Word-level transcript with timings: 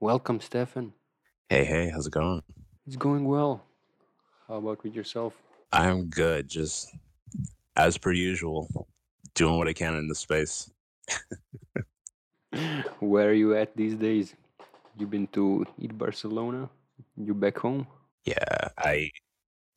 Welcome, 0.00 0.40
Stefen. 0.40 0.92
Hey, 1.48 1.64
hey, 1.64 1.88
how's 1.88 2.06
it 2.06 2.12
going? 2.12 2.42
It's 2.86 2.96
going 2.96 3.24
well. 3.24 3.62
How 4.46 4.56
about 4.56 4.84
with 4.84 4.94
yourself? 4.94 5.32
I'm 5.72 6.10
good, 6.10 6.48
just 6.48 6.94
as 7.76 7.96
per 7.96 8.12
usual, 8.12 8.68
doing 9.34 9.56
what 9.56 9.68
I 9.68 9.72
can 9.72 9.96
in 9.96 10.06
the 10.06 10.14
space. 10.14 10.70
Where 13.00 13.30
are 13.30 13.32
you 13.32 13.56
at 13.56 13.74
these 13.74 13.94
days? 13.94 14.34
You 14.98 15.06
been 15.06 15.28
to 15.28 15.64
ETH 15.80 15.96
Barcelona? 15.96 16.68
You 17.16 17.32
back 17.32 17.56
home? 17.56 17.86
Yeah, 18.26 18.68
I 18.76 19.10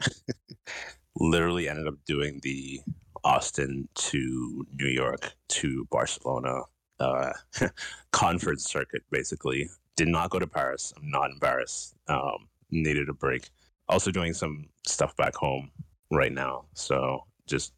literally 1.16 1.70
ended 1.70 1.88
up 1.88 1.96
doing 2.06 2.42
the 2.44 2.82
Austin 3.24 3.88
to 3.96 4.66
New 4.74 4.88
York 4.88 5.32
to 5.48 5.88
Barcelona 5.90 6.64
uh, 7.00 7.32
conference 8.12 8.66
circuit, 8.66 9.04
basically. 9.12 9.70
Did 10.00 10.08
not 10.08 10.30
go 10.30 10.40
to 10.40 10.48
Paris. 10.48 10.94
I'm 10.96 11.10
not 11.10 11.30
embarrassed. 11.30 11.94
Um, 12.08 12.48
needed 12.72 13.10
a 13.10 13.14
break. 13.14 13.50
Also 13.90 14.12
doing 14.12 14.34
some 14.34 14.70
stuff 14.88 15.14
back 15.18 15.36
home 15.36 15.72
right 16.10 16.32
now. 16.32 16.64
So 16.74 17.26
just 17.48 17.74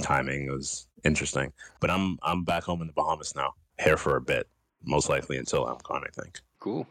timing 0.00 0.48
was 0.48 0.86
interesting. 1.02 1.52
But 1.80 1.90
I'm 1.90 2.20
I'm 2.22 2.44
back 2.44 2.62
home 2.62 2.82
in 2.82 2.86
the 2.86 2.92
Bahamas 2.92 3.34
now. 3.34 3.54
Here 3.82 3.96
for 3.96 4.14
a 4.14 4.20
bit, 4.20 4.46
most 4.84 5.08
likely 5.08 5.38
until 5.38 5.66
I'm 5.66 5.78
gone, 5.82 6.04
I 6.06 6.22
think. 6.22 6.38
Cool. 6.60 6.86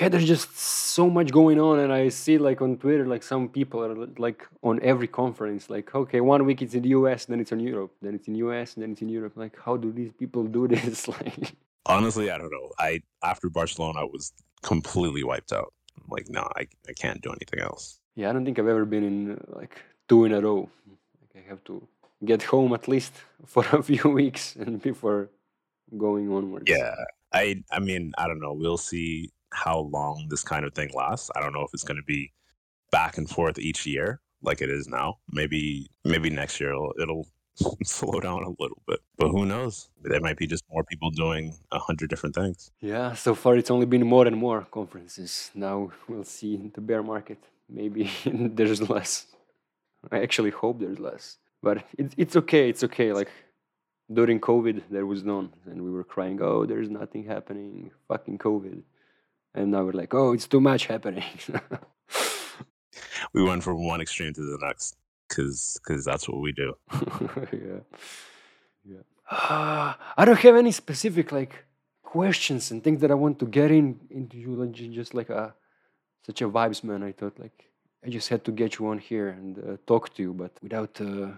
Yeah, 0.00 0.08
there's 0.08 0.26
just 0.26 0.56
so 0.56 1.10
much 1.10 1.30
going 1.30 1.60
on, 1.60 1.78
and 1.80 1.92
I 1.92 2.08
see 2.08 2.38
like 2.38 2.62
on 2.62 2.78
Twitter, 2.78 3.06
like 3.06 3.22
some 3.22 3.46
people 3.46 3.84
are 3.84 4.06
like 4.16 4.48
on 4.62 4.80
every 4.82 5.06
conference, 5.06 5.68
like 5.68 5.94
okay, 5.94 6.22
one 6.22 6.46
week 6.46 6.62
it's 6.62 6.72
in 6.72 6.80
the 6.80 6.94
US, 7.00 7.26
then 7.26 7.40
it's 7.40 7.52
in 7.52 7.60
Europe, 7.60 7.92
then 8.00 8.14
it's 8.14 8.26
in 8.26 8.32
the 8.32 8.38
US, 8.48 8.72
then 8.72 8.92
it's 8.92 9.02
in 9.02 9.10
Europe. 9.10 9.34
Like, 9.36 9.54
how 9.62 9.76
do 9.76 9.92
these 9.92 10.12
people 10.18 10.44
do 10.44 10.66
this? 10.74 11.08
like, 11.08 11.52
Honestly, 11.86 12.30
I 12.30 12.38
don't 12.38 12.50
know. 12.50 12.70
I 12.78 13.02
after 13.22 13.48
Barcelona 13.48 14.00
I 14.00 14.04
was 14.04 14.32
completely 14.62 15.24
wiped 15.24 15.52
out. 15.52 15.72
I'm 15.98 16.08
like, 16.08 16.28
no, 16.28 16.48
I, 16.56 16.66
I 16.88 16.92
can't 16.94 17.20
do 17.20 17.30
anything 17.30 17.60
else. 17.60 18.00
yeah, 18.14 18.30
I 18.30 18.32
don't 18.32 18.44
think 18.44 18.58
I've 18.58 18.68
ever 18.68 18.84
been 18.84 19.04
in 19.04 19.44
like 19.48 19.82
two 20.08 20.24
in 20.24 20.32
a 20.32 20.40
row. 20.40 20.68
Like, 20.88 21.44
I 21.44 21.48
have 21.48 21.62
to 21.64 21.86
get 22.24 22.42
home 22.42 22.72
at 22.72 22.88
least 22.88 23.12
for 23.46 23.64
a 23.72 23.82
few 23.82 24.08
weeks 24.20 24.56
and 24.56 24.80
before 24.80 25.30
going 25.96 26.30
onwards. 26.32 26.64
Yeah. 26.68 26.94
I 27.32 27.62
I 27.70 27.78
mean, 27.78 28.12
I 28.18 28.28
don't 28.28 28.40
know. 28.40 28.52
We'll 28.52 28.78
see 28.78 29.30
how 29.52 29.78
long 29.80 30.26
this 30.30 30.42
kind 30.42 30.64
of 30.64 30.74
thing 30.74 30.90
lasts. 30.94 31.30
I 31.36 31.40
don't 31.40 31.52
know 31.52 31.62
if 31.62 31.70
it's 31.74 31.84
going 31.84 31.98
to 31.98 32.04
be 32.04 32.32
back 32.90 33.18
and 33.18 33.28
forth 33.28 33.58
each 33.58 33.86
year 33.86 34.20
like 34.42 34.60
it 34.60 34.70
is 34.70 34.88
now. 34.88 35.18
Maybe 35.30 35.90
maybe 36.04 36.30
next 36.30 36.60
year 36.60 36.70
it'll, 36.70 36.94
it'll 37.00 37.26
slow 37.84 38.20
down 38.20 38.42
a 38.42 38.48
little 38.48 38.82
bit. 38.86 39.00
But 39.16 39.28
who 39.28 39.46
knows? 39.46 39.90
There 40.02 40.20
might 40.20 40.36
be 40.36 40.46
just 40.46 40.64
more 40.70 40.84
people 40.84 41.10
doing 41.10 41.54
a 41.70 41.78
hundred 41.78 42.10
different 42.10 42.34
things. 42.34 42.70
Yeah, 42.80 43.14
so 43.14 43.34
far 43.34 43.56
it's 43.56 43.70
only 43.70 43.86
been 43.86 44.06
more 44.06 44.26
and 44.26 44.36
more 44.36 44.66
conferences. 44.70 45.50
Now 45.54 45.92
we'll 46.08 46.24
see 46.24 46.54
in 46.54 46.72
the 46.74 46.80
bear 46.80 47.02
market. 47.02 47.38
Maybe 47.68 48.10
there's 48.24 48.88
less. 48.88 49.26
I 50.10 50.20
actually 50.20 50.50
hope 50.50 50.80
there's 50.80 50.98
less. 50.98 51.38
But 51.62 51.84
it's 51.96 52.14
it's 52.16 52.36
okay. 52.36 52.68
It's 52.68 52.84
okay. 52.84 53.12
Like 53.12 53.30
during 54.12 54.40
COVID, 54.40 54.82
there 54.90 55.06
was 55.06 55.22
none, 55.22 55.52
and 55.66 55.82
we 55.82 55.90
were 55.90 56.04
crying, 56.04 56.40
"Oh, 56.42 56.66
there's 56.66 56.90
nothing 56.90 57.24
happening. 57.24 57.92
Fucking 58.08 58.38
COVID." 58.38 58.82
And 59.54 59.70
now 59.70 59.84
we're 59.84 59.92
like, 59.92 60.14
"Oh, 60.14 60.32
it's 60.32 60.48
too 60.48 60.60
much 60.60 60.86
happening." 60.86 61.24
We 63.32 63.42
went 63.42 63.62
from 63.62 63.84
one 63.84 64.00
extreme 64.00 64.34
to 64.34 64.42
the 64.42 64.58
next 64.60 64.96
because 65.32 65.78
because 65.80 66.04
that's 66.04 66.26
what 66.28 66.40
we 66.46 66.52
do. 66.52 66.68
yeah, 67.52 67.80
yeah. 68.92 69.02
Ah, 69.30 69.98
I 70.20 70.24
don't 70.26 70.38
have 70.46 70.56
any 70.56 70.72
specific 70.72 71.32
like 71.32 71.54
questions 72.02 72.70
and 72.70 72.78
things 72.84 73.00
that 73.02 73.10
I 73.10 73.14
want 73.24 73.38
to 73.42 73.46
get 73.46 73.70
in 73.70 73.86
into 74.10 74.36
you. 74.44 74.50
Like 74.54 74.72
just 75.00 75.14
like 75.14 75.30
a 75.30 75.54
such 76.26 76.40
a 76.42 76.48
vibes 76.48 76.80
man. 76.84 77.02
I 77.02 77.12
thought 77.12 77.38
like 77.38 77.58
I 78.06 78.08
just 78.10 78.28
had 78.28 78.42
to 78.44 78.52
get 78.52 78.70
you 78.78 78.88
on 78.92 78.98
here 78.98 79.28
and 79.38 79.58
uh, 79.58 79.76
talk 79.86 80.04
to 80.14 80.22
you, 80.22 80.32
but 80.42 80.52
without 80.62 81.00
uh, 81.00 81.28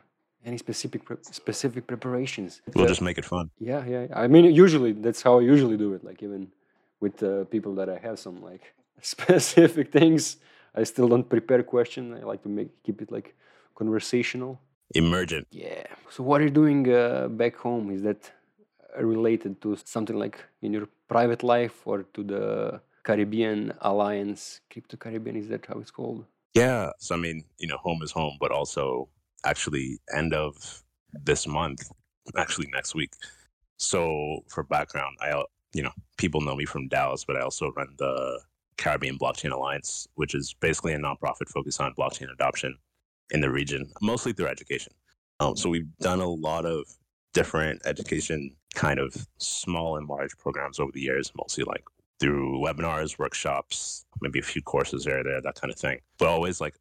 any 0.45 0.59
specific 0.59 1.05
pre- 1.05 1.23
specific 1.23 1.87
preparations. 1.87 2.51
We'll 2.75 2.85
Uh, 2.85 2.89
just 2.95 3.03
make 3.09 3.19
it 3.23 3.25
fun. 3.35 3.47
yeah, 3.71 3.83
yeah. 3.87 4.07
I 4.25 4.27
mean, 4.29 4.45
usually 4.65 4.93
that's 5.05 5.23
how 5.23 5.39
I 5.41 5.43
usually 5.55 5.77
do 5.85 5.95
it. 5.97 6.03
Like 6.09 6.23
even 6.27 6.43
with 7.01 7.23
uh, 7.23 7.45
people 7.55 7.73
that 7.79 7.89
I 7.89 7.99
have 8.07 8.19
some 8.19 8.37
like 8.51 8.65
specific 9.15 9.87
things, 9.93 10.23
I 10.75 10.85
still 10.85 11.09
don't 11.09 11.29
prepare 11.29 11.63
question. 11.63 12.03
I 12.21 12.23
like 12.33 12.43
to 12.43 12.49
make 12.59 12.71
keep 12.83 13.01
it 13.05 13.11
like 13.13 13.29
conversational. 13.75 14.61
Emergent. 14.95 15.47
Yeah. 15.51 15.87
So 16.11 16.23
what 16.23 16.41
are 16.41 16.45
you 16.45 16.51
doing 16.51 16.93
uh, 16.93 17.29
back 17.29 17.57
home? 17.57 17.91
Is 17.91 18.03
that 18.03 18.31
related 19.01 19.61
to 19.63 19.77
something 19.85 20.17
like 20.17 20.39
in 20.63 20.73
your 20.73 20.89
private 21.09 21.43
life 21.43 21.87
or 21.87 22.05
to 22.15 22.23
the 22.23 22.81
Caribbean 23.03 23.73
Alliance, 23.81 24.61
Crypto 24.71 24.97
Caribbean? 24.97 25.37
Is 25.37 25.49
that 25.49 25.67
how 25.67 25.79
it's 25.79 25.91
called? 25.91 26.25
Yeah. 26.55 26.91
So 26.99 27.15
I 27.15 27.19
mean, 27.19 27.45
you 27.59 27.69
know, 27.69 27.79
home 27.79 28.03
is 28.03 28.13
home, 28.13 28.37
but 28.41 28.53
also 28.53 29.09
actually 29.45 29.99
end 30.17 30.33
of 30.33 30.83
this 31.13 31.47
month, 31.47 31.91
actually 32.37 32.69
next 32.73 32.95
week. 32.95 33.13
So 33.77 34.41
for 34.49 34.63
background, 34.63 35.17
I 35.21 35.43
you 35.75 35.83
know, 35.83 35.93
people 36.17 36.41
know 36.41 36.55
me 36.55 36.65
from 36.65 36.89
DAOs, 36.89 37.27
but 37.27 37.37
I 37.37 37.41
also 37.41 37.73
run 37.77 37.89
the 37.99 38.41
Caribbean 38.77 39.19
Blockchain 39.19 39.51
Alliance, 39.51 40.07
which 40.15 40.35
is 40.35 40.55
basically 40.61 40.95
a 40.95 40.99
nonprofit 40.99 41.49
focused 41.49 41.81
on 41.81 41.95
blockchain 41.95 42.33
adoption 42.33 42.79
in 43.31 43.41
the 43.41 43.51
region, 43.51 43.91
mostly 44.03 44.33
through 44.33 44.49
education. 44.49 44.93
Um, 45.41 45.57
so 45.57 45.69
we've 45.69 45.97
done 45.99 46.21
a 46.21 46.29
lot 46.29 46.65
of 46.65 46.85
different 47.33 47.83
education 47.85 48.55
kind 48.75 48.99
of 48.99 49.15
small 49.39 49.97
and 49.97 50.09
large 50.09 50.37
programs 50.39 50.79
over 50.79 50.93
the 50.93 51.01
years, 51.01 51.33
mostly 51.37 51.65
like 51.65 51.85
through 52.21 52.61
webinars, 52.61 53.19
workshops, 53.19 54.05
maybe 54.21 54.39
a 54.39 54.43
few 54.43 54.63
courses 54.63 55.05
here 55.05 55.21
or 55.21 55.25
there, 55.25 55.41
that 55.41 55.61
kind 55.61 55.73
of 55.73 55.79
thing. 55.79 55.99
But 56.19 56.29
always 56.29 56.61
like 56.61 56.75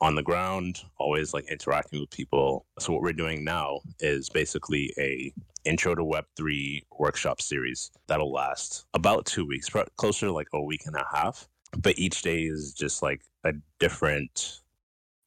on 0.00 0.14
the 0.14 0.22
ground, 0.22 0.82
always 0.98 1.34
like 1.34 1.50
interacting 1.50 2.00
with 2.00 2.10
people. 2.10 2.66
So 2.78 2.92
what 2.92 3.02
we're 3.02 3.12
doing 3.12 3.44
now 3.44 3.80
is 4.00 4.28
basically 4.28 4.92
a 4.98 5.32
intro 5.64 5.94
to 5.94 6.02
Web3 6.02 6.84
workshop 6.98 7.40
series 7.40 7.90
that'll 8.06 8.32
last 8.32 8.86
about 8.94 9.26
two 9.26 9.46
weeks, 9.46 9.68
closer 9.96 10.26
to 10.26 10.32
like 10.32 10.48
a 10.52 10.62
week 10.62 10.82
and 10.86 10.96
a 10.96 11.04
half. 11.12 11.48
But 11.78 11.98
each 11.98 12.22
day 12.22 12.42
is 12.44 12.72
just 12.72 13.02
like 13.02 13.22
a 13.44 13.52
different, 13.78 14.59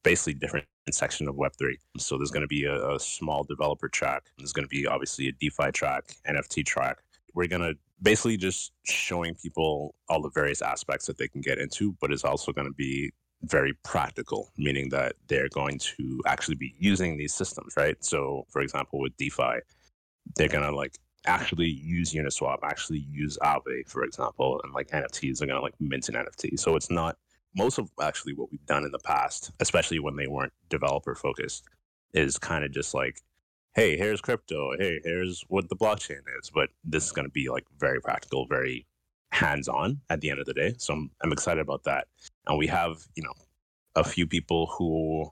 basically 0.04 0.34
different 0.34 0.66
section 0.92 1.26
of 1.26 1.34
Web3. 1.34 1.74
So 1.98 2.16
there's 2.16 2.30
going 2.30 2.42
to 2.42 2.46
be 2.46 2.64
a, 2.64 2.90
a 2.94 3.00
small 3.00 3.42
developer 3.42 3.88
track. 3.88 4.22
There's 4.38 4.52
going 4.52 4.64
to 4.64 4.68
be 4.68 4.86
obviously 4.86 5.28
a 5.28 5.32
DeFi 5.32 5.72
track, 5.72 6.14
NFT 6.28 6.64
track. 6.64 6.98
We're 7.34 7.48
going 7.48 7.62
to 7.62 7.74
basically 8.02 8.36
just 8.36 8.72
showing 8.84 9.34
people 9.34 9.96
all 10.08 10.22
the 10.22 10.30
various 10.30 10.62
aspects 10.62 11.06
that 11.06 11.18
they 11.18 11.26
can 11.26 11.40
get 11.40 11.58
into, 11.58 11.96
but 12.00 12.12
it's 12.12 12.24
also 12.24 12.52
going 12.52 12.68
to 12.68 12.74
be 12.74 13.12
very 13.42 13.74
practical, 13.82 14.52
meaning 14.56 14.88
that 14.90 15.14
they're 15.26 15.48
going 15.48 15.78
to 15.78 16.22
actually 16.26 16.54
be 16.54 16.74
using 16.78 17.16
these 17.16 17.34
systems, 17.34 17.74
right? 17.76 17.96
So, 18.04 18.46
for 18.50 18.62
example, 18.62 19.00
with 19.00 19.16
DeFi, 19.16 19.60
they're 20.36 20.48
going 20.48 20.64
to 20.64 20.74
like 20.74 20.98
actually 21.26 21.68
use 21.68 22.12
Uniswap, 22.12 22.58
actually 22.62 23.06
use 23.10 23.38
Aave, 23.42 23.88
for 23.88 24.04
example, 24.04 24.60
and 24.62 24.72
like 24.72 24.88
NFTs 24.88 25.42
are 25.42 25.46
going 25.46 25.58
to 25.58 25.62
like 25.62 25.74
mint 25.80 26.08
an 26.08 26.14
NFT. 26.14 26.58
So 26.58 26.76
it's 26.76 26.90
not 26.90 27.16
most 27.56 27.78
of 27.78 27.90
actually 28.02 28.34
what 28.34 28.50
we've 28.50 28.66
done 28.66 28.84
in 28.84 28.92
the 28.92 28.98
past, 28.98 29.52
especially 29.60 29.98
when 29.98 30.16
they 30.16 30.26
weren't 30.26 30.52
developer 30.68 31.14
focused, 31.14 31.64
is 32.12 32.38
kind 32.38 32.64
of 32.64 32.72
just 32.72 32.94
like, 32.94 33.20
hey, 33.74 33.96
here's 33.96 34.20
crypto, 34.20 34.70
hey, 34.78 35.00
here's 35.04 35.44
what 35.48 35.68
the 35.68 35.76
blockchain 35.76 36.20
is. 36.40 36.50
But 36.52 36.70
this 36.84 37.04
is 37.04 37.12
going 37.12 37.26
to 37.26 37.32
be 37.32 37.48
like 37.48 37.64
very 37.78 38.00
practical, 38.00 38.46
very 38.46 38.86
hands 39.32 39.68
on 39.68 40.00
at 40.10 40.20
the 40.20 40.30
end 40.30 40.40
of 40.40 40.46
the 40.46 40.54
day. 40.54 40.74
So 40.78 40.94
I'm, 40.94 41.10
I'm 41.22 41.32
excited 41.32 41.60
about 41.60 41.84
that. 41.84 42.06
And 42.46 42.58
we 42.58 42.66
have, 42.68 42.98
you 43.16 43.22
know, 43.22 43.32
a 43.96 44.04
few 44.04 44.26
people 44.26 44.66
who 44.66 45.30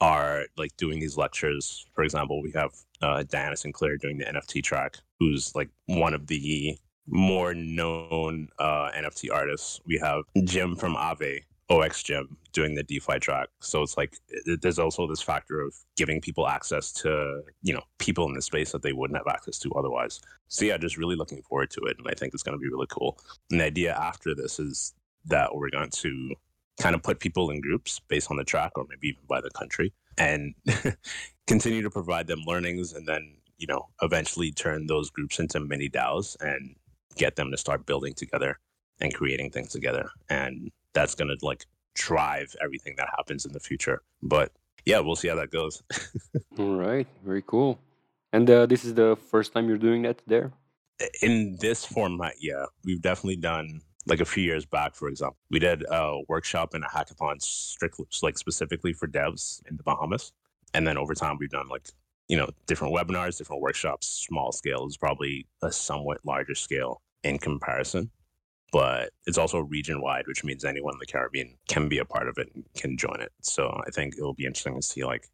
are 0.00 0.46
like 0.56 0.76
doing 0.76 1.00
these 1.00 1.16
lectures. 1.16 1.86
For 1.92 2.04
example, 2.04 2.40
we 2.42 2.52
have 2.52 2.72
uh, 3.02 3.24
Diana 3.24 3.56
Sinclair 3.56 3.96
doing 3.96 4.18
the 4.18 4.24
NFT 4.24 4.62
track, 4.62 4.98
who's 5.18 5.54
like 5.54 5.68
one 5.86 6.14
of 6.14 6.26
the 6.26 6.78
more 7.10 7.54
known 7.54 8.48
uh, 8.58 8.90
NFT 8.96 9.30
artists. 9.32 9.80
We 9.84 9.98
have 9.98 10.22
Jim 10.44 10.76
from 10.76 10.94
Aave, 10.94 11.40
OX 11.68 12.02
Jim, 12.02 12.36
doing 12.52 12.74
the 12.74 12.82
DeFi 12.82 13.18
track. 13.18 13.48
So 13.60 13.82
it's 13.82 13.96
like 13.96 14.16
it, 14.28 14.62
there's 14.62 14.78
also 14.78 15.06
this 15.06 15.20
factor 15.20 15.60
of 15.60 15.74
giving 15.96 16.20
people 16.20 16.48
access 16.48 16.92
to 16.94 17.42
you 17.62 17.74
know 17.74 17.82
people 17.98 18.26
in 18.28 18.34
the 18.34 18.42
space 18.42 18.72
that 18.72 18.82
they 18.82 18.92
wouldn't 18.92 19.18
have 19.18 19.32
access 19.32 19.58
to 19.60 19.72
otherwise. 19.72 20.20
So 20.48 20.64
yeah, 20.64 20.78
just 20.78 20.96
really 20.96 21.16
looking 21.16 21.42
forward 21.42 21.70
to 21.72 21.80
it, 21.82 21.96
and 21.98 22.06
I 22.08 22.14
think 22.14 22.34
it's 22.34 22.42
going 22.42 22.56
to 22.56 22.62
be 22.62 22.68
really 22.68 22.88
cool. 22.88 23.18
And 23.50 23.60
the 23.60 23.64
idea 23.64 23.94
after 23.94 24.34
this 24.34 24.58
is 24.58 24.94
that 25.26 25.54
we're 25.54 25.70
going 25.70 25.90
to 25.90 26.34
kind 26.80 26.94
of 26.94 27.02
put 27.02 27.20
people 27.20 27.50
in 27.50 27.60
groups 27.60 28.00
based 28.08 28.30
on 28.30 28.36
the 28.36 28.44
track 28.44 28.72
or 28.76 28.86
maybe 28.88 29.08
even 29.08 29.22
by 29.28 29.40
the 29.40 29.50
country 29.50 29.92
and 30.16 30.54
continue 31.46 31.82
to 31.82 31.90
provide 31.90 32.26
them 32.26 32.40
learnings 32.46 32.94
and 32.94 33.06
then 33.06 33.34
you 33.58 33.66
know 33.66 33.86
eventually 34.02 34.50
turn 34.50 34.86
those 34.86 35.10
groups 35.10 35.38
into 35.38 35.60
mini 35.60 35.88
DAOs 35.88 36.36
and 36.40 36.74
get 37.16 37.36
them 37.36 37.50
to 37.50 37.56
start 37.56 37.86
building 37.86 38.14
together 38.14 38.58
and 39.00 39.14
creating 39.14 39.50
things 39.50 39.70
together 39.70 40.10
and 40.28 40.70
that's 40.92 41.14
going 41.14 41.28
to 41.28 41.36
like 41.44 41.66
drive 41.94 42.54
everything 42.62 42.94
that 42.96 43.08
happens 43.16 43.44
in 43.44 43.52
the 43.52 43.60
future 43.60 44.02
but 44.22 44.52
yeah 44.84 44.98
we'll 45.00 45.16
see 45.16 45.28
how 45.28 45.34
that 45.34 45.50
goes 45.50 45.82
All 46.58 46.76
right, 46.76 47.06
very 47.24 47.42
cool. 47.46 47.78
And 48.32 48.48
uh, 48.48 48.66
this 48.66 48.84
is 48.84 48.94
the 48.94 49.16
first 49.30 49.52
time 49.52 49.68
you're 49.68 49.78
doing 49.78 50.02
that 50.02 50.22
there. 50.26 50.52
in 51.22 51.56
this 51.60 51.84
format 51.84 52.34
yeah 52.40 52.64
we've 52.84 53.00
definitely 53.02 53.36
done 53.36 53.80
like 54.06 54.20
a 54.20 54.24
few 54.24 54.42
years 54.42 54.64
back, 54.66 54.94
for 54.94 55.08
example, 55.08 55.36
we 55.50 55.58
did 55.58 55.84
a 55.90 56.20
workshop 56.28 56.74
and 56.74 56.84
a 56.84 56.86
hackathon 56.86 57.40
strictly 57.40 58.06
like 58.22 58.38
specifically 58.38 58.92
for 58.92 59.06
devs 59.06 59.60
in 59.68 59.76
the 59.76 59.82
Bahamas. 59.82 60.32
And 60.72 60.86
then 60.86 60.96
over 60.96 61.14
time, 61.14 61.36
we've 61.38 61.50
done 61.50 61.68
like, 61.68 61.88
you 62.30 62.36
know, 62.36 62.48
different 62.68 62.94
webinars, 62.94 63.36
different 63.36 63.60
workshops, 63.60 64.24
small 64.28 64.52
scale 64.52 64.86
is 64.86 64.96
probably 64.96 65.48
a 65.64 65.72
somewhat 65.72 66.18
larger 66.24 66.54
scale 66.54 67.02
in 67.24 67.38
comparison. 67.38 68.08
But 68.72 69.10
it's 69.26 69.36
also 69.36 69.58
region 69.58 70.00
wide, 70.00 70.28
which 70.28 70.44
means 70.44 70.64
anyone 70.64 70.94
in 70.94 71.00
the 71.00 71.06
Caribbean 71.06 71.56
can 71.68 71.88
be 71.88 71.98
a 71.98 72.04
part 72.04 72.28
of 72.28 72.38
it 72.38 72.48
and 72.54 72.62
can 72.76 72.96
join 72.96 73.20
it. 73.20 73.32
So 73.42 73.82
I 73.84 73.90
think 73.90 74.14
it'll 74.16 74.34
be 74.34 74.46
interesting 74.46 74.76
to 74.76 74.82
see 74.82 75.04
like 75.04 75.26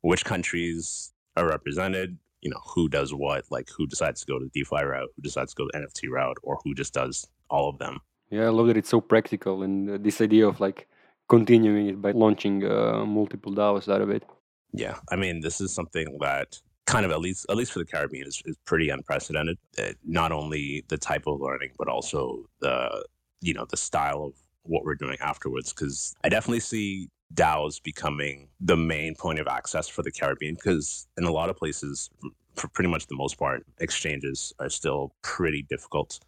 which 0.00 0.24
countries 0.24 1.12
are 1.36 1.46
represented, 1.46 2.18
you 2.40 2.50
know, 2.50 2.60
who 2.66 2.88
does 2.88 3.14
what, 3.14 3.44
like 3.52 3.68
who 3.76 3.86
decides 3.86 4.18
to 4.22 4.26
go 4.26 4.40
to 4.40 4.46
the 4.46 4.50
DeFi 4.50 4.82
route, 4.82 5.10
who 5.14 5.22
decides 5.22 5.54
to 5.54 5.62
go 5.62 5.68
the 5.72 5.78
NFT 5.78 6.10
route, 6.10 6.38
or 6.42 6.58
who 6.64 6.74
just 6.74 6.92
does 6.92 7.28
all 7.48 7.68
of 7.68 7.78
them. 7.78 8.00
Yeah, 8.28 8.46
I 8.46 8.48
love 8.48 8.66
that 8.66 8.76
it's 8.76 8.88
so 8.88 9.00
practical 9.00 9.62
and 9.62 9.88
uh, 9.88 9.98
this 10.00 10.20
idea 10.20 10.48
of 10.48 10.58
like 10.58 10.88
continuing 11.28 11.86
it 11.86 12.02
by 12.02 12.10
launching 12.10 12.64
uh, 12.68 13.04
multiple 13.06 13.54
DAOs 13.54 13.88
out 13.88 14.00
of 14.00 14.10
it. 14.10 14.24
Yeah, 14.72 14.96
I 15.10 15.16
mean, 15.16 15.40
this 15.40 15.60
is 15.60 15.72
something 15.72 16.18
that 16.20 16.60
kind 16.86 17.04
of 17.04 17.12
at 17.12 17.20
least 17.20 17.46
at 17.48 17.56
least 17.56 17.72
for 17.72 17.78
the 17.78 17.84
Caribbean 17.84 18.26
is, 18.26 18.42
is 18.46 18.56
pretty 18.64 18.90
unprecedented. 18.90 19.58
Uh, 19.78 19.92
not 20.04 20.32
only 20.32 20.84
the 20.88 20.98
type 20.98 21.26
of 21.26 21.40
learning, 21.40 21.70
but 21.78 21.88
also 21.88 22.44
the 22.60 23.04
you 23.40 23.54
know 23.54 23.66
the 23.70 23.76
style 23.76 24.24
of 24.24 24.34
what 24.64 24.84
we're 24.84 24.94
doing 24.94 25.16
afterwards. 25.20 25.72
Because 25.72 26.14
I 26.24 26.28
definitely 26.28 26.60
see 26.60 27.08
DAOs 27.34 27.82
becoming 27.82 28.48
the 28.60 28.76
main 28.76 29.14
point 29.14 29.38
of 29.38 29.46
access 29.46 29.88
for 29.88 30.02
the 30.02 30.10
Caribbean. 30.10 30.54
Because 30.54 31.06
in 31.16 31.24
a 31.24 31.32
lot 31.32 31.48
of 31.48 31.56
places, 31.56 32.10
for 32.56 32.68
pretty 32.68 32.90
much 32.90 33.06
the 33.06 33.16
most 33.16 33.38
part, 33.38 33.64
exchanges 33.78 34.52
are 34.58 34.68
still 34.68 35.12
pretty 35.22 35.62
difficult 35.62 36.20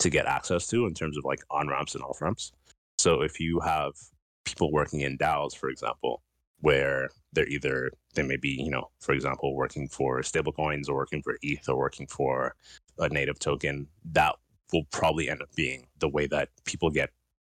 to 0.00 0.10
get 0.10 0.26
access 0.26 0.66
to 0.68 0.86
in 0.86 0.94
terms 0.94 1.16
of 1.16 1.24
like 1.24 1.40
on 1.50 1.68
ramps 1.68 1.94
and 1.94 2.04
off 2.04 2.20
ramps. 2.20 2.52
So 2.98 3.22
if 3.22 3.40
you 3.40 3.60
have 3.60 3.92
people 4.44 4.72
working 4.72 5.00
in 5.00 5.18
DAOs, 5.18 5.56
for 5.56 5.68
example, 5.68 6.22
where 6.64 7.10
they're 7.34 7.46
either 7.46 7.90
they 8.14 8.22
may 8.22 8.38
be, 8.38 8.48
you 8.48 8.70
know, 8.70 8.88
for 8.98 9.12
example, 9.12 9.54
working 9.54 9.86
for 9.86 10.22
stablecoins 10.22 10.88
or 10.88 10.94
working 10.94 11.20
for 11.20 11.36
ETH 11.42 11.68
or 11.68 11.76
working 11.76 12.06
for 12.06 12.54
a 12.98 13.08
native 13.10 13.38
token, 13.38 13.86
that 14.12 14.34
will 14.72 14.86
probably 14.90 15.28
end 15.28 15.42
up 15.42 15.48
being 15.54 15.86
the 15.98 16.08
way 16.08 16.26
that 16.26 16.48
people 16.64 16.88
get 16.88 17.10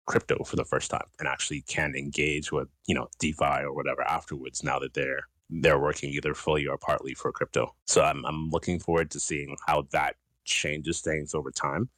crypto 0.06 0.44
for 0.44 0.54
the 0.54 0.64
first 0.64 0.92
time 0.92 1.08
and 1.18 1.26
actually 1.26 1.60
can 1.62 1.96
engage 1.96 2.52
with, 2.52 2.68
you 2.86 2.94
know, 2.94 3.08
DeFi 3.18 3.64
or 3.64 3.74
whatever 3.74 4.02
afterwards 4.02 4.62
now 4.62 4.78
that 4.78 4.94
they're 4.94 5.22
they're 5.50 5.80
working 5.80 6.10
either 6.10 6.32
fully 6.32 6.68
or 6.68 6.78
partly 6.78 7.12
for 7.12 7.32
crypto. 7.32 7.74
So 7.86 8.02
I'm 8.02 8.24
I'm 8.24 8.48
looking 8.50 8.78
forward 8.78 9.10
to 9.10 9.18
seeing 9.18 9.56
how 9.66 9.88
that 9.90 10.14
changes 10.44 11.00
things 11.00 11.34
over 11.34 11.50
time 11.50 11.88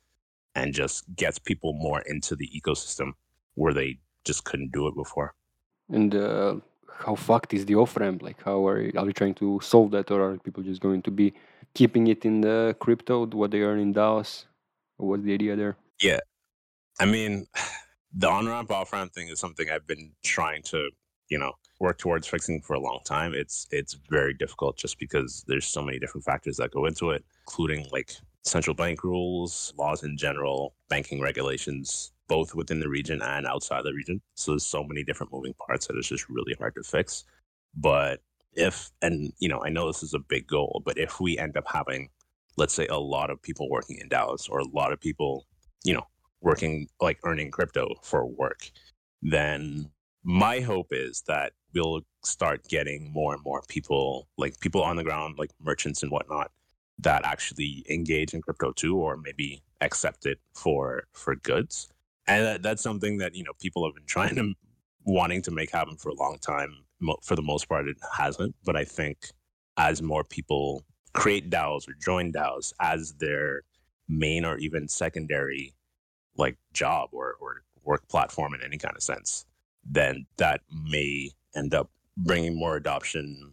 and 0.54 0.72
just 0.72 1.04
gets 1.14 1.38
people 1.38 1.74
more 1.74 2.00
into 2.00 2.36
the 2.36 2.48
ecosystem 2.58 3.12
where 3.54 3.74
they 3.74 3.98
just 4.24 4.44
couldn't 4.44 4.72
do 4.72 4.86
it 4.86 4.94
before. 4.94 5.34
And 5.90 6.14
uh, 6.14 6.54
how 6.98 7.14
fucked 7.14 7.54
is 7.54 7.66
the 7.66 7.76
off 7.76 7.96
ramp? 7.96 8.22
Like, 8.22 8.42
how 8.42 8.66
are 8.66 8.80
you, 8.80 8.92
are 8.96 9.06
you 9.06 9.12
trying 9.12 9.34
to 9.34 9.60
solve 9.62 9.90
that, 9.92 10.10
or 10.10 10.32
are 10.32 10.38
people 10.38 10.62
just 10.62 10.80
going 10.80 11.02
to 11.02 11.10
be 11.10 11.34
keeping 11.74 12.06
it 12.06 12.24
in 12.24 12.40
the 12.40 12.76
crypto, 12.78 13.26
what 13.26 13.50
they 13.50 13.60
earn 13.60 13.80
in 13.80 13.94
DAOs? 13.94 14.44
What's 14.96 15.24
the 15.24 15.34
idea 15.34 15.56
there? 15.56 15.76
Yeah, 16.00 16.20
I 17.00 17.06
mean, 17.06 17.46
the 18.14 18.28
on 18.28 18.46
ramp 18.46 18.70
off 18.70 18.92
ramp 18.92 19.12
thing 19.12 19.28
is 19.28 19.40
something 19.40 19.70
I've 19.70 19.86
been 19.86 20.12
trying 20.22 20.62
to, 20.64 20.90
you 21.28 21.38
know, 21.38 21.52
work 21.80 21.98
towards 21.98 22.26
fixing 22.26 22.60
for 22.60 22.74
a 22.74 22.80
long 22.80 23.00
time. 23.04 23.34
It's 23.34 23.66
it's 23.70 23.94
very 24.08 24.34
difficult 24.34 24.76
just 24.76 24.98
because 24.98 25.44
there's 25.48 25.66
so 25.66 25.82
many 25.82 25.98
different 25.98 26.24
factors 26.24 26.56
that 26.58 26.70
go 26.70 26.86
into 26.86 27.10
it, 27.10 27.24
including 27.46 27.86
like 27.90 28.12
central 28.44 28.74
bank 28.74 29.04
rules, 29.04 29.72
laws 29.78 30.02
in 30.02 30.16
general, 30.16 30.74
banking 30.88 31.20
regulations, 31.20 32.12
both 32.32 32.54
within 32.54 32.80
the 32.80 32.88
region 32.88 33.20
and 33.20 33.46
outside 33.46 33.84
the 33.84 33.92
region. 33.92 34.18
So 34.36 34.52
there's 34.52 34.64
so 34.64 34.82
many 34.82 35.04
different 35.04 35.34
moving 35.34 35.52
parts 35.66 35.86
that 35.86 35.98
it's 35.98 36.08
just 36.08 36.30
really 36.30 36.54
hard 36.58 36.74
to 36.76 36.82
fix. 36.82 37.24
But 37.76 38.20
if, 38.54 38.90
and 39.02 39.34
you 39.38 39.50
know, 39.50 39.62
I 39.62 39.68
know 39.68 39.86
this 39.86 40.02
is 40.02 40.14
a 40.14 40.18
big 40.18 40.46
goal, 40.46 40.80
but 40.82 40.96
if 40.96 41.20
we 41.20 41.36
end 41.36 41.58
up 41.58 41.64
having, 41.66 42.08
let's 42.56 42.72
say, 42.72 42.86
a 42.86 42.98
lot 42.98 43.28
of 43.28 43.42
people 43.42 43.68
working 43.68 43.98
in 43.98 44.08
DAOs 44.08 44.48
or 44.48 44.60
a 44.60 44.68
lot 44.68 44.94
of 44.94 44.98
people, 44.98 45.46
you 45.84 45.92
know, 45.92 46.06
working 46.40 46.88
like 47.02 47.18
earning 47.24 47.50
crypto 47.50 47.96
for 48.02 48.24
work, 48.24 48.70
then 49.20 49.90
my 50.24 50.60
hope 50.60 50.86
is 50.90 51.22
that 51.26 51.52
we'll 51.74 52.00
start 52.24 52.66
getting 52.66 53.12
more 53.12 53.34
and 53.34 53.44
more 53.44 53.62
people, 53.68 54.26
like 54.38 54.58
people 54.60 54.82
on 54.82 54.96
the 54.96 55.04
ground, 55.04 55.34
like 55.36 55.50
merchants 55.60 56.02
and 56.02 56.10
whatnot, 56.10 56.50
that 56.98 57.26
actually 57.26 57.84
engage 57.90 58.32
in 58.32 58.40
crypto 58.40 58.72
too, 58.72 58.96
or 58.96 59.18
maybe 59.18 59.62
accept 59.82 60.24
it 60.24 60.38
for 60.54 61.04
for 61.12 61.36
goods. 61.36 61.90
And 62.26 62.46
that, 62.46 62.62
that's 62.62 62.82
something 62.82 63.18
that 63.18 63.34
you 63.34 63.44
know 63.44 63.52
people 63.60 63.84
have 63.84 63.94
been 63.94 64.06
trying 64.06 64.34
to 64.36 64.54
wanting 65.04 65.42
to 65.42 65.50
make 65.50 65.70
happen 65.70 65.96
for 65.96 66.10
a 66.10 66.14
long 66.14 66.38
time. 66.40 66.74
For 67.22 67.34
the 67.34 67.42
most 67.42 67.68
part, 67.68 67.88
it 67.88 67.96
hasn't. 68.16 68.54
But 68.64 68.76
I 68.76 68.84
think 68.84 69.26
as 69.76 70.02
more 70.02 70.22
people 70.22 70.84
create 71.14 71.50
DAOs 71.50 71.88
or 71.88 71.94
join 72.00 72.32
DAOs 72.32 72.72
as 72.80 73.14
their 73.14 73.62
main 74.08 74.44
or 74.44 74.58
even 74.58 74.88
secondary 74.88 75.74
like 76.36 76.56
job 76.72 77.10
or, 77.12 77.34
or 77.40 77.62
work 77.84 78.06
platform 78.08 78.54
in 78.54 78.62
any 78.62 78.78
kind 78.78 78.96
of 78.96 79.02
sense, 79.02 79.44
then 79.84 80.26
that 80.36 80.60
may 80.90 81.30
end 81.54 81.74
up 81.74 81.90
bringing 82.16 82.56
more 82.56 82.76
adoption 82.76 83.52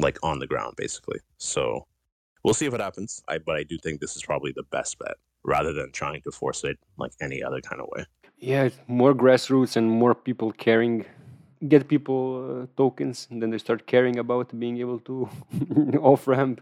like 0.00 0.18
on 0.22 0.38
the 0.38 0.46
ground 0.46 0.74
basically. 0.76 1.18
So 1.38 1.86
we'll 2.42 2.54
see 2.54 2.66
if 2.66 2.74
it 2.74 2.80
happens. 2.80 3.22
I, 3.28 3.38
but 3.38 3.56
I 3.56 3.62
do 3.62 3.78
think 3.78 4.00
this 4.00 4.16
is 4.16 4.22
probably 4.22 4.52
the 4.54 4.64
best 4.64 4.98
bet 4.98 5.16
rather 5.44 5.72
than 5.72 5.92
trying 5.92 6.22
to 6.22 6.30
force 6.30 6.64
it 6.64 6.78
like 6.98 7.12
any 7.20 7.42
other 7.42 7.60
kind 7.60 7.80
of 7.80 7.88
way. 7.90 8.04
Yeah, 8.38 8.68
more 8.86 9.14
grassroots 9.14 9.76
and 9.76 9.90
more 9.90 10.14
people 10.14 10.52
caring. 10.52 11.04
Get 11.68 11.88
people 11.88 12.62
uh, 12.62 12.66
tokens, 12.76 13.26
and 13.30 13.40
then 13.40 13.50
they 13.50 13.58
start 13.58 13.86
caring 13.86 14.18
about 14.18 14.58
being 14.58 14.78
able 14.78 14.98
to 15.00 15.28
off 16.00 16.26
ramp, 16.26 16.60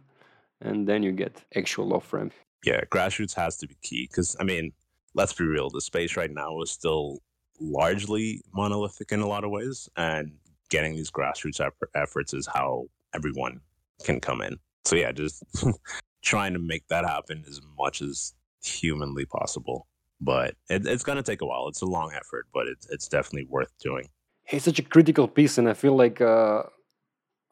and 0.60 0.86
then 0.86 1.02
you 1.02 1.12
get 1.12 1.42
actual 1.56 1.92
off 1.94 2.12
ramp. 2.12 2.32
Yeah, 2.64 2.82
grassroots 2.90 3.34
has 3.34 3.56
to 3.58 3.66
be 3.66 3.76
key 3.82 4.06
because 4.08 4.36
I 4.38 4.44
mean, 4.44 4.72
let's 5.14 5.32
be 5.32 5.44
real. 5.44 5.70
The 5.70 5.80
space 5.80 6.16
right 6.16 6.30
now 6.30 6.60
is 6.60 6.70
still 6.70 7.18
largely 7.58 8.42
monolithic 8.54 9.10
in 9.10 9.20
a 9.20 9.26
lot 9.26 9.42
of 9.42 9.50
ways, 9.50 9.88
and 9.96 10.32
getting 10.70 10.94
these 10.94 11.10
grassroots 11.10 11.60
efforts 11.94 12.32
is 12.32 12.46
how 12.46 12.84
everyone 13.12 13.60
can 14.04 14.20
come 14.20 14.40
in 14.40 14.58
so 14.84 14.96
yeah, 14.96 15.12
just 15.12 15.42
trying 16.22 16.52
to 16.52 16.58
make 16.58 16.86
that 16.88 17.04
happen 17.04 17.44
as 17.48 17.60
much 17.78 18.02
as 18.02 18.34
humanly 18.68 19.26
possible. 19.26 19.86
But 20.20 20.54
it, 20.68 20.86
it's 20.86 21.02
going 21.02 21.16
to 21.16 21.22
take 21.22 21.42
a 21.42 21.46
while. 21.46 21.68
It's 21.68 21.82
a 21.82 21.86
long 21.86 22.12
effort, 22.14 22.46
but 22.54 22.66
it, 22.68 22.78
it's 22.90 23.08
definitely 23.08 23.46
worth 23.50 23.72
doing. 23.82 24.08
It's 24.46 24.64
such 24.64 24.78
a 24.78 24.82
critical 24.82 25.26
piece, 25.28 25.58
and 25.58 25.68
I 25.68 25.74
feel 25.74 25.96
like 25.96 26.20
uh, 26.20 26.62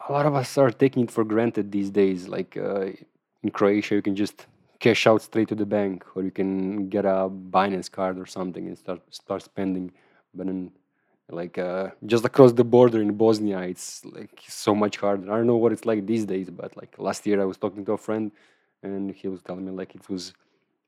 a 0.09 0.12
lot 0.12 0.26
of 0.26 0.35
us 0.35 0.57
are 0.59 0.71
taking 0.71 1.05
it 1.05 1.11
for 1.11 1.25
granted 1.25 1.73
these 1.73 1.90
days. 1.90 2.29
Like 2.29 2.57
uh, 2.57 2.87
in 3.43 3.50
Croatia, 3.52 3.97
you 3.97 4.02
can 4.02 4.17
just 4.17 4.47
cash 4.79 5.07
out 5.07 5.23
straight 5.23 5.49
to 5.49 5.55
the 5.55 5.67
bank, 5.67 6.05
or 6.14 6.23
you 6.23 6.31
can 6.31 6.88
get 6.88 7.05
a 7.05 7.29
Binance 7.29 7.90
card 7.90 8.19
or 8.19 8.26
something 8.26 8.67
and 8.67 8.76
start 8.79 9.00
start 9.11 9.43
spending. 9.43 9.93
But 10.35 10.47
in 10.49 10.71
like 11.31 11.59
uh, 11.59 11.90
just 12.07 12.25
across 12.25 12.52
the 12.52 12.64
border 12.64 13.00
in 13.00 13.14
Bosnia, 13.14 13.61
it's 13.61 14.05
like 14.05 14.43
so 14.49 14.75
much 14.75 14.97
harder. 14.97 15.31
I 15.31 15.37
don't 15.37 15.47
know 15.47 15.57
what 15.57 15.73
it's 15.73 15.85
like 15.85 16.07
these 16.07 16.25
days, 16.25 16.50
but 16.50 16.76
like 16.76 16.99
last 16.99 17.26
year 17.26 17.40
I 17.40 17.45
was 17.45 17.57
talking 17.57 17.85
to 17.87 17.93
a 17.93 17.99
friend, 17.99 18.33
and 18.83 19.12
he 19.12 19.29
was 19.29 19.43
telling 19.43 19.64
me 19.64 19.73
like 19.73 19.95
it 19.95 20.09
was 20.09 20.35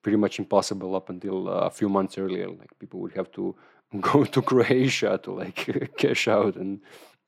pretty 0.02 0.16
much 0.16 0.38
impossible 0.38 0.94
up 0.94 1.08
until 1.08 1.48
uh, 1.48 1.66
a 1.66 1.70
few 1.70 1.88
months 1.88 2.18
earlier. 2.18 2.48
Like 2.48 2.78
people 2.78 3.00
would 3.00 3.14
have 3.14 3.30
to 3.32 3.54
go 4.00 4.24
to 4.24 4.42
Croatia 4.42 5.20
to 5.22 5.32
like 5.32 5.92
cash 5.96 6.28
out 6.28 6.56
and 6.56 6.80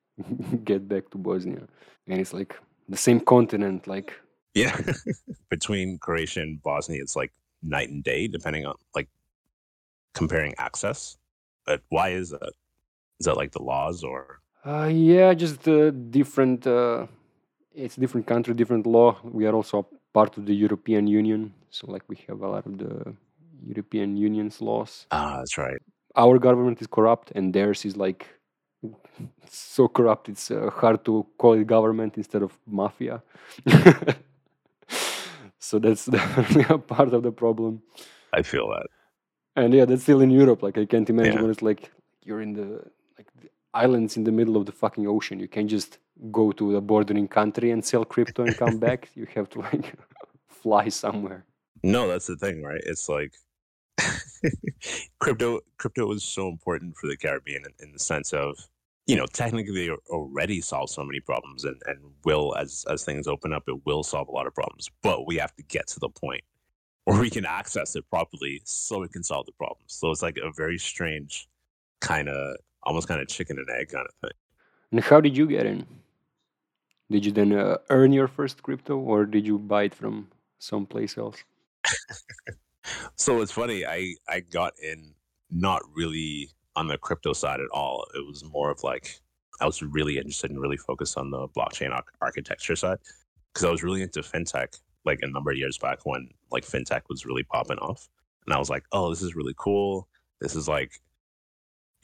get 0.64 0.88
back 0.88 1.11
to 1.11 1.19
Bosnia, 1.19 1.66
and 2.07 2.21
it's 2.21 2.33
like 2.33 2.57
the 2.88 2.97
same 2.97 3.21
continent. 3.21 3.87
Like 3.87 4.12
yeah, 4.54 4.78
between 5.50 5.99
Croatia 5.99 6.40
and 6.40 6.62
Bosnia, 6.62 7.00
it's 7.00 7.16
like 7.16 7.33
night 7.62 7.88
and 7.88 8.04
day, 8.04 8.28
depending 8.28 8.66
on 8.66 8.75
like 8.95 9.09
comparing 10.14 10.54
access. 10.59 11.16
But 11.66 11.83
why 11.88 12.11
is 12.11 12.31
that? 12.31 12.52
Is 13.21 13.26
that 13.26 13.37
like 13.37 13.52
the 13.52 13.62
laws 13.62 14.04
or? 14.04 14.40
Uh, 14.66 14.90
yeah, 14.93 15.35
just 15.35 15.66
uh, 15.69 15.90
different. 15.90 16.66
Uh, 16.66 17.07
it's 17.75 17.97
different 17.97 18.26
country, 18.26 18.54
different 18.54 18.87
law. 18.87 19.19
We 19.25 19.47
are 19.47 19.54
also 19.54 19.87
part 20.14 20.38
of 20.38 20.47
the 20.47 20.54
European 20.54 21.06
Union, 21.06 21.52
so 21.71 21.90
like 21.90 22.04
we 22.09 22.16
have 22.28 22.40
a 22.40 22.49
lot 22.49 22.64
of 22.64 22.78
the 22.78 23.14
European 23.66 24.16
Union's 24.16 24.62
laws. 24.62 25.06
Ah, 25.11 25.37
that's 25.38 25.59
right. 25.59 25.83
Our 26.16 26.38
government 26.38 26.80
is 26.80 26.87
corrupt, 26.87 27.33
and 27.35 27.52
theirs 27.52 27.85
is 27.85 27.97
like 27.97 28.26
so 29.50 29.88
corrupt. 29.88 30.28
It's 30.28 30.50
uh, 30.50 30.71
hard 30.71 31.04
to 31.04 31.26
call 31.38 31.54
it 31.54 31.66
government 31.66 32.16
instead 32.16 32.42
of 32.42 32.59
mafia. 32.66 33.23
so 35.59 35.78
that's 35.78 36.06
definitely 36.18 36.64
a 36.68 36.78
part 36.78 37.12
of 37.12 37.23
the 37.23 37.33
problem. 37.33 37.83
I 38.33 38.42
feel 38.42 38.68
that. 38.71 38.87
And 39.56 39.75
yeah, 39.75 39.85
that's 39.85 40.02
still 40.02 40.21
in 40.21 40.30
Europe. 40.30 40.62
Like 40.62 40.78
I 40.78 40.87
can't 40.87 41.11
imagine 41.11 41.35
yeah. 41.35 41.42
when 41.42 41.50
it's 41.50 41.62
like 41.62 41.90
you're 42.23 42.40
in 42.40 42.54
the 42.54 42.83
like 43.18 43.28
the 43.40 43.49
islands 43.73 44.16
in 44.16 44.25
the 44.25 44.33
middle 44.33 44.56
of 44.56 44.66
the 44.66 44.73
fucking 44.73 45.06
ocean. 45.06 45.40
You 45.40 45.49
can't 45.49 45.71
just 45.71 45.99
go 46.30 46.52
to 46.52 46.73
the 46.73 46.80
bordering 46.80 47.28
country 47.28 47.71
and 47.71 47.85
sell 47.85 48.04
crypto 48.04 48.44
and 48.44 48.56
come 48.56 48.78
back. 48.78 49.11
You 49.16 49.26
have 49.35 49.49
to 49.50 49.61
like 49.61 49.94
fly 50.49 50.88
somewhere. 50.88 51.44
No, 51.83 52.09
that's 52.09 52.26
the 52.26 52.37
thing, 52.37 52.62
right? 52.62 52.80
It's 52.85 53.09
like 53.09 53.35
crypto 55.18 55.61
crypto 55.78 56.11
is 56.12 56.25
so 56.25 56.49
important 56.49 56.97
for 56.97 57.06
the 57.06 57.16
Caribbean 57.16 57.64
in, 57.64 57.87
in, 57.87 57.92
the 57.92 57.99
sense 57.99 58.33
of 58.33 58.56
you 59.06 59.16
know 59.16 59.26
technically 59.26 59.87
they 59.87 59.92
already 60.11 60.61
solve 60.61 60.90
so 60.90 61.04
many 61.04 61.21
problems 61.21 61.64
and, 61.64 61.80
and 61.87 61.99
will 62.25 62.56
as 62.56 62.85
as 62.90 63.04
things 63.04 63.28
open 63.28 63.52
up 63.52 63.62
it 63.68 63.87
will 63.87 64.02
solve 64.02 64.28
a 64.28 64.33
lot 64.33 64.47
of 64.47 64.54
problems 64.54 64.90
but 65.02 65.26
we 65.26 65.37
have 65.37 65.54
to 65.54 65.62
get 65.64 65.87
to 65.87 66.00
the 66.00 66.09
point 66.09 66.42
where 67.04 67.21
we 67.21 67.30
can 67.30 67.44
access 67.44 67.94
it 67.94 68.09
properly 68.11 68.61
so 68.64 69.00
we 69.00 69.09
can 69.09 69.23
solve 69.23 69.47
the 69.47 69.52
problems 69.52 69.92
so 69.92 70.11
it's 70.11 70.23
like 70.23 70.38
a 70.38 70.50
very 70.56 70.78
strange 70.78 71.49
kind 72.00 72.28
of 72.28 72.56
almost 72.83 73.06
kind 73.06 73.21
of 73.21 73.28
chicken 73.28 73.59
and 73.59 73.68
egg 73.71 73.90
kind 73.90 74.06
of 74.06 74.14
thing 74.21 74.37
and 74.90 75.00
how 75.04 75.21
did 75.21 75.37
you 75.37 75.47
get 75.47 75.66
in 75.66 75.87
did 77.11 77.25
you 77.25 77.32
then 77.32 77.52
uh, 77.52 77.76
earn 77.90 78.12
your 78.12 78.28
first 78.28 78.62
crypto 78.62 78.96
or 78.96 79.26
did 79.26 79.46
you 79.46 79.58
buy 79.58 79.84
it 79.84 79.94
from 79.94 80.28
someplace 80.58 81.18
else 81.18 81.44
so 83.16 83.40
it's 83.40 83.52
funny. 83.52 83.84
I 83.84 84.14
I 84.28 84.40
got 84.40 84.75
in 84.82 85.14
not 85.50 85.82
really 85.94 86.50
on 86.76 86.88
the 86.88 86.99
crypto 86.99 87.32
side 87.32 87.61
at 87.61 87.68
all. 87.73 88.06
It 88.14 88.26
was 88.26 88.44
more 88.44 88.70
of 88.70 88.82
like 88.82 89.20
I 89.61 89.66
was 89.66 89.82
really 89.82 90.16
interested 90.16 90.50
and 90.50 90.61
really 90.61 90.76
focused 90.76 91.16
on 91.16 91.30
the 91.30 91.49
blockchain 91.49 91.99
architecture 92.20 92.76
side 92.76 92.99
because 93.52 93.64
I 93.64 93.70
was 93.70 93.82
really 93.82 94.02
into 94.02 94.20
fintech 94.20 94.80
like 95.04 95.20
a 95.23 95.26
number 95.26 95.50
of 95.50 95.56
years 95.56 95.78
back 95.78 96.04
when 96.04 96.28
like 96.50 96.64
fintech 96.64 97.02
was 97.08 97.26
really 97.26 97.44
popping 97.44 97.78
off, 97.78 98.08
and 98.46 98.54
I 98.54 98.58
was 98.58 98.70
like, 98.70 98.84
oh, 98.92 99.11
this 99.11 99.23
is 99.23 99.37
really 99.37 99.54
cool. 99.56 100.08
This 100.40 100.56
is 100.56 100.68
like 100.68 101.00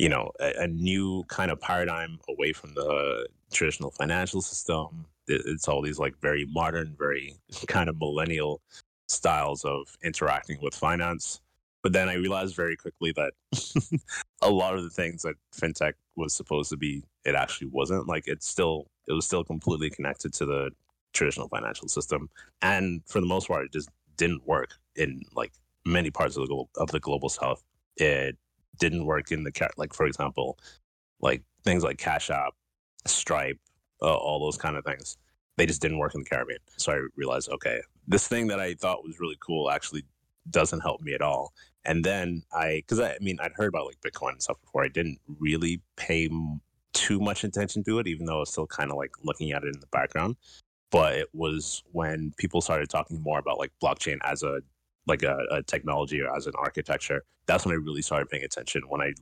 you 0.00 0.08
know 0.08 0.32
a, 0.40 0.62
a 0.62 0.66
new 0.66 1.22
kind 1.28 1.50
of 1.50 1.60
paradigm 1.60 2.18
away 2.28 2.52
from 2.52 2.72
the 2.74 3.28
traditional 3.52 3.90
financial 3.90 4.40
system. 4.40 5.04
It's 5.28 5.68
all 5.68 5.82
these 5.82 5.98
like 5.98 6.18
very 6.20 6.46
modern, 6.46 6.96
very 6.98 7.34
kind 7.68 7.88
of 7.90 7.98
millennial 7.98 8.62
styles 9.08 9.64
of 9.64 9.86
interacting 10.02 10.58
with 10.62 10.74
finance. 10.74 11.42
But 11.82 11.92
then 11.92 12.08
I 12.08 12.14
realized 12.14 12.56
very 12.56 12.76
quickly 12.76 13.12
that 13.12 13.32
a 14.42 14.50
lot 14.50 14.74
of 14.74 14.84
the 14.84 14.90
things 14.90 15.22
that 15.22 15.34
fintech 15.54 15.94
was 16.16 16.34
supposed 16.34 16.70
to 16.70 16.76
be, 16.76 17.04
it 17.24 17.34
actually 17.34 17.68
wasn't. 17.68 18.08
Like 18.08 18.24
it's 18.26 18.48
still, 18.48 18.86
it 19.06 19.12
was 19.12 19.26
still 19.26 19.44
completely 19.44 19.90
connected 19.90 20.32
to 20.34 20.46
the 20.46 20.70
traditional 21.12 21.48
financial 21.48 21.88
system, 21.88 22.30
and 22.62 23.02
for 23.06 23.20
the 23.20 23.26
most 23.26 23.48
part, 23.48 23.66
it 23.66 23.72
just 23.72 23.90
didn't 24.16 24.46
work 24.46 24.70
in 24.96 25.22
like 25.34 25.52
many 25.84 26.10
parts 26.10 26.36
of 26.36 26.42
the 26.42 26.48
global, 26.48 26.70
of 26.76 26.90
the 26.90 27.00
global 27.00 27.28
south. 27.28 27.62
It 27.96 28.36
didn't 28.80 29.04
work 29.06 29.30
in 29.30 29.44
the 29.44 29.52
car 29.52 29.70
like, 29.76 29.94
for 29.94 30.06
example, 30.06 30.58
like 31.20 31.42
things 31.64 31.84
like 31.84 31.98
Cash 31.98 32.30
App, 32.30 32.54
Stripe, 33.06 33.58
uh, 34.02 34.14
all 34.14 34.40
those 34.40 34.56
kind 34.56 34.76
of 34.76 34.84
things 34.84 35.16
they 35.60 35.66
just 35.66 35.82
didn't 35.82 35.98
work 35.98 36.14
in 36.14 36.22
the 36.22 36.26
Caribbean. 36.26 36.58
So 36.78 36.92
I 36.92 37.00
realized, 37.16 37.50
okay, 37.50 37.82
this 38.08 38.26
thing 38.26 38.46
that 38.46 38.58
I 38.58 38.72
thought 38.72 39.04
was 39.04 39.20
really 39.20 39.36
cool 39.40 39.70
actually 39.70 40.04
doesn't 40.48 40.80
help 40.80 41.02
me 41.02 41.12
at 41.12 41.20
all. 41.20 41.52
And 41.84 42.02
then 42.02 42.42
I, 42.50 42.76
because 42.76 42.98
I, 42.98 43.10
I, 43.10 43.18
mean, 43.20 43.36
I'd 43.42 43.52
heard 43.52 43.68
about 43.68 43.84
like 43.84 44.00
Bitcoin 44.00 44.32
and 44.32 44.42
stuff 44.42 44.58
before. 44.62 44.84
I 44.84 44.88
didn't 44.88 45.18
really 45.38 45.82
pay 45.96 46.30
too 46.94 47.20
much 47.20 47.44
attention 47.44 47.84
to 47.84 47.98
it, 47.98 48.06
even 48.06 48.24
though 48.24 48.36
I 48.36 48.40
was 48.40 48.50
still 48.50 48.66
kind 48.66 48.90
of 48.90 48.96
like 48.96 49.12
looking 49.22 49.52
at 49.52 49.62
it 49.62 49.74
in 49.74 49.80
the 49.80 49.86
background. 49.88 50.36
But 50.90 51.16
it 51.16 51.28
was 51.34 51.82
when 51.92 52.32
people 52.38 52.62
started 52.62 52.88
talking 52.88 53.20
more 53.20 53.38
about 53.38 53.58
like 53.58 53.72
blockchain 53.82 54.16
as 54.24 54.42
a 54.42 54.62
like 55.06 55.22
a, 55.22 55.38
a 55.50 55.62
technology 55.62 56.20
or 56.20 56.34
as 56.34 56.46
an 56.46 56.52
architecture. 56.58 57.22
That's 57.46 57.64
when 57.64 57.74
I 57.74 57.78
really 57.78 58.02
started 58.02 58.28
paying 58.28 58.44
attention. 58.44 58.82
When 58.88 59.00
I 59.00 59.12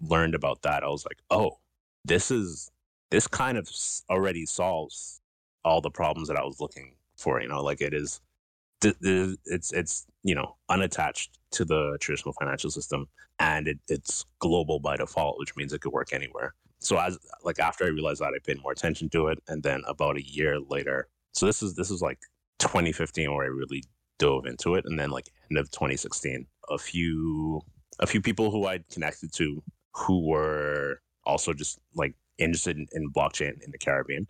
learned 0.00 0.34
about 0.34 0.62
that, 0.62 0.82
I 0.82 0.88
was 0.88 1.04
like, 1.04 1.18
oh, 1.30 1.58
this 2.04 2.30
is 2.30 2.70
this 3.10 3.26
kind 3.26 3.58
of 3.58 3.68
already 4.10 4.46
solves 4.46 5.20
all 5.64 5.80
the 5.80 5.90
problems 5.90 6.28
that 6.28 6.36
I 6.36 6.44
was 6.44 6.60
looking 6.60 6.94
for. 7.16 7.40
You 7.40 7.48
know, 7.48 7.62
like 7.62 7.80
it 7.80 7.94
is, 7.94 8.20
it's 8.82 9.72
it's 9.72 10.06
you 10.22 10.34
know 10.34 10.56
unattached 10.68 11.38
to 11.52 11.64
the 11.64 11.96
traditional 12.00 12.34
financial 12.34 12.70
system, 12.70 13.06
and 13.38 13.68
it, 13.68 13.78
it's 13.88 14.24
global 14.38 14.80
by 14.80 14.96
default, 14.96 15.38
which 15.38 15.56
means 15.56 15.72
it 15.72 15.80
could 15.80 15.92
work 15.92 16.12
anywhere. 16.12 16.54
So 16.80 16.98
as 16.98 17.18
like 17.44 17.58
after 17.58 17.84
I 17.84 17.88
realized 17.88 18.20
that, 18.20 18.34
I 18.34 18.38
paid 18.44 18.62
more 18.62 18.72
attention 18.72 19.08
to 19.10 19.28
it, 19.28 19.38
and 19.48 19.62
then 19.62 19.82
about 19.86 20.16
a 20.16 20.26
year 20.26 20.58
later, 20.60 21.08
so 21.32 21.46
this 21.46 21.62
is 21.62 21.74
this 21.74 21.90
is 21.90 22.02
like 22.02 22.18
2015 22.58 23.32
where 23.34 23.44
I 23.44 23.48
really 23.48 23.84
dove 24.18 24.46
into 24.46 24.74
it, 24.74 24.84
and 24.86 24.98
then 24.98 25.10
like 25.10 25.30
end 25.50 25.58
of 25.58 25.70
2016, 25.70 26.46
a 26.70 26.78
few 26.78 27.60
a 28.00 28.06
few 28.06 28.20
people 28.20 28.50
who 28.50 28.66
I'd 28.66 28.88
connected 28.88 29.32
to 29.34 29.62
who 29.94 30.26
were 30.28 31.00
also 31.24 31.52
just 31.52 31.78
like 31.94 32.14
interested 32.38 32.76
in, 32.76 32.86
in 32.92 33.12
blockchain 33.12 33.62
in 33.62 33.70
the 33.70 33.78
Caribbean 33.78 34.26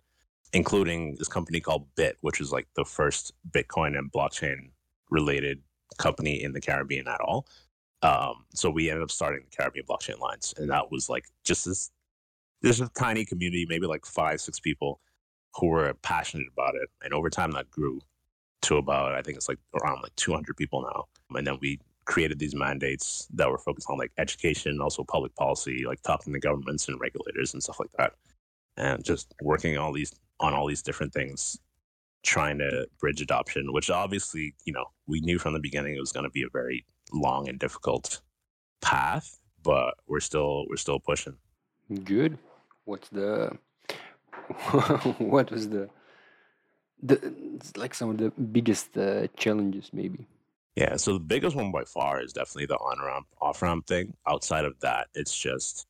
including 0.55 1.15
this 1.19 1.27
company 1.27 1.59
called 1.59 1.85
Bit, 1.95 2.17
which 2.21 2.39
is 2.39 2.51
like 2.51 2.67
the 2.75 2.85
first 2.85 3.33
Bitcoin 3.51 3.97
and 3.97 4.11
blockchain 4.11 4.71
related 5.09 5.61
company 5.97 6.41
in 6.41 6.53
the 6.53 6.61
Caribbean 6.61 7.07
at 7.07 7.19
all. 7.19 7.45
Um, 8.01 8.45
so 8.53 8.69
we 8.69 8.89
ended 8.89 9.03
up 9.03 9.11
starting 9.11 9.41
the 9.49 9.55
Caribbean 9.55 9.85
Blockchain 9.85 10.17
Alliance, 10.17 10.53
and 10.57 10.69
that 10.69 10.91
was 10.91 11.09
like 11.09 11.25
just 11.43 11.65
this. 11.65 11.91
A 12.79 12.89
tiny 12.97 13.25
community, 13.25 13.65
maybe 13.67 13.85
like 13.85 14.05
five, 14.05 14.39
six 14.41 14.59
people, 14.59 15.01
who 15.55 15.67
were 15.67 15.93
passionate 16.01 16.47
about 16.53 16.75
it, 16.75 16.89
and 17.03 17.13
over 17.13 17.29
time 17.29 17.51
that 17.51 17.69
grew 17.69 17.99
to 18.65 18.77
about 18.77 19.13
I 19.13 19.21
think 19.21 19.37
it's 19.37 19.49
like 19.49 19.59
around 19.81 20.01
like 20.01 20.15
200 20.15 20.55
people 20.57 20.81
now. 20.81 21.05
And 21.37 21.45
then 21.45 21.57
we 21.61 21.79
created 22.05 22.37
these 22.37 22.55
mandates 22.55 23.27
that 23.33 23.49
were 23.49 23.57
focused 23.57 23.89
on 23.89 23.97
like 23.97 24.11
education, 24.17 24.79
also 24.81 25.03
public 25.03 25.35
policy, 25.35 25.83
like 25.85 26.01
talking 26.03 26.33
to 26.33 26.39
governments 26.39 26.87
and 26.87 26.99
regulators 26.99 27.53
and 27.53 27.63
stuff 27.63 27.79
like 27.79 27.91
that, 27.97 28.13
and 28.77 29.03
just 29.03 29.33
working 29.41 29.77
all 29.77 29.91
these 29.91 30.13
on 30.39 30.53
all 30.53 30.67
these 30.67 30.81
different 30.81 31.13
things 31.13 31.57
trying 32.23 32.57
to 32.57 32.87
bridge 32.99 33.21
adoption 33.21 33.71
which 33.71 33.91
obviously 33.91 34.53
you 34.65 34.73
know 34.73 34.83
we 35.05 35.21
knew 35.21 35.37
from 35.37 35.53
the 35.53 35.59
beginning 35.59 35.95
it 35.95 35.99
was 35.99 36.11
going 36.11 36.23
to 36.23 36.29
be 36.31 36.41
a 36.41 36.49
very 36.51 36.83
long 37.13 37.47
and 37.47 37.59
difficult 37.59 38.19
path 38.81 39.37
but 39.65 39.95
we're 40.07 40.21
still 40.21 40.65
we're 40.69 40.77
still 40.77 40.99
pushing. 40.99 41.35
Good. 42.03 42.37
What's 42.85 43.09
the 43.09 43.57
what 45.17 45.51
was 45.51 45.67
the 45.69 45.89
the 47.07 47.17
like 47.77 47.93
some 47.93 48.09
of 48.09 48.17
the 48.17 48.29
biggest 48.31 48.97
uh, 48.97 49.27
challenges 49.37 49.89
maybe 49.93 50.25
yeah 50.75 50.95
so 50.95 51.13
the 51.13 51.19
biggest 51.19 51.55
one 51.55 51.71
by 51.71 51.83
far 51.83 52.21
is 52.21 52.33
definitely 52.33 52.65
the 52.65 52.75
on 52.75 52.97
ramp 53.05 53.27
off 53.41 53.61
ramp 53.61 53.85
thing 53.87 54.13
outside 54.27 54.65
of 54.65 54.73
that 54.79 55.07
it's 55.13 55.35
just 55.37 55.87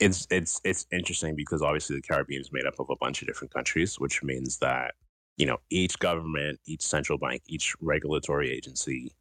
it's 0.00 0.26
it's 0.30 0.60
it's 0.64 0.86
interesting 0.92 1.36
because 1.36 1.62
obviously 1.62 1.96
the 1.96 2.02
Caribbean 2.02 2.40
is 2.40 2.52
made 2.52 2.66
up 2.66 2.78
of 2.78 2.90
a 2.90 2.96
bunch 2.96 3.22
of 3.22 3.28
different 3.28 3.52
countries, 3.52 4.00
which 4.00 4.22
means 4.22 4.58
that 4.58 4.94
you 5.36 5.46
know 5.46 5.58
each 5.70 5.98
government, 5.98 6.60
each 6.66 6.82
central 6.82 7.18
bank, 7.18 7.42
each 7.46 7.74
regulatory 7.80 8.50
agency 8.50 9.12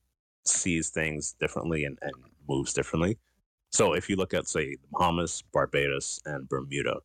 sees 0.46 0.90
things 0.90 1.36
differently 1.40 1.86
and, 1.86 1.98
and 2.02 2.14
moves 2.50 2.74
differently. 2.74 3.18
So 3.72 3.94
if 3.94 4.10
you 4.10 4.16
look 4.16 4.34
at 4.34 4.48
say 4.48 4.76
the 4.76 4.88
Bahamas, 4.92 5.44
Barbados, 5.54 6.20
and 6.26 6.48
Bermuda, 6.50 7.00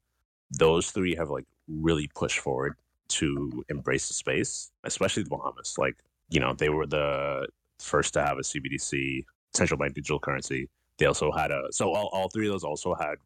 those 0.51 0.91
three 0.91 1.15
have 1.15 1.31
like 1.31 1.47
really 1.69 2.09
pushed 2.15 2.39
forward 2.41 2.75
to 3.09 3.65
embrace 3.69 4.09
the 4.09 4.15
space, 4.15 4.71
especially 4.85 5.23
the 5.23 5.31
Bahamas. 5.31 5.75
Like 5.79 5.97
you 6.31 6.41
know 6.41 6.55
they 6.55 6.69
were 6.69 6.87
the 6.87 7.47
first 7.79 8.15
to 8.15 8.23
have 8.23 8.39
a 8.39 8.43
CBDC, 8.43 9.25
central 9.55 9.79
bank 9.79 9.95
digital 9.95 10.19
currency. 10.19 10.69
They 10.99 11.07
also 11.07 11.31
had 11.31 11.51
a 11.51 11.63
so 11.71 11.93
all, 11.93 12.09
all 12.13 12.29
three 12.29 12.47
of 12.47 12.53
those 12.53 12.65
also 12.65 12.95
had 12.95 13.17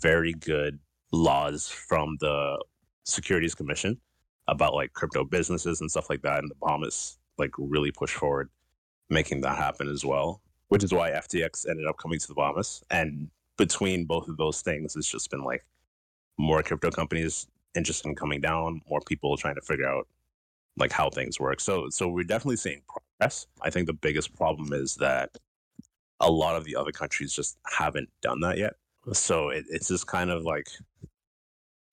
very 0.00 0.32
good 0.32 0.78
laws 1.12 1.68
from 1.68 2.16
the 2.20 2.62
Securities 3.04 3.54
Commission 3.54 3.98
about 4.48 4.74
like 4.74 4.92
crypto 4.92 5.24
businesses 5.24 5.80
and 5.80 5.90
stuff 5.90 6.10
like 6.10 6.22
that. 6.22 6.40
And 6.40 6.50
the 6.50 6.54
Bahamas 6.60 7.18
like 7.38 7.50
really 7.58 7.90
pushed 7.90 8.14
forward 8.14 8.50
making 9.08 9.40
that 9.42 9.56
happen 9.56 9.88
as 9.88 10.04
well, 10.04 10.40
which 10.68 10.82
is 10.84 10.92
why 10.92 11.10
FTX 11.10 11.68
ended 11.68 11.86
up 11.86 11.96
coming 11.98 12.18
to 12.18 12.28
the 12.28 12.34
Bahamas. 12.34 12.82
And 12.90 13.30
between 13.56 14.04
both 14.04 14.28
of 14.28 14.36
those 14.36 14.62
things, 14.62 14.96
it's 14.96 15.10
just 15.10 15.30
been 15.30 15.44
like 15.44 15.64
more 16.38 16.62
crypto 16.62 16.90
companies 16.90 17.46
interested 17.76 18.08
in 18.08 18.14
coming 18.14 18.40
down, 18.40 18.80
more 18.88 19.00
people 19.06 19.36
trying 19.36 19.54
to 19.56 19.60
figure 19.60 19.88
out 19.88 20.06
like 20.78 20.92
how 20.92 21.10
things 21.10 21.40
work. 21.40 21.60
So 21.60 21.88
so 21.90 22.08
we're 22.08 22.24
definitely 22.24 22.56
seeing 22.56 22.82
progress. 22.88 23.46
I 23.62 23.70
think 23.70 23.86
the 23.86 23.92
biggest 23.92 24.34
problem 24.34 24.72
is 24.72 24.94
that 24.96 25.30
a 26.20 26.30
lot 26.30 26.56
of 26.56 26.64
the 26.64 26.76
other 26.76 26.92
countries 26.92 27.32
just 27.32 27.58
haven't 27.66 28.08
done 28.22 28.40
that 28.40 28.58
yet. 28.58 28.74
So 29.12 29.50
it, 29.50 29.64
it's 29.68 29.88
just 29.88 30.06
kind 30.06 30.30
of 30.30 30.42
like 30.42 30.68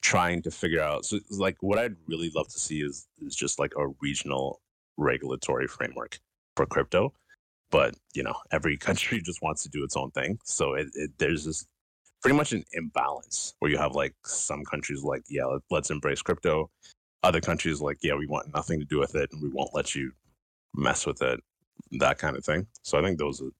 trying 0.01 0.41
to 0.43 0.51
figure 0.51 0.81
out. 0.81 1.05
So 1.05 1.19
like 1.29 1.57
what 1.61 1.79
I'd 1.79 1.95
really 2.07 2.31
love 2.35 2.47
to 2.49 2.59
see 2.59 2.81
is 2.81 3.07
is 3.19 3.35
just 3.35 3.59
like 3.59 3.73
a 3.77 3.87
regional 4.01 4.61
regulatory 4.97 5.67
framework 5.67 6.19
for 6.55 6.65
crypto. 6.65 7.13
But 7.71 7.95
you 8.13 8.23
know, 8.23 8.35
every 8.51 8.77
country 8.87 9.21
just 9.21 9.41
wants 9.41 9.63
to 9.63 9.69
do 9.69 9.83
its 9.83 9.97
own 9.97 10.11
thing. 10.11 10.39
So 10.43 10.73
it, 10.73 10.87
it 10.93 11.11
there's 11.17 11.45
this 11.45 11.65
pretty 12.23 12.37
much 12.37 12.53
an 12.53 12.63
imbalance 12.73 13.53
where 13.59 13.69
you 13.69 13.77
have 13.77 13.93
like 13.93 14.15
some 14.25 14.63
countries 14.65 15.03
like 15.03 15.23
yeah 15.29 15.43
let's 15.69 15.91
embrace 15.91 16.21
crypto 16.21 16.69
other 17.21 17.41
countries 17.41 17.81
like 17.81 17.97
yeah 18.01 18.15
we 18.15 18.25
want 18.25 18.53
nothing 18.55 18.79
to 18.79 18.85
do 18.85 18.97
with 18.97 19.15
it 19.15 19.29
and 19.31 19.41
we 19.41 19.49
won't 19.49 19.73
let 19.75 19.93
you 19.93 20.11
mess 20.73 21.05
with 21.05 21.21
it 21.21 21.39
that 21.91 22.17
kind 22.17 22.35
of 22.35 22.43
thing 22.43 22.65
so 22.81 22.97
i 22.97 23.01
think 23.03 23.19
those 23.19 23.41
are 23.41 23.51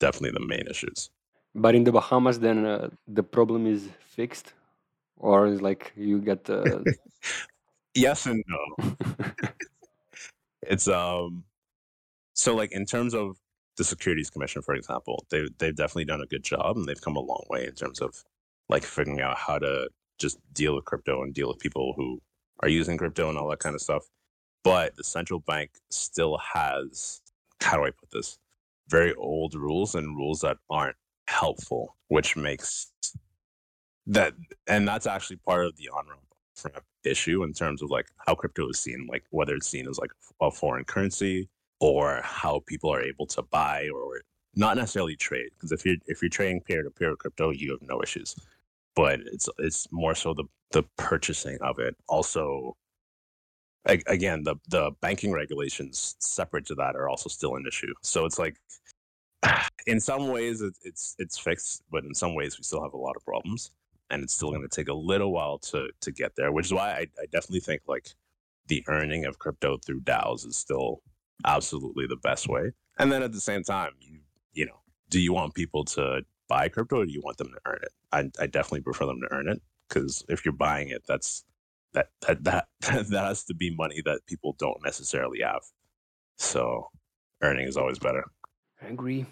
definitely 0.00 0.30
the 0.38 0.46
main 0.46 0.66
issues 0.68 1.10
but 1.54 1.74
in 1.74 1.84
the 1.84 1.92
Bahamas, 1.92 2.38
then 2.38 2.64
uh, 2.64 2.88
the 3.06 3.22
problem 3.22 3.66
is 3.66 3.88
fixed, 4.00 4.52
or 5.16 5.46
is 5.46 5.60
like 5.60 5.92
you 5.96 6.20
get. 6.20 6.48
Uh... 6.48 6.80
yes 7.94 8.26
and 8.26 8.44
no. 8.46 8.96
it's 10.62 10.88
um, 10.88 11.44
so 12.34 12.54
like 12.54 12.72
in 12.72 12.84
terms 12.84 13.14
of 13.14 13.36
the 13.78 13.84
Securities 13.84 14.28
Commission, 14.28 14.60
for 14.60 14.74
example, 14.74 15.24
they 15.30 15.48
they've 15.58 15.74
definitely 15.74 16.04
done 16.04 16.20
a 16.20 16.26
good 16.26 16.42
job 16.42 16.76
and 16.76 16.86
they've 16.86 17.00
come 17.00 17.16
a 17.16 17.20
long 17.20 17.44
way 17.48 17.64
in 17.64 17.72
terms 17.72 18.00
of 18.00 18.22
like 18.68 18.82
figuring 18.82 19.20
out 19.20 19.38
how 19.38 19.58
to 19.58 19.88
just 20.18 20.38
deal 20.52 20.74
with 20.74 20.84
crypto 20.84 21.22
and 21.22 21.32
deal 21.32 21.48
with 21.48 21.60
people 21.60 21.94
who 21.96 22.20
are 22.60 22.68
using 22.68 22.98
crypto 22.98 23.28
and 23.28 23.38
all 23.38 23.48
that 23.48 23.60
kind 23.60 23.74
of 23.74 23.80
stuff. 23.80 24.04
But 24.64 24.96
the 24.96 25.04
central 25.04 25.38
bank 25.40 25.70
still 25.90 26.38
has 26.54 27.22
how 27.62 27.76
do 27.76 27.84
I 27.84 27.90
put 27.90 28.10
this? 28.12 28.38
Very 28.88 29.14
old 29.14 29.54
rules 29.54 29.94
and 29.94 30.16
rules 30.16 30.40
that 30.40 30.58
aren't 30.68 30.96
helpful, 31.28 31.96
which 32.08 32.36
makes 32.36 32.92
that 34.06 34.34
and 34.66 34.88
that's 34.88 35.06
actually 35.06 35.36
part 35.36 35.66
of 35.66 35.76
the 35.76 35.88
on 35.90 36.06
ramp 36.08 36.84
issue 37.04 37.44
in 37.44 37.52
terms 37.52 37.80
of 37.80 37.90
like 37.90 38.06
how 38.26 38.34
crypto 38.34 38.68
is 38.68 38.80
seen, 38.80 39.06
like 39.08 39.24
whether 39.30 39.54
it's 39.54 39.68
seen 39.68 39.88
as 39.88 39.98
like 39.98 40.10
a 40.40 40.50
foreign 40.50 40.84
currency 40.84 41.48
or 41.80 42.20
how 42.22 42.62
people 42.66 42.92
are 42.92 43.02
able 43.02 43.26
to 43.26 43.42
buy 43.42 43.88
or 43.94 44.22
not 44.56 44.76
necessarily 44.76 45.16
trade. 45.16 45.50
Because 45.54 45.72
if 45.72 45.84
you're 45.84 45.96
if 46.06 46.22
you're 46.22 46.28
trading 46.28 46.60
peer 46.60 46.82
to 46.82 46.90
peer 46.90 47.16
crypto, 47.16 47.50
you 47.50 47.70
have 47.72 47.82
no 47.82 48.02
issues. 48.02 48.34
But 48.96 49.20
it's 49.20 49.48
it's 49.58 49.86
more 49.92 50.14
so 50.14 50.34
the 50.34 50.44
the 50.72 50.82
purchasing 50.96 51.58
of 51.62 51.78
it. 51.78 51.96
Also, 52.08 52.76
again, 53.86 54.42
the 54.42 54.56
the 54.68 54.92
banking 55.00 55.32
regulations 55.32 56.16
separate 56.18 56.66
to 56.66 56.74
that 56.76 56.96
are 56.96 57.08
also 57.08 57.28
still 57.28 57.56
an 57.56 57.64
issue. 57.66 57.92
So 58.02 58.24
it's 58.24 58.38
like 58.38 58.56
in 59.86 60.00
some 60.00 60.28
ways 60.28 60.62
it's 60.62 60.80
it's, 60.84 61.16
it's 61.18 61.38
fixed, 61.38 61.82
but 61.90 62.04
in 62.04 62.14
some 62.14 62.34
ways 62.34 62.58
we 62.58 62.64
still 62.64 62.82
have 62.82 62.94
a 62.94 62.98
lot 62.98 63.16
of 63.16 63.24
problems 63.24 63.70
and 64.10 64.22
it's 64.22 64.34
still 64.34 64.50
going 64.50 64.62
to 64.62 64.68
take 64.68 64.88
a 64.88 64.94
little 64.94 65.32
while 65.32 65.58
to 65.58 65.88
to 66.00 66.12
get 66.12 66.34
there. 66.36 66.52
Which 66.52 66.66
is 66.66 66.72
why 66.72 66.90
I, 66.90 67.06
I 67.20 67.26
definitely 67.30 67.60
think 67.60 67.82
like 67.86 68.08
the 68.66 68.84
earning 68.88 69.24
of 69.24 69.38
crypto 69.38 69.78
through 69.78 70.00
DAOs 70.00 70.46
is 70.46 70.56
still 70.56 71.00
absolutely 71.46 72.06
the 72.06 72.16
best 72.16 72.48
way. 72.48 72.72
And 72.98 73.12
then 73.12 73.22
at 73.22 73.32
the 73.32 73.40
same 73.40 73.62
time, 73.62 73.92
you 74.00 74.20
you 74.52 74.66
know, 74.66 74.80
do 75.08 75.20
you 75.20 75.32
want 75.32 75.54
people 75.54 75.84
to 75.84 76.22
buy 76.48 76.68
crypto 76.68 77.00
or 77.00 77.06
do 77.06 77.12
you 77.12 77.20
want 77.22 77.36
them 77.36 77.48
to 77.48 77.60
earn 77.66 77.78
it? 77.82 77.92
I, 78.12 78.30
I 78.42 78.46
definitely 78.46 78.80
prefer 78.80 79.06
them 79.06 79.20
to 79.20 79.32
earn 79.32 79.48
it 79.48 79.60
because 79.88 80.24
if 80.28 80.44
you're 80.44 80.52
buying 80.52 80.88
it, 80.88 81.02
that's 81.06 81.44
that 81.92 82.08
that 82.22 82.42
that 82.44 82.66
that 82.80 83.24
has 83.24 83.44
to 83.44 83.54
be 83.54 83.74
money 83.74 84.02
that 84.04 84.26
people 84.26 84.56
don't 84.58 84.82
necessarily 84.84 85.40
have. 85.40 85.62
So 86.36 86.88
earning 87.42 87.66
is 87.66 87.76
always 87.76 87.98
better. 87.98 88.24
I 88.82 88.86
agree. 88.86 89.26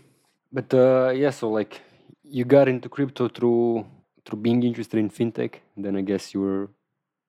But 0.52 0.72
uh, 0.72 1.10
yeah, 1.10 1.30
so 1.30 1.50
like 1.50 1.80
you 2.22 2.44
got 2.44 2.68
into 2.68 2.88
crypto 2.88 3.28
through 3.28 3.86
through 4.24 4.40
being 4.40 4.62
interested 4.62 4.98
in 4.98 5.10
fintech. 5.10 5.56
Then 5.76 5.96
I 5.96 6.02
guess 6.02 6.34
you 6.34 6.40
were 6.40 6.70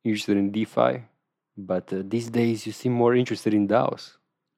interested 0.03 0.37
in 0.37 0.51
DeFi. 0.51 1.03
But 1.57 1.91
uh, 1.91 2.03
these 2.05 2.29
days 2.29 2.65
you 2.67 2.71
seem 2.71 2.91
more 2.91 3.15
interested 3.15 3.53
in 3.53 3.67
DAOs. 3.67 4.17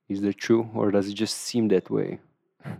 Is 0.10 0.22
that 0.22 0.38
true, 0.38 0.70
or 0.74 0.92
does 0.92 1.08
it 1.08 1.14
just 1.14 1.38
seem 1.38 1.68
that 1.68 1.90
way? 1.90 2.20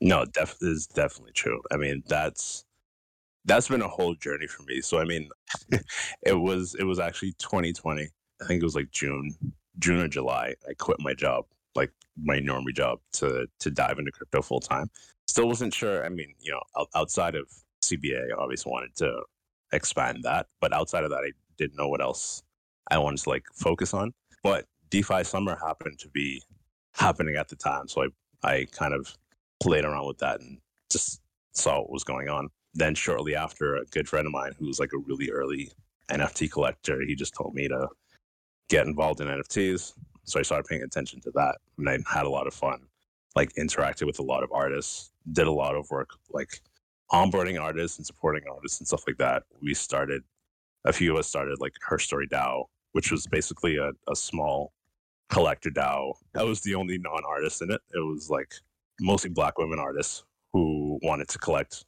no, 0.00 0.26
def- 0.26 0.58
is 0.60 0.86
definitely 0.86 1.32
true. 1.32 1.60
I 1.72 1.78
mean, 1.78 2.02
that's 2.06 2.64
that's 3.46 3.68
been 3.68 3.80
a 3.80 3.88
whole 3.88 4.14
journey 4.14 4.46
for 4.46 4.62
me. 4.64 4.82
So 4.82 4.98
I 4.98 5.04
mean, 5.04 5.30
it 6.22 6.34
was 6.34 6.74
it 6.78 6.84
was 6.84 6.98
actually 6.98 7.32
2020. 7.38 8.08
I 8.42 8.46
think 8.46 8.62
it 8.62 8.64
was 8.64 8.74
like 8.74 8.90
June, 8.90 9.34
June 9.78 10.00
or 10.00 10.08
July. 10.08 10.54
I 10.68 10.74
quit 10.74 10.98
my 11.00 11.14
job, 11.14 11.46
like 11.74 11.92
my 12.22 12.38
normie 12.38 12.74
job, 12.74 12.98
to 13.14 13.46
to 13.60 13.70
dive 13.70 13.98
into 13.98 14.12
crypto 14.12 14.42
full 14.42 14.60
time. 14.60 14.90
Still 15.26 15.48
wasn't 15.48 15.72
sure. 15.72 16.04
I 16.04 16.10
mean, 16.10 16.34
you 16.40 16.52
know, 16.52 16.86
outside 16.94 17.36
of 17.36 17.46
CBA, 17.82 18.32
I 18.32 18.34
obviously 18.38 18.70
wanted 18.70 18.94
to 18.96 19.22
expand 19.72 20.24
that, 20.24 20.46
but 20.60 20.74
outside 20.74 21.04
of 21.04 21.10
that, 21.10 21.24
I 21.24 21.32
didn't 21.56 21.76
know 21.76 21.88
what 21.88 22.02
else 22.02 22.42
I 22.90 22.98
wanted 22.98 23.20
to 23.22 23.30
like 23.30 23.44
focus 23.54 23.94
on. 23.94 24.12
But 24.42 24.66
DeFi 24.90 25.24
Summer 25.24 25.56
happened 25.64 25.98
to 26.00 26.08
be 26.08 26.42
happening 26.92 27.36
at 27.36 27.48
the 27.48 27.56
time. 27.56 27.88
So 27.88 28.04
I, 28.42 28.48
I 28.48 28.66
kind 28.72 28.92
of 28.92 29.16
played 29.62 29.84
around 29.84 30.06
with 30.06 30.18
that 30.18 30.40
and 30.40 30.58
just 30.90 31.20
saw 31.52 31.78
what 31.78 31.90
was 31.90 32.04
going 32.04 32.28
on. 32.28 32.48
Then 32.74 32.94
shortly 32.94 33.34
after, 33.34 33.76
a 33.76 33.84
good 33.86 34.08
friend 34.08 34.26
of 34.26 34.32
mine 34.32 34.52
who 34.58 34.66
was 34.66 34.78
like 34.78 34.92
a 34.92 34.98
really 34.98 35.30
early 35.30 35.70
NFT 36.10 36.50
collector, 36.50 37.00
he 37.06 37.14
just 37.14 37.34
told 37.34 37.54
me 37.54 37.68
to 37.68 37.88
get 38.68 38.86
involved 38.86 39.20
in 39.20 39.28
NFTs. 39.28 39.92
So 40.24 40.38
I 40.38 40.42
started 40.42 40.66
paying 40.68 40.82
attention 40.82 41.20
to 41.22 41.30
that 41.34 41.56
and 41.78 41.88
I 41.88 41.98
had 42.06 42.26
a 42.26 42.30
lot 42.30 42.46
of 42.46 42.54
fun, 42.54 42.80
like 43.34 43.52
interacted 43.54 44.06
with 44.06 44.18
a 44.18 44.22
lot 44.22 44.42
of 44.42 44.50
artists, 44.52 45.10
did 45.32 45.46
a 45.46 45.52
lot 45.52 45.74
of 45.74 45.90
work, 45.90 46.10
like 46.30 46.60
onboarding 47.12 47.60
artists 47.60 47.98
and 47.98 48.06
supporting 48.06 48.42
artists 48.52 48.80
and 48.80 48.86
stuff 48.86 49.04
like 49.06 49.18
that. 49.18 49.42
We 49.60 49.74
started, 49.74 50.22
a 50.84 50.92
few 50.92 51.12
of 51.12 51.18
us 51.18 51.26
started 51.26 51.60
like 51.60 51.72
Her 51.80 51.98
Story 51.98 52.28
DAO, 52.28 52.64
which 52.92 53.10
was 53.10 53.26
basically 53.26 53.76
a, 53.76 53.90
a 54.08 54.14
small 54.14 54.72
collector 55.30 55.70
DAO. 55.70 56.14
That 56.34 56.44
was 56.44 56.60
the 56.60 56.74
only 56.74 56.98
non 56.98 57.22
artist 57.26 57.62
in 57.62 57.70
it. 57.70 57.80
It 57.94 58.04
was 58.04 58.28
like 58.28 58.54
mostly 59.00 59.30
black 59.30 59.58
women 59.58 59.78
artists 59.78 60.24
who 60.52 60.98
wanted 61.02 61.28
to 61.28 61.38
collect 61.38 61.84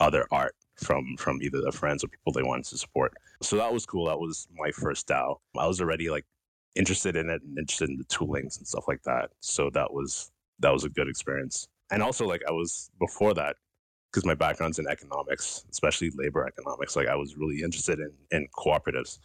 other 0.00 0.26
art 0.30 0.54
from 0.76 1.16
from 1.18 1.40
either 1.42 1.60
their 1.60 1.72
friends 1.72 2.04
or 2.04 2.08
people 2.08 2.32
they 2.32 2.42
wanted 2.42 2.66
to 2.66 2.78
support. 2.78 3.14
So 3.42 3.56
that 3.56 3.72
was 3.72 3.86
cool. 3.86 4.06
That 4.06 4.18
was 4.18 4.46
my 4.56 4.70
first 4.70 5.08
DAO. 5.08 5.36
I 5.58 5.66
was 5.66 5.80
already 5.80 6.10
like 6.10 6.24
interested 6.76 7.16
in 7.16 7.30
it 7.30 7.42
and 7.42 7.58
interested 7.58 7.88
in 7.88 7.96
the 7.96 8.04
toolings 8.04 8.58
and 8.58 8.66
stuff 8.66 8.84
like 8.88 9.02
that. 9.04 9.30
So 9.40 9.70
that 9.70 9.92
was 9.92 10.30
that 10.60 10.72
was 10.72 10.84
a 10.84 10.88
good 10.88 11.08
experience. 11.08 11.68
And 11.90 12.02
also 12.02 12.26
like 12.26 12.42
I 12.48 12.52
was 12.52 12.90
before 12.98 13.34
that 13.34 13.56
because 14.10 14.24
my 14.24 14.34
background's 14.34 14.78
in 14.78 14.86
economics, 14.86 15.64
especially 15.70 16.10
labor 16.14 16.46
economics. 16.46 16.96
Like 16.96 17.08
I 17.08 17.16
was 17.16 17.36
really 17.36 17.62
interested 17.62 18.00
in 18.00 18.12
in 18.30 18.46
cooperatives 18.56 19.18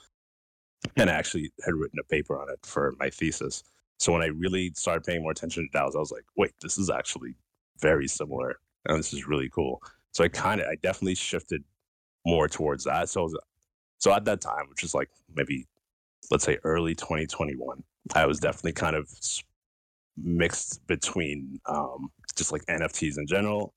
and 0.96 1.10
I 1.10 1.14
actually 1.14 1.52
had 1.66 1.74
written 1.74 2.00
a 2.00 2.04
paper 2.04 2.40
on 2.40 2.50
it 2.50 2.60
for 2.66 2.96
my 3.00 3.10
thesis. 3.10 3.64
So 3.98 4.14
when 4.14 4.22
I 4.22 4.28
really 4.28 4.72
started 4.76 5.04
paying 5.04 5.22
more 5.22 5.32
attention 5.32 5.68
to 5.72 5.78
DAOs, 5.78 5.96
I 5.96 6.00
was 6.00 6.12
like, 6.12 6.26
wait, 6.38 6.54
this 6.62 6.78
is 6.78 6.90
actually 6.90 7.36
very 7.80 8.08
similar, 8.08 8.60
and 8.86 8.98
this 8.98 9.14
is 9.14 9.28
really 9.28 9.50
cool. 9.50 9.82
So 10.12 10.24
I 10.24 10.30
kind 10.30 10.62
of, 10.62 10.68
I 10.68 10.76
definitely 10.76 11.16
shifted 11.16 11.64
more 12.26 12.48
towards 12.48 12.86
that. 12.86 13.10
So, 13.10 13.24
was, 13.24 13.38
so 13.98 14.14
at 14.14 14.26
that 14.26 14.42
time, 14.42 14.70
which 14.70 14.84
is 14.84 14.94
like 14.94 15.10
maybe, 15.36 15.68
let's 16.32 16.44
say 16.44 16.58
early 16.64 16.96
2021, 16.96 17.84
I 18.16 18.26
was 18.26 18.40
definitely 18.40 18.74
kind 18.74 18.96
of 18.96 19.10
mixed 20.18 20.86
between 20.88 21.60
um, 21.66 22.10
just 22.36 22.52
like 22.52 22.66
NFTs 22.66 23.18
in 23.18 23.28
general, 23.28 23.74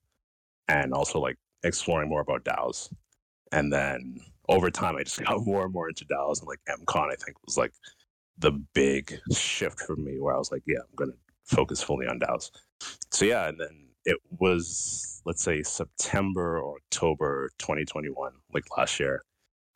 and 0.68 0.92
also 0.92 1.18
like 1.18 1.36
exploring 1.64 2.08
more 2.08 2.20
about 2.20 2.44
DAOs. 2.44 2.92
And 3.50 3.72
then 3.72 4.20
over 4.48 4.70
time, 4.70 4.96
I 4.96 5.02
just 5.02 5.22
got 5.24 5.44
more 5.44 5.64
and 5.64 5.72
more 5.72 5.88
into 5.88 6.04
DAOs, 6.04 6.40
and 6.40 6.48
like 6.48 6.60
MCon, 6.68 7.12
I 7.12 7.16
think 7.16 7.36
was 7.44 7.56
like 7.56 7.72
the 8.38 8.52
big 8.74 9.18
shift 9.32 9.80
for 9.80 9.96
me, 9.96 10.18
where 10.20 10.34
I 10.34 10.38
was 10.38 10.52
like, 10.52 10.62
yeah, 10.66 10.78
I'm 10.80 10.94
gonna 10.96 11.18
focus 11.44 11.82
fully 11.82 12.06
on 12.06 12.20
DAOs. 12.20 12.50
So 13.10 13.24
yeah, 13.24 13.48
and 13.48 13.58
then 13.58 13.88
it 14.04 14.18
was 14.38 15.22
let's 15.24 15.42
say 15.42 15.62
September 15.62 16.58
or 16.58 16.76
October 16.76 17.50
2021, 17.58 18.32
like 18.52 18.64
last 18.76 18.98
year, 18.98 19.24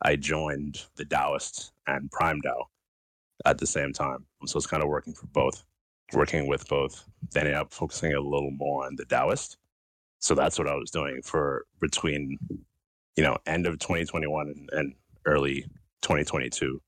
I 0.03 0.17
joined 0.17 0.85
the 0.97 1.05
DAOist 1.05 1.71
and 1.87 2.11
Prime 2.11 2.41
DAO 2.43 2.65
at 3.45 3.59
the 3.59 3.67
same 3.67 3.93
time. 3.93 4.25
So 4.47 4.57
it's 4.57 4.67
kind 4.67 4.83
of 4.83 4.89
working 4.89 5.15
for 5.15 5.27
both, 5.29 5.63
working 6.13 6.47
with 6.47 6.69
both. 6.69 7.05
Then 7.33 7.47
ended 7.47 7.61
up 7.61 7.73
focusing 7.73 8.13
a 8.15 8.21
little 8.21 8.51
more 8.51 8.87
on 8.87 8.97
the 8.97 9.05
DAOist. 9.07 9.57
So 10.19 10.35
that's 10.35 10.59
what 10.59 10.69
I 10.69 10.75
was 10.75 10.91
doing 10.91 11.21
for 11.23 11.67
between 11.81 12.39
you 13.17 13.25
know, 13.25 13.37
end 13.47 13.67
of 13.67 13.79
2021 13.79 14.49
and, 14.49 14.71
and 14.73 14.95
early 15.25 15.63
2022. 16.03 16.81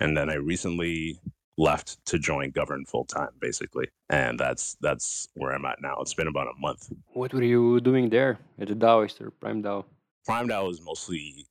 And 0.00 0.16
then 0.16 0.28
I 0.28 0.34
recently 0.34 1.18
left 1.56 2.04
to 2.06 2.18
join 2.18 2.52
Govrn 2.52 2.86
full 2.86 3.04
time, 3.04 3.30
basically, 3.40 3.88
and 4.10 4.38
that's 4.38 4.76
that's 4.80 5.28
where 5.34 5.52
I'm 5.52 5.64
at 5.64 5.80
now. 5.80 5.96
It's 6.00 6.14
been 6.14 6.26
about 6.26 6.48
a 6.48 6.60
month. 6.60 6.92
What 7.14 7.32
were 7.32 7.42
you 7.42 7.80
doing 7.80 8.10
there 8.10 8.38
at 8.60 8.68
the 8.68 8.74
Daoist 8.74 9.20
or 9.20 9.30
Prime 9.30 9.62
DAO? 9.62 9.84
Prime 10.26 10.48
DAO 10.48 10.70
is 10.70 10.82
mostly 10.82 11.46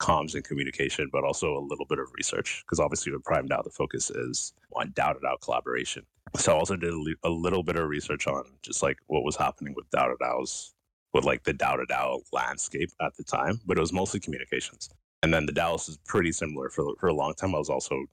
comms 0.00 0.34
and 0.34 0.42
communication, 0.42 1.10
but 1.12 1.24
also 1.24 1.58
a 1.58 1.60
little 1.60 1.84
bit 1.84 1.98
of 1.98 2.06
research 2.16 2.62
because 2.64 2.80
obviously 2.80 3.12
with 3.12 3.22
Prime 3.22 3.48
DAO 3.48 3.62
the 3.62 3.70
focus 3.70 4.10
is 4.10 4.54
on 4.74 4.92
DAO 4.92 5.12
to 5.14 5.20
DAO 5.20 5.40
collaboration. 5.40 6.04
So 6.36 6.52
I 6.52 6.58
also 6.58 6.76
did 6.76 6.94
a, 7.24 7.28
little 7.28 7.62
bit 7.62 7.76
of 7.76 7.88
research 7.88 8.26
on 8.28 8.44
just 8.62 8.82
like 8.82 8.96
what 9.08 9.24
was 9.24 9.36
happening 9.36 9.74
with 9.76 9.90
DAO 9.90 10.16
to 10.16 10.24
DAOs 10.24 10.72
with 11.12 11.24
like 11.24 11.42
the 11.44 11.54
DAO 11.54 11.76
to 11.76 11.86
DAO 11.86 12.20
landscape 12.32 12.90
at 13.00 13.16
the 13.16 13.24
time, 13.24 13.60
but 13.66 13.76
it 13.76 13.80
was 13.80 13.92
mostly 13.92 14.20
communications. 14.20 14.88
And 15.22 15.34
then 15.34 15.46
the 15.46 15.52
DAOist 15.52 15.88
is 15.88 15.98
pretty 16.06 16.32
similar 16.32 16.70
for 16.70 16.94
for 16.98 17.08
a 17.08 17.14
long 17.14 17.34
time. 17.34 17.54
I 17.54 17.58
was 17.58 17.70
also 17.70 18.04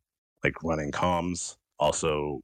like 0.44 0.62
running 0.64 0.92
comms. 0.92 1.56
Also, 1.80 2.42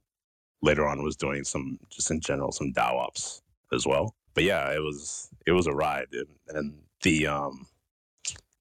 later 0.62 0.86
on 0.86 1.02
was 1.02 1.16
doing 1.16 1.44
some 1.44 1.78
just 1.90 2.10
in 2.10 2.20
general 2.20 2.52
some 2.52 2.72
DAO 2.72 2.94
ops 2.94 3.42
as 3.72 3.86
well. 3.86 4.14
But 4.34 4.44
yeah, 4.44 4.72
it 4.72 4.80
was 4.80 5.28
it 5.46 5.52
was 5.52 5.66
a 5.66 5.72
ride, 5.72 6.06
and, 6.12 6.26
and 6.48 6.74
the 7.02 7.26
um 7.26 7.66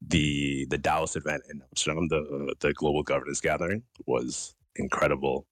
the 0.01 0.65
the 0.69 0.77
DAOist 0.77 1.15
event 1.15 1.43
in 1.49 1.61
Amsterdam, 1.61 2.07
the 2.09 2.53
the 2.59 2.73
global 2.73 3.03
governance 3.03 3.39
gathering, 3.39 3.83
was 4.05 4.55
incredible, 4.75 5.45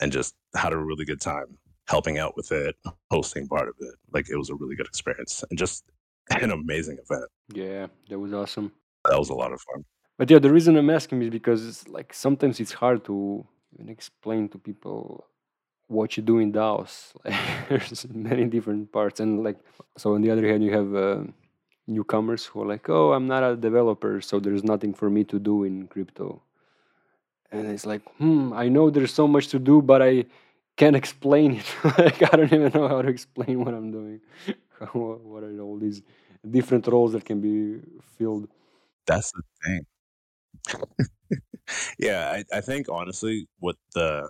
and 0.00 0.10
just 0.12 0.34
had 0.54 0.72
a 0.72 0.78
really 0.78 1.04
good 1.04 1.20
time 1.20 1.58
helping 1.86 2.18
out 2.18 2.36
with 2.36 2.50
it, 2.52 2.76
hosting 3.10 3.46
part 3.48 3.68
of 3.68 3.74
it. 3.80 3.94
Like 4.12 4.30
it 4.30 4.36
was 4.36 4.50
a 4.50 4.54
really 4.54 4.76
good 4.76 4.86
experience 4.86 5.44
and 5.48 5.58
just 5.58 5.84
an 6.30 6.50
amazing 6.50 6.98
event. 6.98 7.30
Yeah, 7.52 7.86
that 8.08 8.18
was 8.18 8.32
awesome. 8.32 8.72
That 9.08 9.18
was 9.18 9.28
a 9.30 9.34
lot 9.34 9.52
of 9.52 9.60
fun. 9.60 9.84
But 10.16 10.30
yeah, 10.30 10.38
the 10.38 10.52
reason 10.52 10.76
I'm 10.76 10.90
asking 10.90 11.22
is 11.22 11.30
because 11.30 11.66
it's 11.66 11.88
like 11.88 12.14
sometimes 12.14 12.60
it's 12.60 12.72
hard 12.72 13.04
to 13.06 13.46
even 13.74 13.88
explain 13.88 14.48
to 14.50 14.58
people 14.58 15.26
what 15.88 16.16
you 16.16 16.22
do 16.22 16.38
in 16.38 16.52
DAOs. 16.52 17.12
There's 17.68 18.06
many 18.08 18.44
different 18.46 18.92
parts, 18.92 19.20
and 19.20 19.42
like 19.42 19.58
so. 19.98 20.14
On 20.14 20.22
the 20.22 20.30
other 20.30 20.46
hand, 20.46 20.62
you 20.62 20.72
have 20.72 20.94
uh, 20.94 21.24
newcomers 21.86 22.46
who 22.46 22.62
are 22.62 22.66
like, 22.66 22.88
"Oh, 22.88 23.12
I'm 23.12 23.26
not 23.26 23.42
a 23.42 23.56
developer, 23.56 24.20
so 24.20 24.40
there's 24.40 24.64
nothing 24.64 24.94
for 24.94 25.10
me 25.10 25.24
to 25.24 25.38
do 25.38 25.64
in 25.64 25.88
crypto." 25.88 26.42
And 27.50 27.66
it's 27.68 27.86
like, 27.86 28.02
hmm, 28.18 28.52
I 28.52 28.68
know 28.68 28.90
there's 28.90 29.14
so 29.14 29.28
much 29.28 29.48
to 29.48 29.58
do, 29.58 29.80
but 29.80 30.02
I 30.02 30.24
can't 30.76 30.96
explain 30.96 31.52
it. 31.52 31.74
like 31.98 32.22
I 32.22 32.36
don't 32.36 32.52
even 32.52 32.72
know 32.72 32.88
how 32.88 33.02
to 33.02 33.08
explain 33.08 33.64
what 33.64 33.74
I'm 33.74 33.90
doing. 33.90 34.20
what 34.92 35.42
are 35.42 35.60
all 35.60 35.78
these 35.78 36.02
different 36.48 36.86
roles 36.86 37.12
that 37.12 37.24
can 37.24 37.40
be 37.40 37.80
filled? 38.18 38.48
That's 39.06 39.32
the 39.32 39.42
thing. 39.64 39.86
yeah, 41.98 42.30
I, 42.52 42.56
I 42.56 42.60
think 42.60 42.88
honestly, 42.88 43.48
what 43.58 43.76
the 43.94 44.28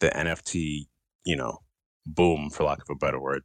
the 0.00 0.08
NFT, 0.10 0.86
you 1.24 1.36
know, 1.36 1.58
boom, 2.04 2.50
for 2.50 2.64
lack 2.64 2.78
of 2.78 2.90
a 2.90 2.94
better 2.94 3.20
word, 3.20 3.42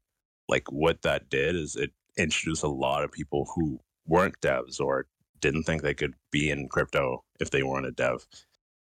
like 0.49 0.71
what 0.71 1.01
that 1.03 1.29
did 1.29 1.55
is 1.55 1.75
it 1.75 1.91
introduced 2.17 2.63
a 2.63 2.67
lot 2.67 3.03
of 3.03 3.11
people 3.11 3.47
who 3.55 3.79
weren't 4.05 4.39
devs 4.41 4.79
or 4.79 5.05
didn't 5.39 5.63
think 5.63 5.81
they 5.81 5.93
could 5.93 6.13
be 6.31 6.49
in 6.49 6.67
crypto 6.67 7.23
if 7.39 7.51
they 7.51 7.63
weren't 7.63 7.85
a 7.85 7.91
dev. 7.91 8.25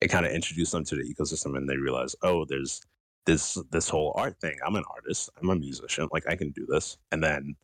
It 0.02 0.08
kind 0.10 0.26
of 0.26 0.32
introduced 0.32 0.72
them 0.72 0.84
to 0.86 0.96
the 0.96 1.04
ecosystem 1.04 1.56
and 1.56 1.70
they 1.70 1.78
realized, 1.78 2.16
oh, 2.24 2.46
there's 2.46 2.82
this 3.30 3.58
this 3.72 3.88
whole 3.88 4.14
art 4.16 4.40
thing. 4.42 4.58
I'm 4.66 4.76
an 4.76 4.84
artist, 4.90 5.30
I'm 5.40 5.50
a 5.50 5.56
musician, 5.56 6.08
like 6.12 6.28
I 6.28 6.36
can 6.36 6.52
do 6.52 6.66
this. 6.68 6.98
And 7.12 7.24
then, 7.24 7.56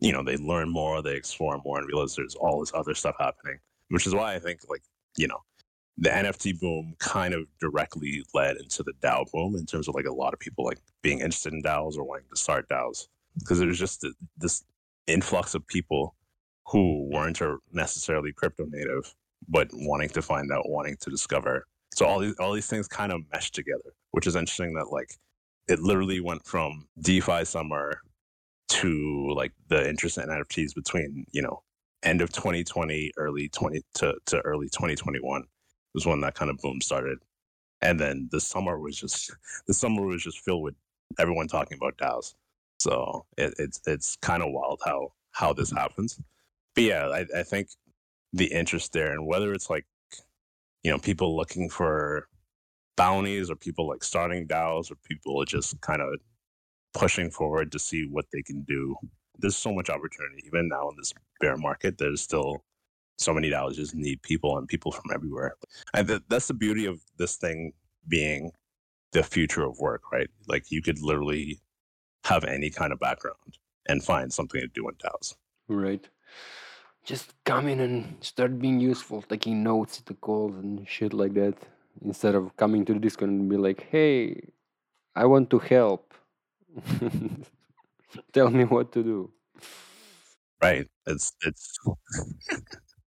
you 0.00 0.12
know, 0.12 0.24
they 0.24 0.36
learn 0.36 0.68
more, 0.68 1.02
they 1.02 1.14
explore 1.14 1.60
more 1.64 1.78
and 1.78 1.86
realize 1.86 2.16
there's 2.16 2.34
all 2.34 2.60
this 2.60 2.72
other 2.74 2.94
stuff 2.94 3.14
happening. 3.18 3.58
Which 3.90 4.06
is 4.06 4.14
why 4.14 4.34
I 4.34 4.38
think 4.38 4.60
like, 4.68 4.82
you 5.16 5.28
know, 5.28 5.38
the 5.96 6.10
NFT 6.10 6.58
boom 6.60 6.94
kind 6.98 7.32
of 7.32 7.46
directly 7.60 8.24
led 8.34 8.56
into 8.56 8.82
the 8.82 8.92
DAO 9.00 9.24
boom 9.32 9.54
in 9.56 9.66
terms 9.66 9.88
of 9.88 9.94
like 9.94 10.04
a 10.04 10.12
lot 10.12 10.34
of 10.34 10.40
people 10.40 10.64
like 10.64 10.78
being 11.02 11.20
interested 11.20 11.52
in 11.52 11.62
DAOs 11.62 11.96
or 11.96 12.04
wanting 12.04 12.26
to 12.30 12.36
start 12.36 12.68
DAOs 12.68 13.06
because 13.38 13.58
there's 13.60 13.78
just 13.78 14.04
this 14.36 14.64
influx 15.06 15.54
of 15.54 15.66
people 15.66 16.14
who 16.66 17.08
weren't 17.10 17.40
necessarily 17.72 18.32
crypto 18.32 18.66
native 18.68 19.14
but 19.48 19.68
wanting 19.72 20.08
to 20.10 20.20
find 20.20 20.50
out, 20.52 20.68
wanting 20.68 20.96
to 21.00 21.10
discover. 21.10 21.66
So 21.94 22.04
all 22.04 22.18
these 22.18 22.34
all 22.38 22.52
these 22.52 22.66
things 22.66 22.88
kind 22.88 23.12
of 23.12 23.20
mesh 23.32 23.50
together, 23.52 23.94
which 24.12 24.26
is 24.26 24.36
interesting. 24.36 24.74
That 24.74 24.92
like 24.92 25.14
it 25.68 25.80
literally 25.80 26.20
went 26.20 26.44
from 26.46 26.86
DeFi 27.00 27.44
summer 27.44 28.00
to 28.68 29.32
like 29.34 29.52
the 29.68 29.88
interest 29.88 30.18
in 30.18 30.28
NFTs 30.28 30.74
between 30.74 31.24
you 31.32 31.42
know 31.42 31.62
end 32.02 32.20
of 32.20 32.32
2020, 32.32 33.12
early 33.16 33.48
20 33.48 33.80
to, 33.94 34.14
to 34.26 34.40
early 34.40 34.68
2021 34.68 35.42
was 35.94 36.06
when 36.06 36.20
that 36.20 36.34
kind 36.34 36.50
of 36.50 36.58
boom 36.58 36.80
started. 36.80 37.18
And 37.82 37.98
then 37.98 38.28
the 38.30 38.40
summer 38.40 38.78
was 38.78 38.96
just 38.96 39.32
the 39.66 39.74
summer 39.74 40.04
was 40.04 40.22
just 40.22 40.40
filled 40.40 40.62
with 40.62 40.74
everyone 41.18 41.48
talking 41.48 41.76
about 41.76 41.96
DAOs. 41.96 42.34
So 42.80 43.26
it, 43.36 43.54
it's 43.58 43.80
it's 43.86 44.16
kind 44.16 44.42
of 44.42 44.52
wild 44.52 44.80
how 44.84 45.12
how 45.32 45.52
this 45.52 45.70
mm-hmm. 45.70 45.78
happens. 45.78 46.20
But 46.74 46.84
yeah, 46.84 47.08
I, 47.08 47.26
I 47.40 47.42
think 47.42 47.68
the 48.32 48.46
interest 48.46 48.92
there 48.92 49.12
and 49.12 49.26
whether 49.26 49.52
it's 49.54 49.70
like 49.70 49.86
you 50.82 50.90
know 50.90 50.98
people 50.98 51.36
looking 51.36 51.68
for 51.68 52.28
bounties 52.98 53.50
or 53.50 53.56
people 53.56 53.88
like 53.88 54.04
starting 54.04 54.46
DAOs 54.46 54.90
or 54.90 54.96
people 54.96 55.42
just 55.44 55.80
kind 55.80 56.02
of 56.02 56.08
pushing 56.92 57.30
forward 57.30 57.72
to 57.72 57.78
see 57.78 58.06
what 58.10 58.26
they 58.32 58.42
can 58.42 58.62
do. 58.62 58.96
There's 59.38 59.56
so 59.56 59.72
much 59.72 59.88
opportunity 59.88 60.42
even 60.46 60.68
now 60.68 60.90
in 60.90 60.96
this 60.98 61.14
bear 61.40 61.56
market. 61.56 61.96
There's 61.96 62.20
still 62.20 62.64
so 63.16 63.32
many 63.32 63.50
DAOs 63.50 63.74
just 63.74 63.94
need 63.94 64.20
people 64.22 64.58
and 64.58 64.68
people 64.68 64.92
from 64.92 65.10
everywhere. 65.14 65.54
And 65.94 66.08
th- 66.08 66.22
that's 66.28 66.48
the 66.48 66.54
beauty 66.54 66.86
of 66.86 67.00
this 67.16 67.36
thing 67.36 67.72
being 68.08 68.50
the 69.12 69.22
future 69.22 69.64
of 69.64 69.78
work, 69.78 70.12
right? 70.12 70.28
Like 70.48 70.70
you 70.70 70.82
could 70.82 71.00
literally 71.00 71.60
have 72.24 72.44
any 72.44 72.68
kind 72.68 72.92
of 72.92 72.98
background 73.00 73.58
and 73.88 74.04
find 74.04 74.32
something 74.32 74.60
to 74.60 74.68
do 74.68 74.88
in 74.88 74.94
DAOs. 74.96 75.34
Right. 75.68 76.06
Just 77.04 77.32
come 77.44 77.68
in 77.68 77.80
and 77.80 78.16
start 78.20 78.58
being 78.58 78.80
useful, 78.80 79.22
taking 79.22 79.62
notes 79.62 80.00
at 80.00 80.06
the 80.06 80.14
calls 80.14 80.56
and 80.56 80.86
shit 80.86 81.12
like 81.12 81.34
that. 81.34 81.54
Instead 82.04 82.34
of 82.34 82.56
coming 82.56 82.84
to 82.84 82.94
the 82.94 83.00
Discord 83.00 83.30
and 83.30 83.48
be 83.48 83.56
like, 83.56 83.86
hey, 83.90 84.40
I 85.14 85.26
want 85.26 85.50
to 85.50 85.58
help. 85.58 86.14
Tell 88.32 88.50
me 88.50 88.64
what 88.64 88.92
to 88.92 89.02
do. 89.02 89.32
Right. 90.62 90.88
It's 91.06 91.32
it's 91.44 91.78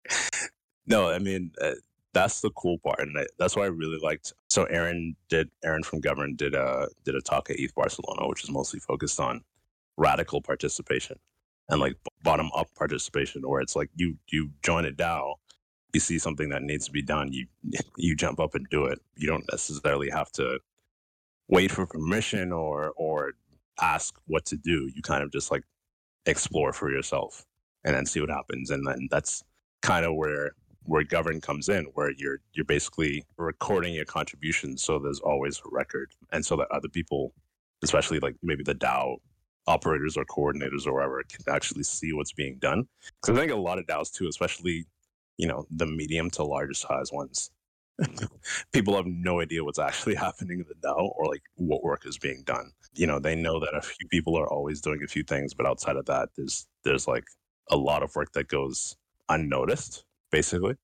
no, 0.86 1.10
I 1.10 1.18
mean 1.18 1.52
uh, 1.60 1.72
that's 2.16 2.40
the 2.40 2.50
cool 2.50 2.78
part, 2.78 3.00
and 3.00 3.18
I, 3.18 3.26
that's 3.38 3.56
why 3.56 3.64
I 3.64 3.66
really 3.66 3.98
liked. 4.02 4.32
So 4.48 4.64
Aaron 4.64 5.14
did 5.28 5.50
Aaron 5.62 5.82
from 5.82 6.00
Govrn 6.00 6.36
did 6.36 6.54
a 6.54 6.88
did 7.04 7.14
a 7.14 7.20
talk 7.20 7.50
at 7.50 7.58
ETH 7.58 7.74
Barcelona, 7.74 8.26
which 8.26 8.42
is 8.42 8.50
mostly 8.50 8.80
focused 8.80 9.20
on 9.20 9.42
radical 9.98 10.40
participation 10.40 11.18
and 11.68 11.80
like 11.80 11.96
bottom 12.22 12.50
up 12.56 12.68
participation, 12.74 13.42
where 13.42 13.60
it's 13.60 13.76
like 13.76 13.90
you 13.94 14.16
you 14.28 14.50
join 14.62 14.86
a 14.86 14.92
DAO, 14.92 15.34
you 15.92 16.00
see 16.00 16.18
something 16.18 16.48
that 16.50 16.62
needs 16.62 16.86
to 16.86 16.92
be 16.92 17.02
done, 17.02 17.32
you 17.32 17.46
you 17.96 18.14
jump 18.14 18.40
up 18.40 18.54
and 18.54 18.66
do 18.70 18.86
it. 18.86 19.00
You 19.16 19.28
don't 19.28 19.44
necessarily 19.50 20.10
have 20.10 20.30
to 20.32 20.58
wait 21.48 21.70
for 21.70 21.86
permission 21.86 22.52
or 22.52 22.92
or 22.96 23.32
ask 23.80 24.14
what 24.26 24.44
to 24.46 24.56
do. 24.56 24.90
You 24.94 25.02
kind 25.02 25.22
of 25.22 25.32
just 25.32 25.50
like 25.50 25.62
explore 26.26 26.72
for 26.72 26.90
yourself 26.90 27.44
and 27.84 27.94
then 27.94 28.06
see 28.06 28.20
what 28.20 28.30
happens, 28.30 28.70
and 28.70 28.86
then 28.86 29.08
that's 29.10 29.42
kind 29.82 30.04
of 30.04 30.14
where 30.14 30.52
where 30.86 31.04
Govrn 31.04 31.42
comes 31.42 31.68
in 31.68 31.84
where 31.94 32.12
you're 32.16 32.38
you're 32.52 32.64
basically 32.64 33.24
recording 33.36 33.94
your 33.94 34.04
contributions 34.04 34.82
so 34.82 34.98
there's 34.98 35.20
always 35.20 35.58
a 35.58 35.68
record 35.70 36.10
and 36.32 36.44
so 36.44 36.56
that 36.56 36.68
other 36.70 36.88
people 36.88 37.32
especially 37.82 38.18
like 38.20 38.36
maybe 38.42 38.62
the 38.62 38.74
dao 38.74 39.16
operators 39.66 40.16
or 40.16 40.24
coordinators 40.24 40.86
or 40.86 40.94
whatever 40.94 41.22
can 41.28 41.44
actually 41.52 41.82
see 41.82 42.12
what's 42.12 42.32
being 42.32 42.56
done 42.58 42.86
because 43.20 43.36
i 43.36 43.40
think 43.40 43.52
a 43.52 43.56
lot 43.56 43.78
of 43.78 43.86
daos 43.86 44.12
too 44.12 44.28
especially 44.28 44.86
you 45.38 45.46
know 45.46 45.66
the 45.70 45.86
medium 45.86 46.30
to 46.30 46.44
larger 46.44 46.74
size 46.74 47.10
ones 47.12 47.50
people 48.72 48.94
have 48.94 49.06
no 49.06 49.40
idea 49.40 49.64
what's 49.64 49.78
actually 49.78 50.14
happening 50.26 50.60
in 50.60 50.66
the 50.68 50.88
dao 50.88 51.10
or 51.16 51.26
like 51.26 51.42
what 51.56 51.82
work 51.82 52.04
is 52.06 52.18
being 52.18 52.42
done 52.44 52.70
you 52.94 53.06
know 53.06 53.18
they 53.18 53.34
know 53.34 53.58
that 53.58 53.74
a 53.74 53.80
few 53.80 54.06
people 54.08 54.36
are 54.36 54.48
always 54.48 54.80
doing 54.80 55.00
a 55.02 55.08
few 55.08 55.22
things 55.22 55.54
but 55.54 55.66
outside 55.66 55.96
of 55.96 56.04
that 56.06 56.28
there's 56.36 56.66
there's 56.84 57.08
like 57.08 57.24
a 57.70 57.76
lot 57.76 58.02
of 58.02 58.14
work 58.14 58.32
that 58.32 58.48
goes 58.48 58.96
unnoticed, 59.28 60.04
basically. 60.30 60.74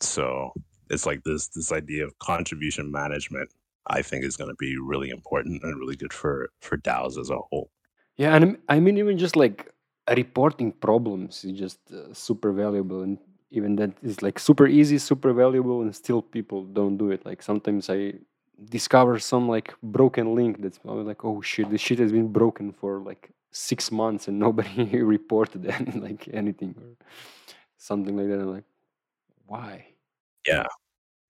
So 0.00 0.52
it's 0.90 1.06
like 1.06 1.22
this 1.24 1.48
this 1.48 1.72
idea 1.72 2.04
of 2.04 2.18
contribution 2.18 2.90
management. 2.90 3.50
I 3.88 4.02
think 4.02 4.24
is 4.24 4.36
going 4.36 4.50
to 4.50 4.56
be 4.58 4.76
really 4.76 5.10
important 5.10 5.62
and 5.62 5.78
really 5.78 5.96
good 5.96 6.12
for 6.12 6.50
for 6.60 6.76
DAOs 6.76 7.18
as 7.18 7.30
a 7.30 7.38
whole. 7.38 7.70
Yeah, 8.16 8.34
and 8.34 8.58
I 8.68 8.80
mean 8.80 8.98
even 8.98 9.18
just 9.18 9.36
like 9.36 9.72
reporting 10.10 10.72
problems 10.72 11.44
is 11.44 11.58
just 11.58 11.78
uh, 11.92 12.12
super 12.12 12.52
valuable, 12.52 13.02
and 13.02 13.18
even 13.56 13.76
that 13.76 13.92
is 14.02 14.22
like 14.22 14.38
super 14.38 14.66
easy, 14.66 14.98
super 14.98 15.32
valuable, 15.32 15.82
and 15.82 15.94
still 15.94 16.22
people 16.22 16.64
don't 16.64 16.96
do 16.96 17.10
it. 17.10 17.24
Like 17.24 17.42
sometimes 17.42 17.88
I 17.90 18.14
discover 18.64 19.18
some 19.18 19.48
like 19.48 19.74
broken 19.82 20.34
link 20.34 20.60
that's 20.62 20.80
like, 20.84 21.24
oh 21.24 21.40
shit, 21.40 21.70
this 21.70 21.80
shit 21.80 21.98
has 21.98 22.12
been 22.12 22.28
broken 22.28 22.72
for 22.72 23.00
like 23.00 23.30
six 23.52 23.90
months 23.90 24.28
and 24.28 24.38
nobody 24.46 25.02
reported 25.02 25.66
any, 25.78 25.92
like 25.92 26.28
anything 26.32 26.74
or 26.78 27.06
something 27.78 28.16
like 28.16 28.28
that. 28.28 28.40
I'm 28.40 28.52
like, 28.52 28.64
why? 29.46 29.86
Yeah. 30.46 30.66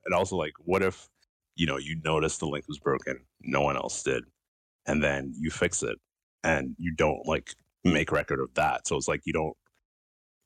And 0.04 0.14
also 0.14 0.36
like 0.36 0.54
what 0.64 0.82
if, 0.82 1.08
you 1.54 1.66
know, 1.66 1.78
you 1.78 2.00
notice 2.04 2.38
the 2.38 2.46
link 2.46 2.68
was 2.68 2.78
broken, 2.78 3.20
no 3.42 3.62
one 3.62 3.76
else 3.76 4.02
did, 4.02 4.24
and 4.86 5.02
then 5.02 5.32
you 5.36 5.50
fix 5.50 5.82
it 5.82 5.98
and 6.44 6.74
you 6.78 6.92
don't 6.92 7.26
like 7.26 7.54
make 7.84 8.12
record 8.12 8.40
of 8.40 8.52
that. 8.54 8.86
So 8.86 8.96
it's 8.96 9.08
like 9.08 9.22
you 9.24 9.32
don't 9.32 9.56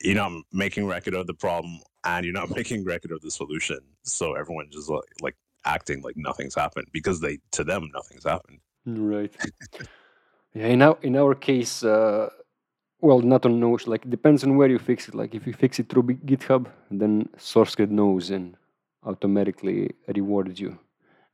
you're 0.00 0.14
not 0.14 0.32
making 0.52 0.86
record 0.86 1.14
of 1.14 1.26
the 1.26 1.34
problem 1.34 1.80
and 2.04 2.24
you're 2.24 2.34
not 2.34 2.50
making 2.56 2.84
record 2.84 3.12
of 3.12 3.20
the 3.20 3.30
solution. 3.30 3.80
So 4.02 4.34
everyone 4.34 4.68
just 4.70 4.88
like, 4.88 5.04
like 5.20 5.36
acting 5.64 6.02
like 6.02 6.16
nothing's 6.16 6.54
happened 6.54 6.88
because 6.92 7.20
they 7.20 7.38
to 7.52 7.64
them 7.64 7.90
nothing's 7.92 8.24
happened. 8.24 8.60
Right. 8.86 9.34
Yeah, 10.54 10.66
in 10.66 10.82
our 10.82 10.98
in 11.02 11.16
our 11.16 11.34
case, 11.34 11.84
uh, 11.84 12.30
well, 13.00 13.20
not 13.20 13.46
on 13.46 13.60
Notion. 13.60 13.90
Like 13.90 14.08
depends 14.08 14.42
on 14.42 14.56
where 14.56 14.68
you 14.68 14.78
fix 14.78 15.08
it. 15.08 15.14
Like 15.14 15.34
if 15.34 15.46
you 15.46 15.52
fix 15.52 15.78
it 15.78 15.88
through 15.88 16.02
GitHub, 16.02 16.66
then 16.90 17.28
SourceCred 17.36 17.90
knows 17.90 18.30
and 18.30 18.56
automatically 19.04 19.90
rewards 20.08 20.58
you. 20.58 20.78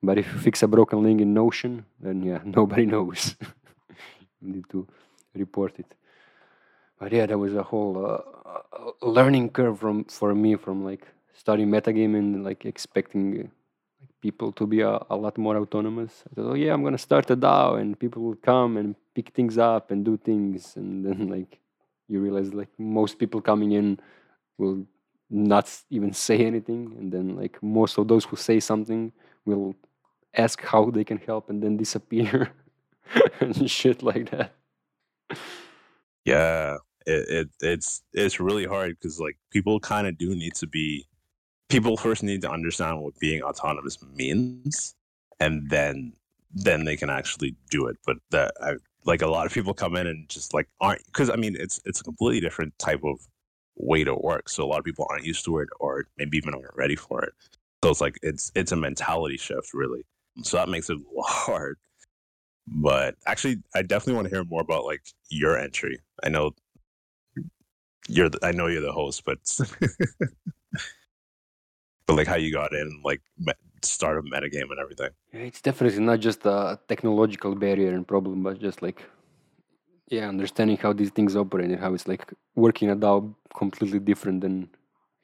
But 0.02 0.18
if 0.18 0.32
you 0.32 0.38
fix 0.38 0.62
a 0.62 0.68
broken 0.68 1.02
link 1.02 1.20
in 1.20 1.32
Notion, 1.32 1.86
then 2.00 2.22
yeah, 2.22 2.40
nobody 2.44 2.84
knows. 2.86 3.36
you 4.40 4.52
need 4.54 4.64
to 4.70 4.86
report 5.34 5.78
it. 5.78 5.86
But 6.98 7.12
yeah, 7.12 7.26
that 7.26 7.38
was 7.38 7.54
a 7.54 7.62
whole 7.62 7.94
uh, 8.04 9.06
learning 9.06 9.50
curve 9.50 9.78
from 9.80 10.04
for 10.04 10.34
me 10.34 10.56
from 10.56 10.84
like 10.84 11.06
studying 11.34 11.68
metagaming 11.68 12.34
and 12.34 12.44
like 12.44 12.64
expecting 12.64 13.50
people 14.22 14.50
to 14.52 14.66
be 14.66 14.80
a, 14.80 14.98
a 15.10 15.16
lot 15.16 15.36
more 15.38 15.56
autonomous. 15.56 16.24
I 16.30 16.34
thought, 16.34 16.50
oh 16.52 16.54
yeah, 16.54 16.72
I'm 16.72 16.82
gonna 16.82 16.98
start 16.98 17.30
a 17.30 17.36
DAO, 17.36 17.80
and 17.80 17.98
people 17.98 18.22
will 18.22 18.36
come 18.36 18.76
and 18.76 18.94
pick 19.14 19.30
things 19.30 19.58
up 19.58 19.90
and 19.90 20.04
do 20.04 20.16
things, 20.16 20.76
and 20.76 21.04
then 21.06 21.28
like 21.28 21.60
you 22.08 22.20
realize 22.20 22.54
like 22.54 22.70
most 22.78 23.18
people 23.18 23.40
coming 23.40 23.72
in 23.72 24.00
will 24.58 24.86
not 25.28 25.70
even 25.90 26.12
say 26.12 26.38
anything, 26.46 26.94
and 26.98 27.12
then 27.12 27.36
like 27.36 27.62
most 27.62 27.98
of 27.98 28.08
those 28.08 28.24
who 28.24 28.36
say 28.36 28.60
something 28.60 29.12
will 29.44 29.74
ask 30.34 30.62
how 30.62 30.90
they 30.90 31.04
can 31.04 31.18
help 31.18 31.50
and 31.50 31.62
then 31.62 31.76
disappear 31.76 32.52
and 33.40 33.70
shit 33.70 34.02
like 34.02 34.30
that. 34.30 34.52
Yeah, 36.24 36.78
it, 37.06 37.28
it 37.28 37.48
it's 37.60 38.02
it's 38.12 38.40
really 38.40 38.66
hard 38.66 38.90
because 38.90 39.20
like 39.20 39.36
people 39.50 39.80
kind 39.80 40.06
of 40.06 40.18
do 40.18 40.34
need 40.34 40.54
to 40.56 40.66
be 40.66 41.06
people 41.68 41.96
first 41.96 42.22
need 42.22 42.42
to 42.42 42.50
understand 42.50 43.00
what 43.00 43.18
being 43.18 43.42
autonomous 43.42 43.98
means, 44.14 44.94
and 45.40 45.68
then 45.70 46.12
then 46.52 46.84
they 46.84 46.96
can 46.96 47.10
actually 47.10 47.56
do 47.70 47.86
it. 47.86 47.96
But 48.06 48.16
that 48.30 48.52
I, 48.60 48.74
like 49.04 49.22
a 49.22 49.26
lot 49.26 49.46
of 49.46 49.52
people 49.52 49.74
come 49.74 49.96
in 49.96 50.06
and 50.06 50.28
just 50.28 50.54
like 50.54 50.68
aren't 50.80 51.04
because 51.06 51.30
I 51.30 51.36
mean 51.36 51.56
it's 51.58 51.80
it's 51.84 52.00
a 52.00 52.04
completely 52.04 52.40
different 52.40 52.78
type 52.78 53.04
of 53.04 53.20
way 53.76 54.04
to 54.04 54.14
work. 54.14 54.48
So 54.48 54.64
a 54.64 54.66
lot 54.66 54.78
of 54.78 54.84
people 54.84 55.06
aren't 55.10 55.24
used 55.24 55.44
to 55.44 55.58
it 55.58 55.68
or 55.80 56.06
maybe 56.18 56.38
even 56.38 56.54
aren't 56.54 56.74
ready 56.74 56.96
for 56.96 57.22
it. 57.22 57.32
So 57.84 57.90
it's 57.90 58.00
like 58.00 58.18
it's 58.22 58.50
it's 58.54 58.72
a 58.72 58.76
mentality 58.76 59.36
shift 59.36 59.74
really. 59.74 60.04
So 60.42 60.56
that 60.56 60.68
makes 60.68 60.90
it 60.90 60.98
hard. 61.22 61.78
But 62.66 63.14
actually 63.26 63.62
I 63.74 63.82
definitely 63.82 64.14
want 64.14 64.28
to 64.28 64.34
hear 64.34 64.44
more 64.44 64.62
about 64.62 64.84
like 64.84 65.02
your 65.30 65.56
entry. 65.56 66.00
I 66.24 66.28
know 66.30 66.52
you're 68.08 68.28
the, 68.28 68.38
I 68.42 68.52
know 68.52 68.66
you're 68.66 68.82
the 68.82 68.92
host, 68.92 69.24
but 69.24 69.38
but 72.06 72.16
like 72.16 72.26
how 72.26 72.36
you 72.36 72.52
got 72.52 72.72
in, 72.72 73.00
like 73.04 73.20
start 73.82 74.18
a 74.18 74.22
metagame 74.22 74.70
and 74.70 74.78
everything. 74.80 75.10
It's 75.32 75.60
definitely 75.60 76.02
not 76.02 76.20
just 76.20 76.44
a 76.46 76.78
technological 76.88 77.54
barrier 77.54 77.94
and 77.94 78.06
problem, 78.06 78.42
but 78.42 78.60
just 78.60 78.82
like 78.82 79.02
yeah, 80.08 80.28
understanding 80.28 80.76
how 80.76 80.92
these 80.92 81.10
things 81.10 81.34
operate 81.34 81.70
and 81.70 81.80
how 81.80 81.92
it's 81.92 82.06
like 82.06 82.32
working 82.54 82.90
a 82.90 82.96
DAO 82.96 83.34
completely 83.54 83.98
different 83.98 84.40
than 84.40 84.68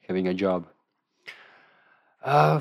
having 0.07 0.27
a 0.27 0.33
job. 0.33 0.67
Uh, 2.21 2.59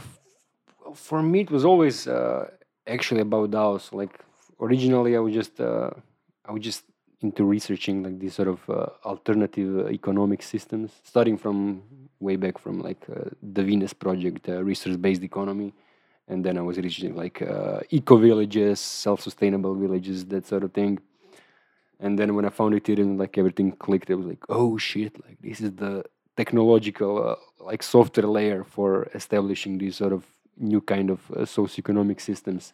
for 0.94 1.22
me, 1.22 1.40
it 1.40 1.50
was 1.50 1.64
always 1.64 2.06
uh, 2.06 2.48
actually 2.87 3.20
about 3.20 3.50
DAOs. 3.50 3.92
Like 3.92 4.20
originally, 4.61 5.16
I 5.16 5.20
was 5.20 5.35
just 5.35 5.61
uh, 5.61 5.90
I 6.44 6.52
was 6.52 6.62
just 6.62 6.85
into 7.22 7.44
researching 7.44 8.02
like 8.02 8.18
these 8.18 8.35
sort 8.35 8.48
of 8.48 8.61
uh, 8.68 8.87
alternative 9.04 9.90
economic 9.90 10.42
systems, 10.42 10.92
starting 11.02 11.37
from 11.37 11.82
way 12.20 12.37
back 12.37 12.58
from 12.58 12.80
like 12.80 13.04
uh, 13.11 13.30
the 13.42 13.62
Venus 13.62 13.92
project, 13.92 14.48
uh, 14.48 14.62
resource-based 14.62 15.22
economy, 15.22 15.72
and 16.28 16.44
then 16.44 16.58
I 16.58 16.62
was 16.62 16.76
researching 16.78 17.14
like 17.16 17.42
uh, 17.42 17.80
eco 17.90 18.16
villages, 18.16 18.80
self-sustainable 18.80 19.74
villages, 19.74 20.24
that 20.26 20.46
sort 20.46 20.64
of 20.64 20.72
thing. 20.72 20.98
And 22.00 22.18
then 22.18 22.35
when 22.35 22.44
I 22.44 22.50
found 22.50 22.74
Ethereum, 22.74 23.18
like 23.18 23.38
everything 23.38 23.72
clicked. 23.72 24.11
I 24.11 24.14
was 24.14 24.26
like, 24.26 24.44
oh 24.48 24.76
shit! 24.76 25.24
Like 25.24 25.38
this 25.40 25.61
is 25.61 25.72
the 25.72 26.04
technological 26.37 27.12
uh, 27.30 27.64
like 27.64 27.82
software 27.82 28.26
layer 28.26 28.64
for 28.64 29.08
establishing 29.14 29.78
these 29.78 29.96
sort 29.96 30.12
of 30.12 30.24
new 30.58 30.80
kind 30.80 31.11
of 31.11 31.20
uh, 31.30 31.40
socioeconomic 31.40 32.20
systems. 32.20 32.72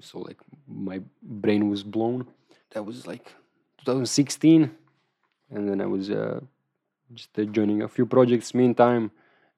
So 0.00 0.18
like 0.18 0.36
my 0.68 1.00
brain 1.22 1.70
was 1.70 1.82
blown 1.82 2.26
that 2.74 2.84
was 2.84 3.06
like 3.06 3.26
2016 3.78 4.70
and 5.50 5.68
then 5.68 5.80
i 5.80 5.86
was 5.86 6.10
uh, 6.10 6.40
just 7.12 7.38
uh, 7.38 7.44
joining 7.44 7.82
a 7.82 7.88
few 7.88 8.06
projects 8.06 8.54
meantime. 8.54 9.10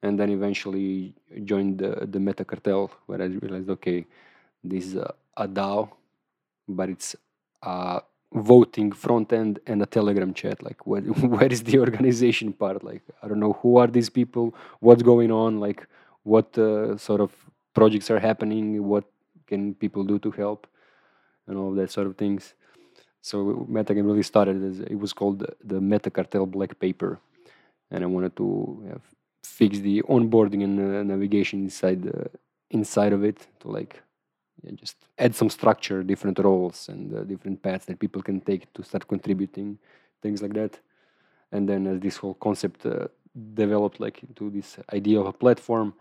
And 0.03 0.21
then 0.21 0.31
eventually 0.31 1.15
joined 1.45 1.79
the, 1.79 2.07
the 2.07 2.19
MetaCartel 2.19 2.91
where 3.07 3.21
i 3.23 3.25
realized 3.25 3.71
okay 3.71 4.07
this 4.63 4.87
is 4.87 4.97
a, 4.97 5.49
dao 5.49 5.91
but 6.69 6.89
it's 6.91 7.17
a 7.63 8.03
voting 8.33 8.93
front 8.93 9.33
end 9.33 9.59
and 9.67 9.81
a 9.83 9.87
telegram 9.87 10.35
chat. 10.35 10.63
Like 10.63 10.87
where, 10.87 11.01
where 11.35 11.47
is 11.47 11.63
the 11.63 11.79
organization 11.79 12.53
part? 12.53 12.85
Like 12.85 13.03
i 13.23 13.29
don't 13.29 13.41
know 13.41 13.55
who 13.63 13.79
are 13.79 13.87
these 13.87 14.11
people 14.11 14.55
what's 14.81 15.03
going 15.03 15.33
on 15.33 15.61
like 15.61 15.87
what 16.23 16.57
uh, 16.59 16.97
sort 16.97 17.21
of 17.21 17.33
projects 17.75 18.11
are 18.11 18.19
happening 18.19 18.87
what 18.87 19.05
can 19.47 19.75
people 19.75 20.03
do 20.05 20.19
to 20.19 20.31
help 20.31 20.67
and 21.47 21.57
all 21.57 21.73
that 21.73 21.91
sort 21.91 22.07
of 22.07 22.17
things 22.17 22.55
so 23.27 23.67
Metagame 23.77 24.07
really 24.07 24.23
started 24.23 24.63
as 24.71 24.79
it 24.95 24.99
was 25.05 25.13
called 25.13 25.39
the, 25.71 25.81
Meta 25.81 26.11
Cartel 26.11 26.47
Black 26.47 26.79
Paper, 26.79 27.19
and 27.91 28.05
I 28.05 28.07
wanted 28.07 28.37
to 28.37 29.01
fix 29.43 29.81
the 29.81 30.03
onboarding 30.03 30.63
and 30.63 30.79
uh, 30.79 31.03
navigation 31.03 31.65
inside 31.65 32.03
the, 32.03 32.31
inside 32.71 33.13
of 33.13 33.25
it 33.25 33.39
to 33.61 33.69
like 33.69 34.01
yeah, 34.63 34.71
just 34.83 34.97
add 35.19 35.35
some 35.35 35.51
structure, 35.51 36.05
different 36.05 36.39
roles, 36.39 36.89
and 36.89 37.05
uh, 37.13 37.25
different 37.25 37.61
paths 37.63 37.87
that 37.87 37.99
people 37.99 38.23
can 38.23 38.41
take 38.41 38.73
to 38.75 38.85
start 38.85 39.09
contributing, 39.09 39.77
things 40.23 40.41
like 40.41 40.55
that. 40.55 40.79
And 41.51 41.69
then 41.69 41.87
as 41.89 41.99
this 41.99 42.17
whole 42.19 42.35
concept 42.35 42.87
uh, 42.87 43.09
developed 43.55 43.99
like 43.99 44.23
into 44.23 44.51
this 44.51 44.79
idea 44.93 45.19
of 45.19 45.27
a 45.27 45.33
platform, 45.33 45.95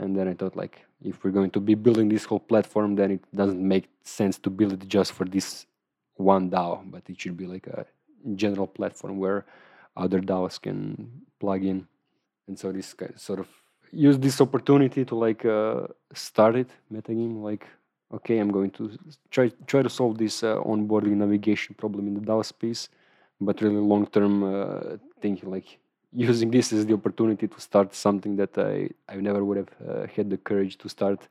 and 0.00 0.16
then 0.16 0.26
I 0.26 0.34
thought 0.34 0.56
like 0.56 0.84
if 1.00 1.22
we're 1.22 1.36
going 1.38 1.52
to 1.52 1.60
be 1.60 1.76
building 1.76 2.08
this 2.08 2.24
whole 2.24 2.40
platform, 2.40 2.96
then 2.96 3.12
it 3.12 3.24
doesn't 3.32 3.62
make 3.74 3.88
sense 4.02 4.36
to 4.38 4.50
build 4.50 4.72
it 4.72 4.88
just 4.88 5.12
for 5.12 5.24
this 5.24 5.66
one 6.16 6.50
DAO, 6.50 6.82
but 6.90 7.02
it 7.08 7.20
should 7.20 7.36
be 7.36 7.46
like 7.46 7.66
a 7.66 7.86
general 8.34 8.66
platform 8.66 9.18
where 9.18 9.44
other 9.96 10.20
DAOs 10.20 10.60
can 10.60 11.22
plug 11.38 11.64
in. 11.64 11.86
And 12.48 12.58
so 12.58 12.72
this 12.72 12.94
sort 13.16 13.40
of 13.40 13.48
use 13.92 14.18
this 14.18 14.40
opportunity 14.40 15.04
to 15.04 15.14
like 15.14 15.44
uh, 15.44 15.86
start 16.12 16.56
it 16.56 16.70
metagame. 16.92 17.42
Like, 17.42 17.66
okay, 18.12 18.38
I'm 18.38 18.50
going 18.50 18.70
to 18.72 18.96
try 19.30 19.50
try 19.66 19.82
to 19.82 19.90
solve 19.90 20.18
this 20.18 20.42
uh, 20.42 20.56
onboarding 20.56 21.16
navigation 21.16 21.74
problem 21.74 22.06
in 22.06 22.14
the 22.14 22.20
DAO 22.20 22.44
space, 22.44 22.88
but 23.40 23.60
really 23.60 23.76
long 23.76 24.06
term 24.06 24.42
uh, 24.42 24.96
thinking 25.20 25.50
like 25.50 25.78
using 26.12 26.50
this 26.50 26.72
as 26.72 26.86
the 26.86 26.94
opportunity 26.94 27.46
to 27.48 27.60
start 27.60 27.94
something 27.94 28.36
that 28.36 28.56
I 28.58 28.90
I 29.08 29.16
never 29.16 29.44
would 29.44 29.58
have 29.58 29.74
uh, 29.88 30.06
had 30.14 30.30
the 30.30 30.38
courage 30.38 30.78
to 30.78 30.88
start 30.88 31.28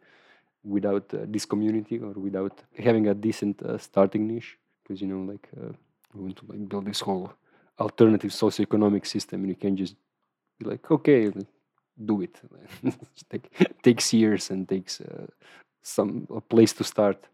without 0.64 1.14
uh, 1.14 1.20
this 1.28 1.46
community 1.46 2.00
or 2.00 2.12
without 2.12 2.62
having 2.78 3.08
a 3.08 3.14
decent 3.14 3.62
uh, 3.62 3.78
starting 3.78 4.28
niche 4.28 4.58
because 4.86 5.02
you 5.02 5.08
know 5.08 5.32
like 5.32 5.50
uh, 5.58 5.72
we 6.14 6.22
want 6.22 6.38
to 6.38 6.46
like 6.48 6.70
build 6.70 6.86
this 6.86 7.02
whole 7.02 7.34
alternative 7.80 8.32
socioeconomic 8.32 9.06
system 9.06 9.42
and 9.42 9.50
you 9.50 9.56
can 9.56 9.76
just 9.76 9.96
be 10.60 10.66
like 10.66 10.90
okay 10.92 11.32
do 12.06 12.22
it. 12.22 12.42
Take, 13.30 13.82
takes 13.82 14.14
years 14.14 14.50
and 14.50 14.68
takes 14.68 15.00
uh, 15.00 15.28
some 15.82 16.28
a 16.30 16.42
place 16.42 16.74
to 16.74 16.84
start. 16.84 17.26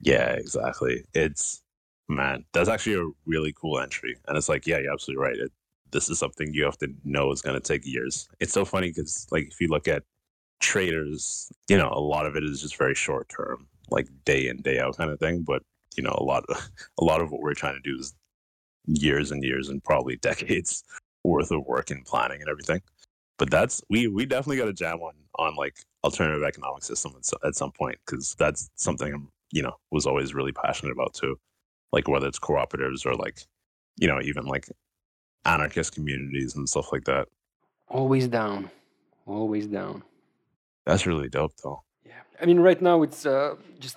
Yeah 0.00 0.32
exactly. 0.32 1.04
It's 1.14 1.62
man 2.08 2.44
that's 2.52 2.68
actually 2.68 2.96
a 2.96 3.08
really 3.24 3.52
cool 3.52 3.78
entry 3.78 4.16
and 4.26 4.36
it's 4.36 4.48
like 4.48 4.66
yeah 4.66 4.78
you're 4.78 4.92
absolutely 4.92 5.22
right. 5.22 5.36
It, 5.36 5.52
this 5.92 6.08
is 6.08 6.18
something 6.18 6.54
you 6.54 6.64
have 6.64 6.78
to 6.78 6.88
know 7.04 7.32
is 7.32 7.42
going 7.42 7.60
to 7.60 7.60
take 7.60 7.84
years. 7.84 8.28
It's 8.38 8.52
so 8.52 8.64
funny 8.64 8.88
because 8.88 9.26
like 9.30 9.48
if 9.50 9.60
you 9.60 9.68
look 9.68 9.88
at 9.88 10.02
traders 10.60 11.50
you 11.68 11.76
know 11.76 11.90
a 11.90 12.00
lot 12.00 12.26
of 12.26 12.36
it 12.36 12.44
is 12.44 12.60
just 12.60 12.76
very 12.76 12.94
short 12.94 13.28
term 13.28 13.66
like 13.90 14.06
day 14.24 14.46
in 14.46 14.58
day 14.58 14.78
out 14.78 14.96
kind 14.96 15.10
of 15.10 15.18
thing 15.18 15.42
but 15.42 15.62
you 16.00 16.06
know 16.06 16.16
a 16.16 16.24
lot 16.24 16.44
of 16.48 16.70
a 16.98 17.04
lot 17.04 17.20
of 17.20 17.30
what 17.30 17.42
we're 17.42 17.52
trying 17.52 17.74
to 17.74 17.90
do 17.90 17.98
is 17.98 18.14
years 18.86 19.30
and 19.30 19.44
years 19.44 19.68
and 19.68 19.84
probably 19.84 20.16
decades 20.28 20.82
worth 21.24 21.50
of 21.50 21.66
work 21.66 21.90
and 21.90 22.04
planning 22.06 22.40
and 22.40 22.48
everything. 22.48 22.80
But 23.38 23.50
that's 23.50 23.82
we 23.90 24.08
we 24.08 24.24
definitely 24.24 24.56
got 24.56 24.66
to 24.66 24.72
jam 24.72 25.00
on 25.00 25.12
on 25.38 25.56
like 25.56 25.76
alternative 26.02 26.42
economic 26.42 26.82
system 26.82 27.12
at, 27.18 27.46
at 27.46 27.54
some 27.54 27.72
point 27.72 27.98
because 28.06 28.34
that's 28.38 28.70
something 28.76 29.12
i'm 29.12 29.28
you 29.52 29.62
know 29.62 29.74
was 29.90 30.06
always 30.06 30.34
really 30.34 30.52
passionate 30.52 30.92
about 30.92 31.12
too. 31.12 31.38
Like 31.92 32.08
whether 32.08 32.28
it's 32.28 32.38
cooperatives 32.38 33.04
or 33.04 33.14
like 33.14 33.44
you 33.98 34.08
know 34.08 34.20
even 34.22 34.46
like 34.46 34.66
anarchist 35.44 35.94
communities 35.94 36.56
and 36.56 36.66
stuff 36.68 36.92
like 36.92 37.04
that. 37.04 37.28
Always 37.88 38.26
down. 38.28 38.70
Always 39.26 39.66
down. 39.66 40.02
That's 40.86 41.06
really 41.06 41.28
dope 41.28 41.54
though. 41.62 41.82
Yeah. 42.06 42.22
I 42.40 42.46
mean 42.46 42.60
right 42.60 42.80
now 42.80 43.02
it's 43.02 43.26
uh, 43.26 43.56
just 43.78 43.96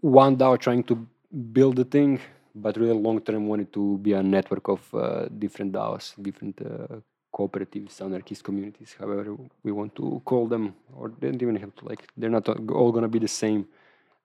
one 0.00 0.36
dao 0.36 0.58
trying 0.58 0.84
to 0.84 1.06
build 1.52 1.76
the 1.76 1.84
thing, 1.84 2.20
but 2.54 2.76
really 2.76 2.94
long 2.98 3.20
term 3.20 3.46
wanted 3.46 3.72
to 3.72 3.98
be 3.98 4.12
a 4.12 4.22
network 4.22 4.68
of 4.68 4.94
uh, 4.94 5.26
different 5.38 5.72
DAOs, 5.72 6.14
different 6.22 6.60
uh, 6.60 6.96
cooperatives, 7.34 8.00
anarchist 8.00 8.44
communities, 8.44 8.94
however 8.98 9.36
we 9.62 9.72
want 9.72 9.94
to 9.96 10.22
call 10.24 10.46
them, 10.46 10.74
or 10.94 11.12
they 11.18 11.28
don't 11.30 11.42
even 11.42 11.56
have 11.56 11.74
to 11.76 11.84
like 11.84 12.02
they're 12.16 12.30
not 12.30 12.48
all 12.48 12.92
gonna 12.92 13.08
be 13.08 13.18
the 13.18 13.28
same, 13.28 13.66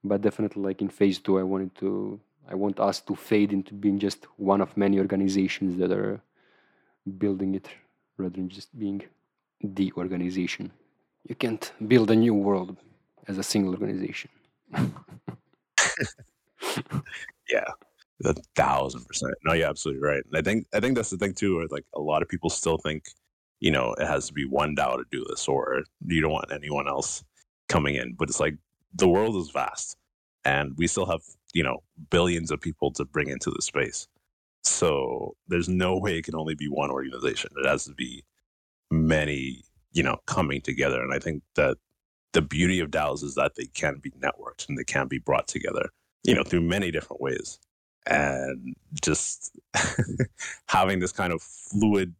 but 0.03 0.21
definitely 0.21 0.61
like 0.63 0.81
in 0.81 0.89
phase 0.89 1.19
two, 1.19 1.39
I 1.39 1.43
wanted 1.43 1.75
to 1.75 2.19
I 2.47 2.55
want 2.55 2.79
us 2.79 3.01
to 3.01 3.15
fade 3.15 3.53
into 3.53 3.73
being 3.73 3.99
just 3.99 4.25
one 4.37 4.61
of 4.61 4.75
many 4.77 4.99
organizations 4.99 5.77
that 5.77 5.91
are 5.91 6.21
building 7.17 7.55
it 7.55 7.67
rather 8.17 8.35
than 8.35 8.49
just 8.49 8.77
being 8.77 9.01
the 9.63 9.91
organization. 9.97 10.71
You 11.27 11.35
can't 11.35 11.71
build 11.87 12.11
a 12.11 12.15
new 12.15 12.33
world 12.33 12.77
as 13.27 13.37
a 13.37 13.43
single 13.43 13.73
organization. 13.73 14.29
yeah, 17.49 17.65
a 18.25 18.33
thousand 18.55 19.05
percent. 19.05 19.33
No, 19.43 19.53
you're 19.53 19.69
absolutely 19.69 20.01
right. 20.01 20.23
And 20.25 20.37
I 20.37 20.41
think 20.41 20.67
I 20.73 20.79
think 20.79 20.95
that's 20.95 21.09
the 21.09 21.17
thing 21.17 21.33
too. 21.33 21.57
Where 21.57 21.67
like 21.69 21.85
a 21.95 22.01
lot 22.01 22.21
of 22.21 22.29
people 22.29 22.49
still 22.49 22.77
think, 22.77 23.05
you 23.59 23.71
know, 23.71 23.93
it 23.93 24.07
has 24.07 24.27
to 24.27 24.33
be 24.33 24.45
one 24.45 24.75
DAO 24.75 24.97
to 24.97 25.05
do 25.11 25.25
this, 25.29 25.47
or 25.47 25.83
you 26.05 26.21
don't 26.21 26.31
want 26.31 26.51
anyone 26.51 26.87
else 26.87 27.23
coming 27.67 27.95
in. 27.95 28.13
But 28.13 28.29
it's 28.29 28.39
like 28.39 28.55
the 28.95 29.07
world 29.07 29.35
is 29.37 29.51
vast, 29.51 29.97
and 30.45 30.73
we 30.77 30.87
still 30.87 31.05
have 31.05 31.21
you 31.53 31.63
know 31.63 31.83
billions 32.09 32.51
of 32.51 32.61
people 32.61 32.91
to 32.93 33.05
bring 33.05 33.29
into 33.29 33.51
the 33.51 33.61
space. 33.61 34.07
So 34.63 35.35
there's 35.47 35.69
no 35.69 35.97
way 35.99 36.17
it 36.17 36.25
can 36.25 36.35
only 36.35 36.55
be 36.55 36.67
one 36.67 36.91
organization. 36.91 37.51
It 37.57 37.67
has 37.67 37.85
to 37.85 37.93
be 37.93 38.23
many, 38.91 39.63
you 39.91 40.03
know, 40.03 40.17
coming 40.25 40.61
together. 40.61 41.01
And 41.01 41.13
I 41.13 41.19
think 41.19 41.43
that 41.55 41.77
the 42.33 42.41
beauty 42.41 42.79
of 42.79 42.91
DAOs 42.91 43.23
is 43.23 43.35
that 43.35 43.53
they 43.55 43.65
can 43.65 43.99
be 44.01 44.11
networked 44.11 44.67
and 44.67 44.77
they 44.77 44.83
can 44.83 45.07
be 45.07 45.19
brought 45.19 45.47
together, 45.47 45.89
you 46.23 46.35
know, 46.35 46.43
through 46.43 46.61
many 46.61 46.91
different 46.91 47.21
ways. 47.21 47.59
And 48.07 48.75
just 49.03 49.57
having 50.67 50.99
this 50.99 51.11
kind 51.11 51.33
of 51.33 51.41
fluid 51.41 52.15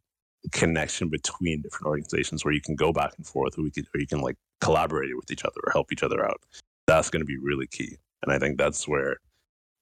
connection 0.52 1.08
between 1.08 1.62
different 1.62 1.86
organizations 1.86 2.44
where 2.44 2.54
you 2.54 2.60
can 2.60 2.76
go 2.76 2.92
back 2.92 3.12
and 3.16 3.26
forth 3.26 3.58
or, 3.58 3.62
we 3.62 3.72
or 3.94 4.00
you 4.00 4.06
can 4.06 4.20
like 4.20 4.36
collaborate 4.60 5.14
with 5.16 5.30
each 5.30 5.44
other 5.44 5.60
or 5.66 5.72
help 5.72 5.92
each 5.92 6.02
other 6.02 6.24
out. 6.24 6.40
That's 6.86 7.10
going 7.10 7.20
to 7.20 7.26
be 7.26 7.38
really 7.38 7.66
key. 7.66 7.96
And 8.22 8.32
I 8.32 8.38
think 8.38 8.58
that's 8.58 8.86
where 8.86 9.16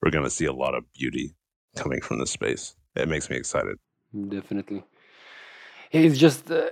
we're 0.01 0.11
going 0.11 0.23
to 0.23 0.29
see 0.29 0.45
a 0.45 0.53
lot 0.53 0.75
of 0.75 0.83
beauty 0.93 1.35
coming 1.75 2.01
from 2.01 2.19
this 2.19 2.31
space. 2.31 2.75
It 2.95 3.07
makes 3.07 3.29
me 3.29 3.37
excited. 3.37 3.77
Definitely. 4.29 4.83
It's 5.91 6.17
just 6.17 6.51
uh, 6.51 6.69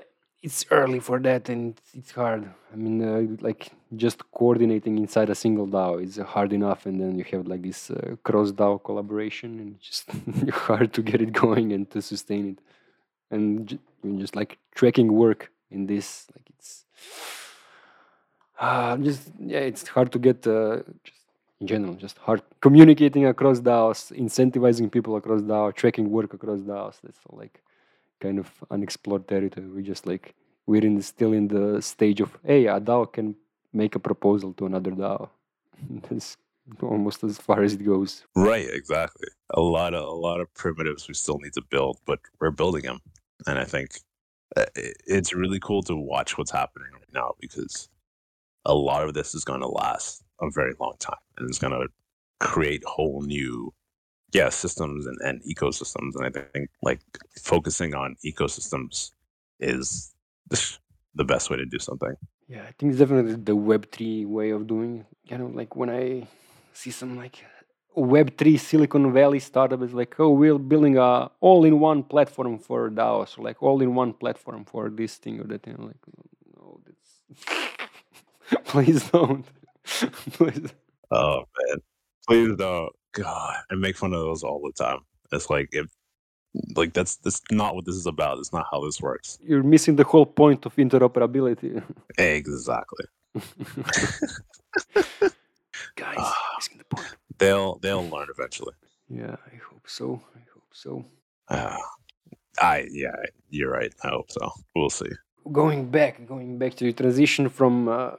it's 0.47 0.65
early 0.71 1.01
for 1.07 1.19
that 1.27 1.49
and 1.49 1.65
it's 1.93 2.11
hard. 2.11 2.41
I 2.73 2.75
mean, 2.83 2.97
uh, 3.11 3.21
like 3.47 3.63
just 4.03 4.19
coordinating 4.31 4.97
inside 5.03 5.29
a 5.29 5.35
single 5.35 5.67
DAO 5.67 6.01
is 6.07 6.15
hard 6.35 6.51
enough, 6.59 6.85
and 6.85 6.95
then 7.01 7.11
you 7.19 7.25
have 7.33 7.47
like 7.53 7.63
this 7.69 7.91
uh, 7.91 8.15
cross 8.23 8.49
DAO 8.59 8.81
collaboration, 8.87 9.49
and 9.61 9.71
just 9.89 10.05
hard 10.67 10.93
to 10.93 11.01
get 11.09 11.19
it 11.25 11.31
going 11.45 11.67
and 11.75 11.83
to 11.93 12.01
sustain 12.01 12.43
it. 12.51 12.59
And 13.29 13.67
j- 13.69 13.79
just 14.23 14.35
like 14.39 14.57
tracking 14.79 15.09
work 15.23 15.51
in 15.69 15.81
this, 15.85 16.07
like 16.33 16.47
it's 16.55 16.85
uh, 18.65 18.95
just 19.07 19.23
yeah, 19.53 19.63
it's 19.71 19.85
hard 19.95 20.09
to 20.13 20.19
get 20.27 20.47
uh, 20.47 20.77
just 21.03 21.23
in 21.59 21.67
general, 21.67 21.95
just 22.05 22.17
hard 22.19 22.41
communicating 22.61 23.25
across 23.33 23.59
DAOs, 23.59 24.01
incentivizing 24.25 24.89
people 24.95 25.17
across 25.17 25.41
DAO, 25.41 25.75
tracking 25.81 26.09
work 26.17 26.33
across 26.33 26.61
DAOs. 26.61 26.97
That's 27.03 27.19
all 27.27 27.37
like 27.37 27.55
kind 28.19 28.39
of 28.39 28.51
unexplored 28.71 29.27
territory. 29.27 29.67
We 29.67 29.83
just 29.83 30.07
like 30.07 30.35
we're 30.65 30.83
in 30.83 31.01
still 31.01 31.33
in 31.33 31.47
the 31.47 31.81
stage 31.81 32.21
of 32.21 32.37
hey, 32.43 32.67
a 32.67 32.79
DAO 32.79 33.11
can 33.11 33.35
make 33.73 33.95
a 33.95 33.99
proposal 33.99 34.53
to 34.53 34.65
another 34.65 34.91
DAO. 34.91 35.29
That's 36.09 36.37
almost 36.81 37.23
as 37.23 37.37
far 37.37 37.63
as 37.63 37.73
it 37.73 37.85
goes. 37.85 38.25
Right, 38.35 38.67
exactly. 38.69 39.27
A 39.51 39.61
lot 39.61 39.93
of 39.93 40.03
a 40.03 40.19
lot 40.27 40.41
of 40.41 40.53
primitives 40.53 41.07
we 41.07 41.13
still 41.13 41.39
need 41.39 41.53
to 41.53 41.61
build, 41.61 41.97
but 42.05 42.19
we're 42.39 42.51
building 42.51 42.83
them, 42.83 42.99
and 43.45 43.57
I 43.57 43.63
think 43.63 43.99
uh, 44.55 44.65
it's 44.75 45.33
really 45.33 45.59
cool 45.59 45.83
to 45.83 45.95
watch 45.95 46.37
what's 46.37 46.51
happening 46.51 46.89
right 46.93 47.13
now 47.13 47.33
because 47.39 47.89
a 48.65 48.73
lot 48.73 49.03
of 49.03 49.13
this 49.13 49.33
is 49.33 49.43
going 49.43 49.61
to 49.61 49.67
last 49.67 50.23
a 50.41 50.49
very 50.51 50.73
long 50.79 50.93
time, 50.99 51.15
and 51.37 51.49
it's 51.49 51.59
going 51.59 51.73
to 51.73 51.87
create 52.39 52.83
whole 52.85 53.21
new 53.21 53.73
yeah 54.33 54.49
systems 54.49 55.05
and, 55.05 55.17
and 55.21 55.41
ecosystems 55.43 56.15
and 56.15 56.25
i 56.25 56.29
think 56.53 56.69
like 56.83 56.99
focusing 57.41 57.93
on 57.93 58.15
ecosystems 58.25 59.11
is 59.59 60.13
the 61.15 61.23
best 61.23 61.49
way 61.49 61.57
to 61.57 61.65
do 61.65 61.79
something 61.79 62.15
Yeah, 62.49 62.63
I 62.63 62.71
think 62.77 62.91
it's 62.91 62.99
definitely 62.99 63.35
the 63.35 63.57
Web3 63.57 64.25
way 64.25 64.51
of 64.51 64.67
doing 64.67 64.99
it. 64.99 65.31
You 65.31 65.37
know, 65.37 65.47
like 65.47 65.75
when 65.75 65.89
I 65.89 66.27
see 66.71 66.91
some 66.91 67.17
like 67.17 67.43
Web3 67.97 68.57
Silicon 68.57 69.11
Valley 69.11 69.39
startup 69.39 69.81
is 69.81 69.93
like, 69.93 70.17
oh, 70.19 70.29
we're 70.29 70.57
building 70.57 70.97
a 70.97 71.29
all-in-one 71.41 72.03
platform 72.03 72.57
for 72.59 72.89
DAOs, 72.89 73.37
or 73.37 73.43
like 73.43 73.61
all-in-one 73.61 74.13
platform 74.13 74.63
for 74.63 74.89
this 74.89 75.15
thing 75.17 75.41
or 75.41 75.43
that 75.45 75.63
thing. 75.63 75.75
I'm 75.77 75.87
like, 75.87 76.03
no, 76.55 76.79
that's 76.85 78.63
please 78.71 79.03
don't. 79.09 79.45
please. 80.37 80.69
oh 81.11 81.43
man 81.57 81.77
please 82.27 82.55
don't 82.57 82.93
god 83.23 83.55
i 83.71 83.75
make 83.75 83.95
fun 83.97 84.13
of 84.13 84.19
those 84.21 84.43
all 84.43 84.61
the 84.61 84.71
time 84.83 84.99
it's 85.31 85.49
like 85.49 85.69
if 85.71 85.87
like 86.75 86.93
that's 86.93 87.17
that's 87.17 87.41
not 87.51 87.75
what 87.75 87.85
this 87.85 87.95
is 87.95 88.05
about 88.05 88.37
it's 88.39 88.53
not 88.53 88.65
how 88.71 88.79
this 88.85 88.99
works 89.01 89.37
You're 89.43 89.63
missing 89.63 89.95
the 89.95 90.03
whole 90.03 90.25
point 90.25 90.65
of 90.65 90.75
interoperability. 90.75 91.83
exactly 92.17 93.05
Guys, 95.95 96.15
Ah. 96.17 96.53
missing 96.57 96.77
the 96.79 96.85
point. 96.95 97.07
they'll 97.37 97.77
they'll 97.83 98.07
learn 98.09 98.27
eventually 98.35 98.73
Yeah, 99.09 99.35
I 99.53 99.55
hope 99.69 99.87
so. 99.87 100.21
I 100.35 100.41
hope 100.53 100.71
so. 100.73 101.05
uh, 101.49 101.77
i 102.59 102.87
yeah 102.91 103.15
you're 103.55 103.71
right 103.79 103.93
i 104.03 104.07
hope 104.15 104.29
so 104.31 104.43
we'll 104.75 104.89
see 105.01 105.11
going 105.61 105.81
back, 105.97 106.13
going 106.27 106.57
back 106.57 106.73
to 106.75 106.83
the 106.85 106.93
transition 107.01 107.47
from 107.49 107.87
uh, 107.87 108.11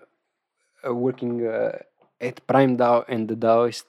uh, 0.87 0.95
working 0.95 1.47
uh, 1.47 1.77
at 2.29 2.37
Prime 2.47 2.77
DAO 2.81 3.05
and 3.13 3.29
the 3.29 3.35
DAOist 3.37 3.85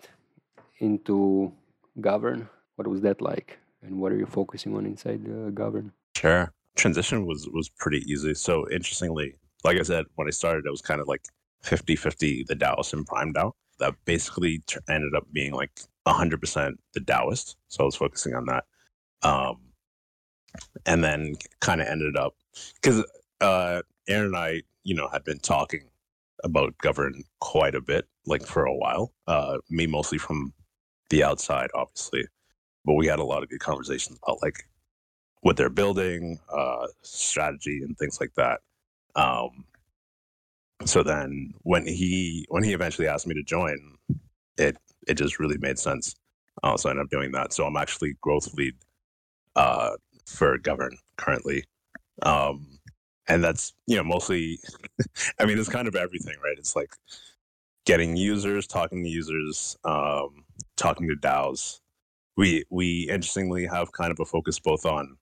into 0.80 1.52
Govrn. 2.00 2.48
What 2.76 2.88
was 2.88 3.02
that 3.02 3.22
like, 3.22 3.60
and 3.82 4.00
what 4.00 4.12
are 4.12 4.18
you 4.18 4.26
focusing 4.26 4.76
on 4.76 4.86
inside 4.86 5.26
uh, 5.26 5.52
Govrn? 5.52 5.92
Sure. 6.16 6.52
Transition 6.76 7.26
was 7.26 7.48
was 7.52 7.70
pretty 7.70 8.00
easy. 8.12 8.34
So 8.34 8.70
interestingly, 8.70 9.36
like 9.64 9.78
I 9.78 9.84
said, 9.84 10.06
when 10.16 10.28
I 10.28 10.32
started, 10.32 10.66
it 10.66 10.72
was 10.72 10.82
kind 10.82 11.02
of 11.02 11.08
like 11.08 11.24
50-50 11.64 12.48
the 12.48 12.56
DAOist 12.56 12.94
and 12.94 13.06
Prime 13.06 13.34
DAO. 13.34 13.52
That 13.80 13.96
basically 14.06 14.62
t- 14.68 14.78
ended 14.90 15.16
up 15.16 15.26
being 15.32 15.54
like 15.54 15.72
100% 16.08 16.74
the 16.94 17.00
DAOist. 17.00 17.56
So 17.68 17.84
I 17.84 17.86
was 17.86 17.96
focusing 17.96 18.36
on 18.36 18.46
that. 18.46 18.66
Um, 19.24 19.58
and 20.86 21.04
then 21.04 21.36
kind 21.60 21.82
of 21.82 21.88
ended 21.88 22.18
up 22.18 22.34
because 22.76 23.04
uh, 23.42 23.82
Aaron 24.08 24.28
and 24.28 24.36
I, 24.36 24.64
you 24.84 24.96
know, 24.96 25.08
had 25.08 25.24
been 25.24 25.40
talking 25.40 25.82
about 26.44 26.78
Govrn 26.84 27.24
quite 27.40 27.76
a 27.76 27.82
bit, 27.82 28.08
like 28.26 28.46
for 28.46 28.66
a 28.66 28.76
while. 28.76 29.14
Uh, 29.28 29.58
me 29.70 29.88
mostly 29.88 30.18
from 30.18 30.54
the 31.10 31.24
outside, 31.24 31.70
obviously, 31.74 32.26
but 32.86 32.94
we 32.96 33.08
had 33.08 33.20
a 33.20 33.24
lot 33.24 33.44
of 33.44 33.50
good 33.50 33.60
conversations 33.60 34.20
about 34.24 34.42
like 34.42 34.68
what 35.42 35.58
they're 35.58 35.70
building, 35.70 36.40
uh, 36.54 36.88
strategy, 37.02 37.82
and 37.84 37.98
things 37.98 38.20
like 38.20 38.34
that. 38.36 38.60
Um, 39.16 39.66
so 40.86 41.04
then 41.04 41.54
when 41.64 41.86
he 41.86 42.46
when 42.50 42.64
he 42.64 42.74
eventually 42.74 43.08
asked 43.08 43.28
me 43.28 43.36
to 43.36 43.44
join, 43.44 43.78
it 44.58 44.78
it 45.08 45.16
just 45.16 45.40
really 45.40 45.58
made 45.58 45.80
sense. 45.80 46.16
Uh, 46.64 46.78
so 46.78 46.90
I 46.90 46.92
ended 46.92 47.06
up 47.06 47.10
doing 47.10 47.32
that. 47.32 47.54
So 47.54 47.66
I'm 47.66 47.78
actually 47.78 48.16
growth 48.22 48.54
lead 48.54 48.76
uh, 49.56 49.92
for 50.26 50.58
Govrn 50.60 50.96
currently, 51.18 51.64
um, 52.22 52.80
and 53.28 53.44
that's 53.44 53.74
you 53.88 53.98
know 53.98 54.04
mostly. 54.04 54.60
I 55.40 55.46
mean, 55.46 55.58
it's 55.58 55.70
kind 55.70 55.88
of 55.88 55.96
everything, 55.96 56.36
right? 56.44 56.58
It's 56.58 56.76
like 56.76 56.94
getting 57.86 58.16
users, 58.16 58.68
talking 58.68 59.04
to 59.04 59.10
users, 59.10 59.78
um, 59.84 60.44
talking 60.78 61.08
to 61.08 61.16
DAOs. 61.16 61.80
We 62.38 62.64
we 62.70 63.10
interestingly 63.10 63.66
have 63.66 63.92
kind 63.92 64.12
of 64.12 64.20
a 64.20 64.26
focus 64.26 64.60
both 64.60 64.86
on 64.86 65.18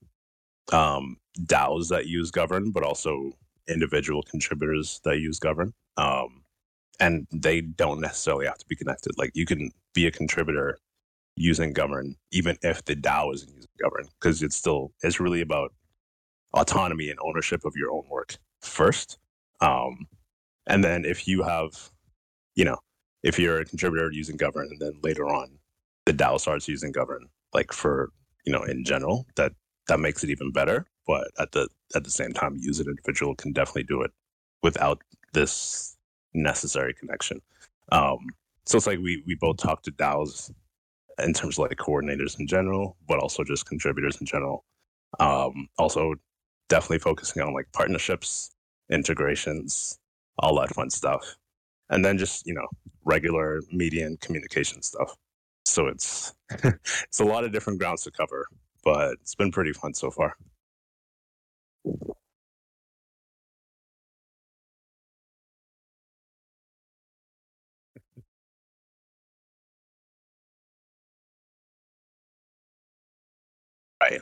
um, 0.72 1.18
DAOs 1.46 1.90
that 1.90 2.08
use 2.08 2.32
Govrn, 2.32 2.72
but 2.74 2.84
also 2.84 3.32
individual 3.68 4.24
contributors 4.24 5.02
that 5.04 5.20
use 5.20 5.40
Govrn. 5.40 5.74
Um, 5.98 6.44
and 7.00 7.28
they 7.32 7.62
don't 7.62 8.02
necessarily 8.02 8.46
have 8.46 8.58
to 8.58 8.66
be 8.68 8.76
connected. 8.76 9.18
Like 9.18 9.32
you 9.34 9.46
can 9.46 9.72
be 9.94 10.08
a 10.08 10.12
contributor 10.12 10.78
using 11.36 11.74
Govrn, 11.74 12.16
even 12.32 12.58
if 12.64 12.84
the 12.86 12.96
DAO 12.96 13.34
isn't 13.34 13.54
using 13.54 13.70
Govrn, 13.84 14.10
because 14.20 14.42
it's 14.42 14.56
still 14.56 14.92
it's 15.04 15.20
really 15.20 15.42
about 15.42 15.74
autonomy 16.54 17.10
and 17.10 17.20
ownership 17.22 17.66
of 17.66 17.76
your 17.76 17.92
own 17.92 18.04
work 18.10 18.38
first. 18.62 19.18
Um, 19.62 20.08
and 20.66 20.84
then 20.84 21.06
if 21.06 21.28
you 21.28 21.44
have, 21.44 21.92
you 22.56 22.66
know, 22.66 22.78
if 23.28 23.38
you're 23.38 23.60
a 23.60 23.66
contributor 23.66 24.10
using 24.12 24.38
Govrn, 24.38 24.70
and 24.72 24.80
then 24.80 24.94
later 25.04 25.28
on 25.28 25.50
the 26.06 26.14
DAO 26.14 26.40
starts 26.40 26.68
using 26.70 26.94
Govrn, 26.94 27.26
like 27.54 27.74
for 27.74 28.10
you 28.46 28.54
know 28.54 28.64
in 28.64 28.86
general, 28.86 29.28
that 29.36 29.52
that 29.90 30.00
makes 30.00 30.24
it 30.24 30.30
even 30.30 30.52
better. 30.52 30.88
But 31.06 31.28
at 31.38 31.52
the 31.52 31.68
at 31.94 32.06
the 32.06 32.10
same 32.10 32.32
time, 32.32 32.56
use 32.58 32.80
an 32.80 32.88
individual 32.88 33.36
can 33.36 33.52
definitely 33.52 33.84
do 33.84 34.02
it 34.02 34.12
without 34.64 35.02
this 35.34 35.98
necessary 36.34 36.94
connection. 36.94 37.42
Um, 37.92 38.20
so 38.66 38.78
it's 38.78 38.88
like 38.88 39.00
we 39.00 39.24
we 39.28 39.36
both 39.36 39.58
talk 39.58 39.84
to 39.84 39.92
DAOs 39.92 40.52
in 41.22 41.34
terms 41.34 41.60
of 41.60 41.68
like 41.68 41.78
coordinators 41.78 42.40
in 42.40 42.48
general, 42.48 42.96
but 43.10 43.20
also 43.20 43.44
just 43.44 43.66
contributors 43.66 44.18
in 44.22 44.26
general. 44.26 44.64
Um, 45.20 45.68
also, 45.78 46.16
definitely 46.70 47.00
focusing 47.00 47.44
on 47.44 47.54
like 47.54 47.68
partnerships, 47.74 48.52
integrations, 48.90 50.00
all 50.40 50.60
that 50.60 50.74
fun 50.74 50.90
stuff, 50.90 51.36
and 51.90 52.04
then 52.04 52.18
just 52.18 52.46
you 52.46 52.54
know 52.54 52.68
regular 53.06 53.62
media 53.72 54.06
and 54.06 54.20
communication 54.20 54.82
stuff. 54.82 55.16
So 55.66 55.88
it's 55.88 56.34
it's 56.64 57.20
a 57.20 57.26
lot 57.26 57.44
of 57.44 57.52
different 57.54 57.80
grounds 57.80 58.04
to 58.04 58.12
cover, 58.12 58.48
but 58.84 59.14
it's 59.22 59.36
been 59.36 59.52
pretty 59.52 59.74
fun 59.74 59.94
so 59.94 60.12
far. 60.12 60.36
Right. 74.02 74.22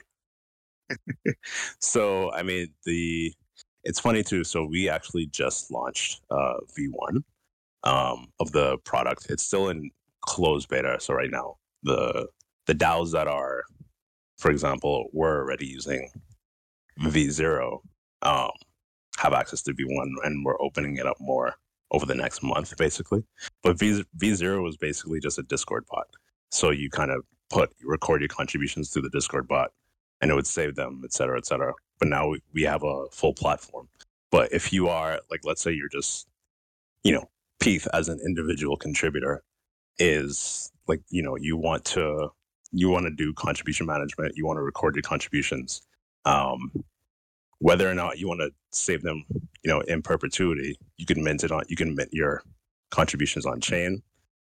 so 1.80 2.32
I 2.32 2.44
mean 2.44 2.68
the 2.86 3.34
it's 3.84 4.00
funny 4.00 4.24
too. 4.24 4.44
So 4.44 4.66
we 4.66 4.90
actually 4.90 5.28
just 5.28 5.72
launched 5.72 6.22
uh, 6.32 6.56
V1 6.76 7.24
um, 7.86 8.28
of 8.40 8.52
the 8.52 8.78
product. 8.80 9.28
It's 9.30 9.46
still 9.46 9.70
in 9.70 9.92
closed 10.22 10.70
beta. 10.70 10.98
So 11.00 11.14
right 11.14 11.32
now 11.32 11.58
the 11.84 12.28
the 12.66 12.74
DAOs 12.74 13.12
that 13.12 13.28
are, 13.28 13.64
for 14.38 14.50
example, 14.52 15.08
we're 15.14 15.40
already 15.40 15.68
using 15.68 16.10
V0 17.00 17.80
um, 18.24 18.50
have 19.18 19.34
access 19.34 19.62
to 19.64 19.74
V1, 19.74 20.08
and 20.24 20.44
we're 20.44 20.62
opening 20.62 20.98
it 20.98 21.06
up 21.06 21.18
more 21.20 21.56
over 21.92 22.06
the 22.06 22.16
next 22.16 22.44
month, 22.44 22.76
basically. 22.78 23.24
But 23.64 23.80
V 23.80 24.04
V0 24.18 24.64
was 24.64 24.78
basically 24.78 25.20
just 25.20 25.38
a 25.40 25.44
Discord 25.44 25.86
bot. 25.90 26.08
So 26.52 26.72
you 26.72 26.90
kind 26.90 27.12
of 27.12 27.24
put 27.50 27.72
record 27.84 28.22
your 28.22 28.28
contributions 28.28 28.90
through 28.90 29.04
the 29.04 29.10
Discord 29.10 29.48
bot, 29.48 29.72
and 30.22 30.32
it 30.32 30.34
would 30.34 30.48
save 30.48 30.76
them, 30.76 31.02
et 31.06 31.14
cetera, 31.14 31.38
et 31.38 31.46
cetera. 31.46 31.74
But 32.00 32.10
now 32.10 32.30
we, 32.30 32.42
we 32.54 32.64
have 32.64 32.84
a 32.84 33.06
full 33.12 33.34
platform. 33.34 33.88
But 34.32 34.52
if 34.52 34.74
you 34.74 34.90
are 34.90 35.22
like, 35.30 35.42
let's 35.46 35.62
say 35.62 35.72
you're 35.72 35.90
just, 35.90 36.28
you 37.04 37.14
know, 37.14 37.30
Peth 37.66 37.88
as 37.94 38.10
an 38.10 38.20
individual 38.26 38.78
contributor 38.78 39.44
is 39.98 40.72
like, 40.88 41.02
you 41.10 41.24
know, 41.24 41.36
you 41.36 41.58
want 41.58 41.84
to 41.86 42.30
you 42.72 42.90
want 42.90 43.06
to 43.06 43.12
do 43.12 43.34
contribution 43.34 43.86
management, 43.86 44.36
you 44.36 44.46
want 44.46 44.58
to 44.58 44.62
record 44.62 44.96
your 44.96 45.02
contributions. 45.02 45.82
Um, 46.26 46.72
whether 47.60 47.90
or 47.90 47.94
not 47.96 48.20
you 48.20 48.28
want 48.28 48.42
to 48.42 48.52
save 48.72 49.02
them, 49.02 49.24
you 49.30 49.72
know, 49.72 49.80
in 49.82 50.02
perpetuity, 50.02 50.78
you 50.98 51.06
can 51.06 51.24
mint 51.24 51.44
it 51.44 51.52
on 51.52 51.64
you 51.68 51.76
can 51.76 51.96
mint 51.96 52.10
your 52.12 52.44
contributions 52.92 53.46
on 53.46 53.62
chain. 53.62 54.02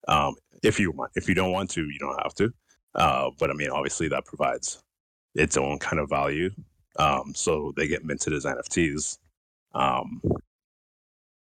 Um, 0.09 0.34
if 0.62 0.80
you 0.80 0.90
want, 0.90 1.12
if 1.14 1.28
you 1.28 1.34
don't 1.34 1.52
want 1.52 1.70
to, 1.70 1.82
you 1.82 1.98
don't 1.98 2.20
have 2.22 2.34
to. 2.34 2.52
Uh, 2.94 3.30
but 3.38 3.50
I 3.50 3.52
mean, 3.52 3.70
obviously, 3.70 4.09
that 4.09 4.24
provides 4.24 4.82
its 5.34 5.57
own 5.57 5.78
kind 5.78 6.00
of 6.00 6.09
value. 6.09 6.50
Um, 6.98 7.34
so 7.34 7.72
they 7.76 7.86
get 7.86 8.04
minted 8.04 8.32
as 8.32 8.46
NFTs. 8.46 9.18
Um, 9.74 10.22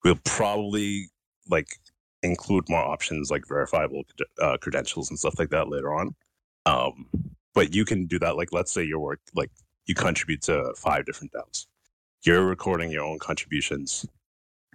we'll 0.03 0.19
probably 0.25 1.09
like 1.49 1.79
include 2.21 2.69
more 2.69 2.83
options 2.83 3.29
like 3.29 3.47
verifiable 3.47 4.03
uh, 4.41 4.57
credentials 4.57 5.09
and 5.09 5.19
stuff 5.19 5.37
like 5.37 5.49
that 5.49 5.69
later 5.69 5.93
on. 5.93 6.15
Um, 6.65 7.07
but 7.53 7.73
you 7.75 7.85
can 7.85 8.05
do 8.05 8.19
that. 8.19 8.37
Like, 8.37 8.49
let's 8.51 8.71
say 8.71 8.83
your 8.83 8.99
work, 8.99 9.19
like 9.35 9.51
you 9.85 9.95
contribute 9.95 10.41
to 10.43 10.73
five 10.77 11.05
different 11.05 11.33
DAOs. 11.33 11.67
You're 12.23 12.45
recording 12.45 12.89
your 12.89 13.03
own 13.03 13.19
contributions. 13.19 14.05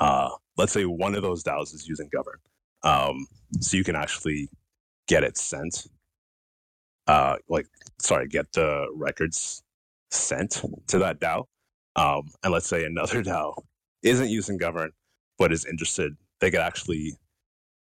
Uh, 0.01 0.31
let's 0.57 0.73
say 0.73 0.85
one 0.85 1.15
of 1.15 1.23
those 1.23 1.43
DAOs 1.43 1.75
is 1.75 1.89
using 1.89 2.11
Govrn. 2.11 2.39
Um, 2.83 3.27
so 3.61 3.77
you 3.77 3.85
can 3.85 3.97
actually 3.97 4.49
get 5.07 5.25
it 5.25 5.37
sent. 5.39 5.87
Uh, 7.07 7.37
like, 7.49 7.67
sorry, 7.99 8.29
get 8.29 8.53
the 8.53 8.87
records 8.95 9.63
sent 10.11 10.63
to 10.89 10.99
that 10.99 11.19
DAO. 11.19 11.45
Um, 11.97 12.29
and 12.45 12.53
let's 12.53 12.69
say 12.69 12.85
another 12.85 13.23
DAO 13.25 13.55
isn't 14.03 14.29
using 14.29 14.59
Govrn, 14.59 14.91
but 15.39 15.53
is 15.53 15.65
interested, 15.65 16.17
they 16.41 16.51
could 16.51 16.61
actually 16.61 17.17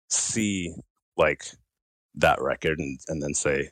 see 0.08 0.74
like 1.16 1.44
that 2.16 2.40
record 2.40 2.78
and, 2.78 2.98
and 3.08 3.22
then 3.22 3.34
say, 3.34 3.70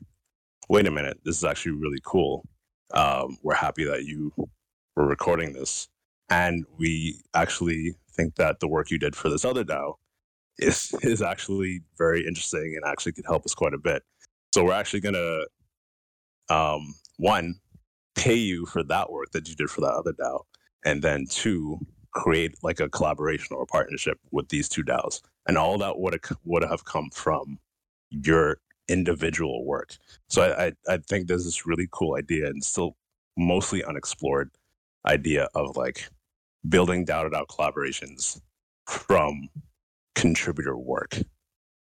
wait 0.68 0.86
a 0.86 0.90
minute, 0.90 1.18
this 1.24 1.36
is 1.36 1.44
actually 1.44 1.72
really 1.72 2.00
cool. 2.04 2.44
Um, 2.94 3.36
we're 3.42 3.54
happy 3.54 3.84
that 3.84 4.04
you 4.04 4.32
were 4.96 5.06
recording 5.06 5.52
this. 5.52 5.88
And 6.28 6.64
we 6.78 7.20
actually 7.34 7.96
think 8.16 8.36
that 8.36 8.60
the 8.60 8.68
work 8.68 8.90
you 8.90 8.98
did 8.98 9.16
for 9.16 9.28
this 9.28 9.44
other 9.44 9.64
DAO 9.64 9.94
is, 10.58 10.94
is 11.02 11.22
actually 11.22 11.82
very 11.98 12.26
interesting 12.26 12.74
and 12.76 12.90
actually 12.90 13.12
could 13.12 13.26
help 13.26 13.44
us 13.44 13.54
quite 13.54 13.74
a 13.74 13.78
bit. 13.78 14.02
So 14.54 14.64
we're 14.64 14.72
actually 14.72 15.00
going 15.00 15.14
to, 15.14 15.46
um, 16.54 16.94
one, 17.18 17.56
pay 18.14 18.34
you 18.34 18.66
for 18.66 18.82
that 18.84 19.10
work 19.10 19.30
that 19.32 19.48
you 19.48 19.54
did 19.54 19.70
for 19.70 19.80
that 19.82 19.92
other 19.92 20.12
DAO. 20.12 20.42
And 20.84 21.02
then 21.02 21.26
two, 21.28 21.78
create 22.12 22.54
like 22.62 22.80
a 22.80 22.88
collaboration 22.88 23.56
or 23.56 23.62
a 23.62 23.66
partnership 23.66 24.18
with 24.30 24.48
these 24.48 24.68
two 24.68 24.82
DAOs. 24.82 25.20
And 25.46 25.56
all 25.56 25.78
that 25.78 25.98
would 25.98 26.14
have, 26.14 26.38
would 26.44 26.64
have 26.64 26.84
come 26.84 27.10
from 27.10 27.58
your 28.10 28.58
individual 28.88 29.64
work. 29.64 29.96
So 30.28 30.42
I, 30.42 30.66
I, 30.66 30.72
I 30.88 30.98
think 30.98 31.28
there's 31.28 31.44
this 31.44 31.66
really 31.66 31.88
cool 31.90 32.16
idea 32.16 32.46
and 32.46 32.62
still 32.62 32.96
mostly 33.36 33.84
unexplored 33.84 34.50
idea 35.06 35.48
of 35.54 35.76
like 35.76 36.08
building 36.68 37.06
to 37.06 37.12
DAO 37.12 37.46
collaborations 37.46 38.40
from 38.86 39.48
contributor 40.14 40.76
work 40.76 41.18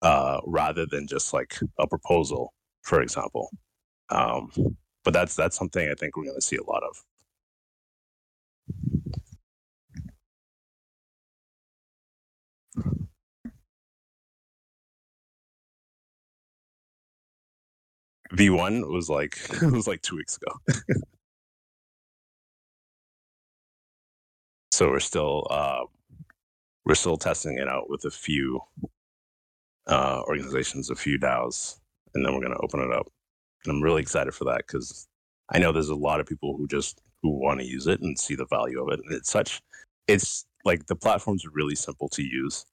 uh, 0.02 0.40
rather 0.46 0.86
than 0.86 1.06
just 1.06 1.32
like 1.32 1.58
a 1.78 1.86
proposal, 1.86 2.52
for 2.82 3.00
example. 3.00 3.50
Um, 4.10 4.50
but 5.04 5.12
that's 5.12 5.34
that's 5.34 5.56
something 5.56 5.88
I 5.88 5.94
think 5.94 6.16
we're 6.16 6.24
going 6.24 6.36
to 6.36 6.42
see 6.42 6.56
a 6.56 6.62
lot 6.62 6.82
of. 6.82 7.02
V1 18.32 18.88
was 18.90 19.08
like 19.08 19.38
it 19.62 19.72
was 19.72 19.86
like 19.86 20.02
two 20.02 20.16
weeks 20.16 20.36
ago. 20.36 20.52
so 24.70 24.88
we're 24.88 25.00
still 25.00 25.46
uh, 25.50 25.84
we're 26.84 26.94
still 26.94 27.16
testing 27.16 27.58
it 27.58 27.68
out 27.68 27.90
with 27.90 28.04
a 28.04 28.10
few 28.10 28.60
uh, 29.88 30.22
organizations, 30.26 30.90
a 30.90 30.94
few 30.94 31.18
DAOs, 31.18 31.80
and 32.14 32.24
then 32.24 32.32
we're 32.32 32.40
going 32.40 32.52
to 32.52 32.62
open 32.62 32.80
it 32.80 32.92
up. 32.92 33.08
And 33.64 33.74
I'm 33.74 33.82
really 33.82 34.02
excited 34.02 34.34
for 34.34 34.44
that 34.44 34.58
because 34.66 35.08
I 35.50 35.58
know 35.58 35.72
there's 35.72 35.88
a 35.88 35.94
lot 35.94 36.20
of 36.20 36.26
people 36.26 36.56
who 36.56 36.68
just 36.68 37.02
who 37.22 37.30
want 37.30 37.60
to 37.60 37.66
use 37.66 37.86
it 37.86 38.00
and 38.00 38.18
see 38.18 38.34
the 38.34 38.46
value 38.46 38.80
of 38.82 38.92
it. 38.92 39.00
And 39.04 39.12
it's 39.12 39.30
such, 39.30 39.60
it's 40.06 40.46
like 40.68 40.86
the 40.86 40.94
platform's 40.94 41.44
really 41.50 41.74
simple 41.74 42.10
to 42.10 42.22
use, 42.22 42.66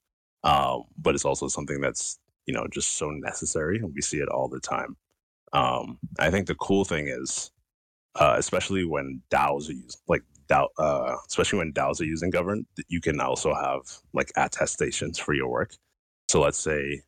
um, 0.44 0.84
but 0.98 1.14
it's 1.14 1.24
also 1.24 1.48
something 1.48 1.80
that's 1.80 2.18
you 2.44 2.52
know 2.54 2.66
just 2.70 2.92
so 2.98 3.08
necessary, 3.10 3.78
and 3.78 3.92
we 3.94 4.02
see 4.02 4.18
it 4.18 4.28
all 4.28 4.48
the 4.48 4.60
time. 4.60 4.96
Um, 5.54 5.98
I 6.18 6.30
think 6.30 6.46
the 6.46 6.54
cool 6.56 6.84
thing 6.84 7.08
is, 7.08 7.50
uh, 8.16 8.34
especially 8.38 8.84
when 8.84 9.22
DAOs 9.30 9.70
are 9.70 9.72
used, 9.72 10.02
like 10.08 10.22
DAO, 10.46 10.68
uh, 10.78 11.16
especially 11.26 11.60
when 11.60 11.72
DAOs 11.72 12.00
are 12.02 12.04
using 12.04 12.30
Govrn, 12.30 12.66
you 12.88 13.00
can 13.00 13.18
also 13.18 13.54
have 13.54 13.80
like 14.12 14.30
attestations 14.36 15.18
for 15.18 15.32
your 15.32 15.48
work. 15.48 15.74
So 16.28 16.42
let's 16.42 16.58
say, 16.58 17.00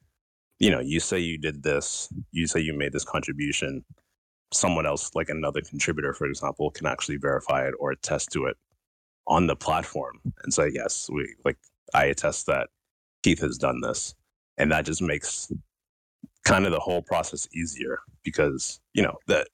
you 0.58 0.70
know, 0.70 0.80
you 0.80 1.00
say 1.00 1.18
you 1.18 1.36
did 1.36 1.62
this, 1.62 2.08
you 2.32 2.46
say 2.46 2.60
you 2.60 2.72
made 2.72 2.92
this 2.94 3.04
contribution, 3.04 3.84
someone 4.54 4.86
else, 4.86 5.14
like 5.14 5.28
another 5.28 5.60
contributor, 5.60 6.14
for 6.14 6.26
example, 6.26 6.70
can 6.70 6.86
actually 6.86 7.18
verify 7.18 7.66
it 7.68 7.74
or 7.78 7.90
attest 7.90 8.32
to 8.32 8.46
it 8.46 8.56
on 9.28 9.46
the 9.46 9.56
platform 9.56 10.20
and 10.42 10.52
say, 10.52 10.70
yes, 10.72 11.08
we 11.12 11.34
like 11.44 11.58
I 11.94 12.06
attest 12.06 12.46
that 12.46 12.68
Keith 13.22 13.40
has 13.40 13.58
done 13.58 13.80
this. 13.80 14.14
And 14.56 14.72
that 14.72 14.84
just 14.84 15.02
makes 15.02 15.52
kind 16.44 16.64
of 16.64 16.72
the 16.72 16.80
whole 16.80 17.02
process 17.02 17.46
easier 17.54 18.00
because 18.24 18.80
you 18.94 19.02
know 19.02 19.16
that 19.26 19.48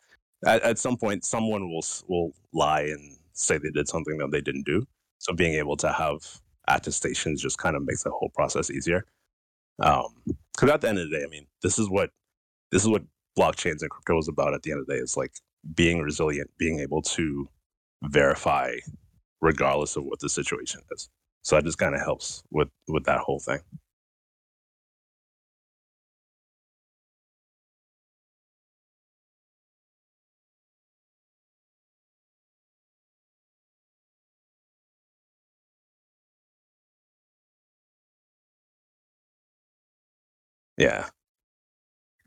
at, 0.47 0.63
at 0.63 0.79
some 0.79 0.97
point 0.97 1.25
someone 1.25 1.69
will 1.69 1.85
will 2.09 2.33
lie 2.53 2.83
and 2.83 3.17
say 3.33 3.59
they 3.59 3.71
did 3.71 3.89
something 3.89 4.17
that 4.19 4.31
they 4.31 4.41
didn't 4.41 4.65
do. 4.65 4.87
So 5.19 5.35
being 5.35 5.55
able 5.55 5.77
to 5.79 5.93
have 5.93 6.19
attestations 6.69 7.43
just 7.43 7.59
kind 7.59 7.77
of 7.77 7.85
makes 7.85 8.05
the 8.05 8.11
whole 8.11 8.31
process 8.35 8.71
easier. 8.71 9.05
Because 9.79 10.07
um, 10.63 10.71
at 10.71 10.81
the 10.81 10.89
end 10.89 10.99
of 10.99 11.11
the 11.11 11.17
day, 11.17 11.25
I 11.25 11.29
mean, 11.29 11.47
this 11.63 11.79
is 11.79 11.91
what 11.91 12.11
this 12.71 12.83
is 12.83 12.89
what 12.89 13.03
blockchains 13.39 13.81
and 13.81 13.91
crypto 13.91 14.19
is 14.19 14.29
about. 14.29 14.55
At 14.55 14.63
the 14.63 14.71
end 14.71 14.81
of 14.81 14.87
the 14.87 14.95
day, 14.95 15.01
is 15.01 15.17
like 15.17 15.33
being 15.75 16.01
resilient, 16.01 16.51
being 16.59 16.79
able 16.79 17.03
to 17.03 17.49
verify 18.03 18.77
regardless 19.45 19.97
of 19.97 20.05
what 20.05 20.21
the 20.21 20.29
situation 20.31 20.83
is. 20.93 21.11
So 21.43 21.57
that 21.57 21.65
just 21.67 21.79
kind 21.79 21.95
of 21.95 22.01
helps 22.03 22.43
with 22.51 22.69
with 22.89 23.05
that 23.05 23.21
whole 23.21 23.41
thing. 23.41 23.61
Yeah. 40.77 41.09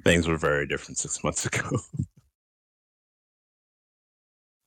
Things 0.03 0.27
were 0.27 0.37
very 0.37 0.65
different 0.67 0.97
six 0.97 1.23
months 1.23 1.45
ago. 1.45 1.69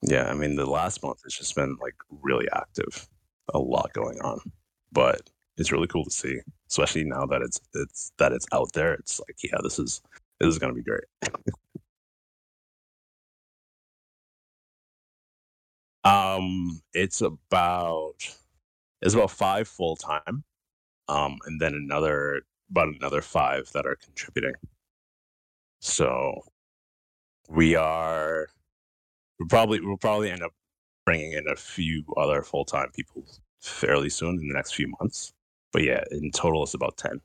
Yeah, 0.03 0.29
I 0.31 0.35
mean, 0.35 0.57
the 0.57 0.67
last 0.67 1.03
month 1.03 1.23
has 1.25 1.35
just 1.35 1.55
been 1.55 1.77
like 1.81 1.95
really 2.23 2.49
active, 2.55 3.09
a 3.53 3.59
lot 3.59 3.93
going 3.93 4.21
on, 4.21 4.41
but 4.93 5.31
it's 5.59 5.73
really 5.73 5.87
cool 5.89 6.05
to 6.05 6.11
see, 6.11 6.41
especially 6.71 7.05
now 7.05 7.27
that 7.27 7.43
it's 7.43 7.61
it's 7.75 8.13
that 8.19 8.33
it's 8.33 8.47
out 8.53 8.73
there. 8.73 8.95
It's 8.95 9.21
like, 9.21 9.37
yeah, 9.43 9.59
this 9.63 9.79
is 9.79 10.01
this 10.41 10.49
is 10.49 10.59
gonna 10.59 10.75
be 10.75 10.83
great. 10.83 11.05
um, 16.05 16.81
it's 16.95 17.21
about 17.21 18.15
it's 19.03 19.15
about 19.15 19.31
five 19.31 19.69
full 19.69 19.97
time, 19.97 20.45
um, 21.09 21.39
and 21.47 21.61
then 21.61 21.75
another 21.75 22.43
about 22.71 22.89
another 22.89 23.23
five 23.23 23.71
that 23.73 23.87
are 23.87 23.97
contributing. 23.97 24.55
So 25.81 26.43
we 27.49 27.75
are 27.75 28.49
we 29.41 29.47
probably 29.49 29.81
we'll 29.81 29.99
probably 29.99 30.31
end 30.33 30.45
up 30.45 30.53
bringing 31.07 31.35
in 31.35 31.49
a 31.49 31.57
few 31.57 32.05
other 32.19 32.43
full 32.43 32.67
time 32.67 32.91
people 32.95 33.25
fairly 33.61 34.11
soon 34.11 34.39
in 34.41 34.49
the 34.49 34.55
next 34.55 34.75
few 34.75 34.93
months. 35.01 35.35
But 35.73 35.85
yeah, 35.85 36.05
in 36.13 36.33
total 36.33 36.65
it's 36.65 36.75
about 36.75 36.99
ten. 36.99 37.21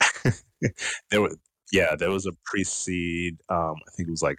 there 1.10 1.20
was 1.20 1.36
yeah, 1.72 1.94
there 1.96 2.10
was 2.10 2.26
a 2.26 2.32
pre-seed. 2.44 3.38
Um, 3.48 3.76
I 3.86 3.90
think 3.96 4.08
it 4.08 4.10
was 4.10 4.22
like 4.22 4.38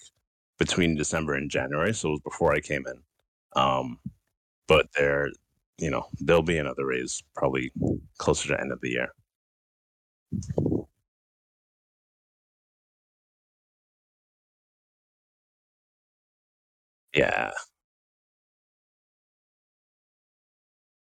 between 0.60 0.96
December 0.96 1.36
and 1.36 1.50
January, 1.50 1.94
so 1.94 2.10
it 2.10 2.12
was 2.14 2.20
before 2.22 2.54
I 2.54 2.60
came 2.60 2.86
in. 2.88 3.02
Um, 3.62 4.00
but 4.68 4.88
there, 4.98 5.30
you 5.78 5.90
know, 5.92 6.08
there'll 6.22 6.44
be 6.44 6.58
another 6.58 6.86
raise 6.88 7.24
probably 7.36 7.72
closer 8.20 8.50
to 8.50 8.62
end 8.62 8.72
of 8.72 8.82
the 8.82 8.92
year. 8.92 9.10
Yeah. 17.14 17.52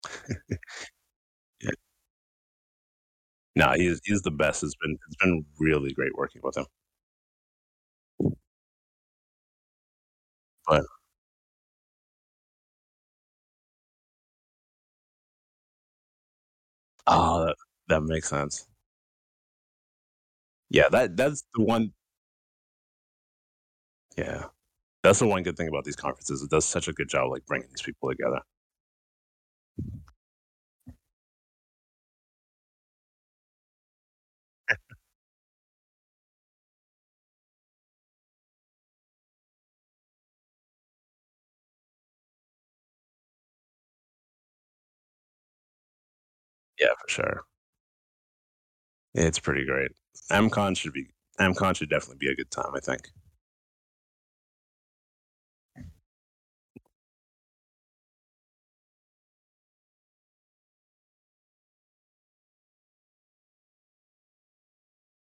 Yeah. 1.62 1.70
No, 3.56 3.72
he's 3.74 4.00
he's 4.04 4.22
the 4.22 4.30
best. 4.30 4.62
It's 4.62 4.74
been 4.76 4.96
it's 5.08 5.16
been 5.16 5.44
really 5.58 5.92
great 5.92 6.14
working 6.16 6.40
with 6.44 6.56
him. 6.56 6.66
But 10.66 10.84
Oh, 17.06 17.44
that 17.46 17.56
that 17.88 18.00
makes 18.02 18.28
sense. 18.30 18.66
Yeah, 20.70 20.88
that 20.90 21.16
that's 21.16 21.42
the 21.54 21.62
one 21.64 21.92
Yeah. 24.16 24.44
That's 25.02 25.20
the 25.20 25.26
one 25.28 25.42
good 25.44 25.56
thing 25.56 25.68
about 25.68 25.84
these 25.84 25.96
conferences. 25.96 26.42
It 26.42 26.50
does 26.50 26.64
such 26.66 26.88
a 26.88 26.92
good 26.94 27.08
job, 27.08 27.30
like, 27.30 27.46
bringing 27.46 27.68
these 27.70 27.82
people 27.82 28.10
together. 28.10 28.40
Yeah, 46.78 46.94
for 47.00 47.08
sure. 47.08 47.44
It's 49.14 49.38
pretty 49.40 49.64
great. 49.66 49.90
MCon 50.30 50.76
should 50.76 50.92
be 50.92 51.08
AmCon 51.38 51.76
should 51.76 51.90
definitely 51.90 52.18
be 52.18 52.28
a 52.28 52.34
good 52.36 52.50
time, 52.50 52.74
I 52.74 52.80
think. 52.80 53.08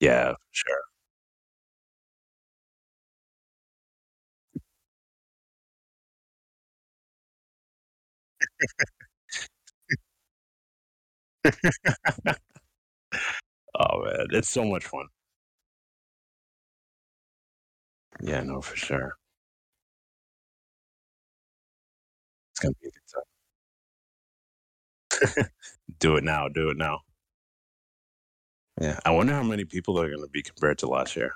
Yeah, 0.00 0.34
sure. 0.52 0.84
Oh, 13.78 14.04
man, 14.04 14.26
it's 14.30 14.50
so 14.50 14.64
much 14.64 14.84
fun. 14.84 15.06
Yeah, 18.20 18.42
no, 18.42 18.60
for 18.60 18.74
sure. 18.76 19.16
It's 22.52 22.60
gonna 22.60 22.74
be 22.80 22.88
a 22.88 22.90
good 22.90 23.02
time. 23.12 23.22
Do 25.98 26.16
it 26.16 26.24
now, 26.24 26.48
do 26.48 26.70
it 26.70 26.76
now. 26.76 27.00
Yeah, 28.80 28.98
I 29.04 29.10
wonder 29.12 29.32
how 29.32 29.42
many 29.42 29.64
people 29.64 30.00
are 30.00 30.08
gonna 30.10 30.28
be 30.28 30.42
compared 30.42 30.78
to 30.78 30.86
last 30.88 31.16
year. 31.16 31.34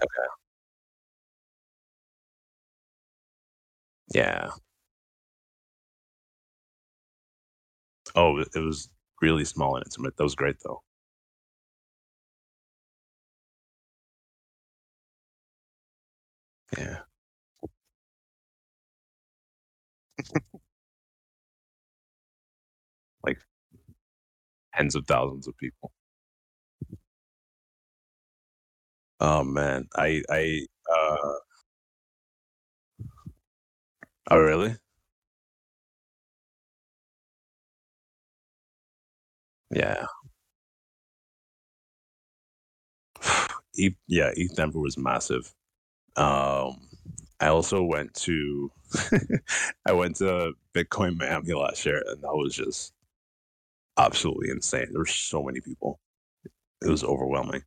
Okay. 0.00 0.32
Yeah. 4.14 4.50
Oh, 8.16 8.38
it 8.38 8.54
was 8.56 8.88
really 9.20 9.44
small 9.44 9.76
and 9.76 9.84
intimate. 9.86 10.16
That 10.16 10.24
was 10.24 10.34
great, 10.34 10.56
though. 10.64 10.82
Yeah. 16.78 17.02
Like, 23.24 23.38
tens 24.74 24.94
of 24.96 25.06
thousands 25.06 25.48
of 25.48 25.56
people. 25.58 25.92
Oh, 29.20 29.44
man. 29.44 29.88
I 29.96 30.22
I, 30.30 30.66
uh 30.92 31.16
Oh, 34.30 34.38
really? 34.38 34.76
Yeah. 39.72 40.06
Yeah, 44.06 44.30
ETH 44.36 44.54
Denver 44.54 44.78
was 44.80 44.98
massive. 44.98 45.52
Um, 46.16 46.88
I 47.40 47.48
also 47.48 47.82
went 47.82 48.14
to 48.14 48.70
I 49.86 49.92
went 49.92 50.16
to 50.16 50.54
Bitcoin 50.74 51.18
Miami 51.18 51.54
last 51.54 51.86
year, 51.86 52.02
and 52.08 52.22
that 52.22 52.34
was 52.34 52.54
just 52.56 52.94
absolutely 53.98 54.50
insane. 54.50 54.88
There 54.90 55.00
were 55.00 55.06
so 55.06 55.42
many 55.42 55.60
people. 55.60 56.00
It 56.82 56.90
was 56.90 57.04
overwhelming. 57.04 57.62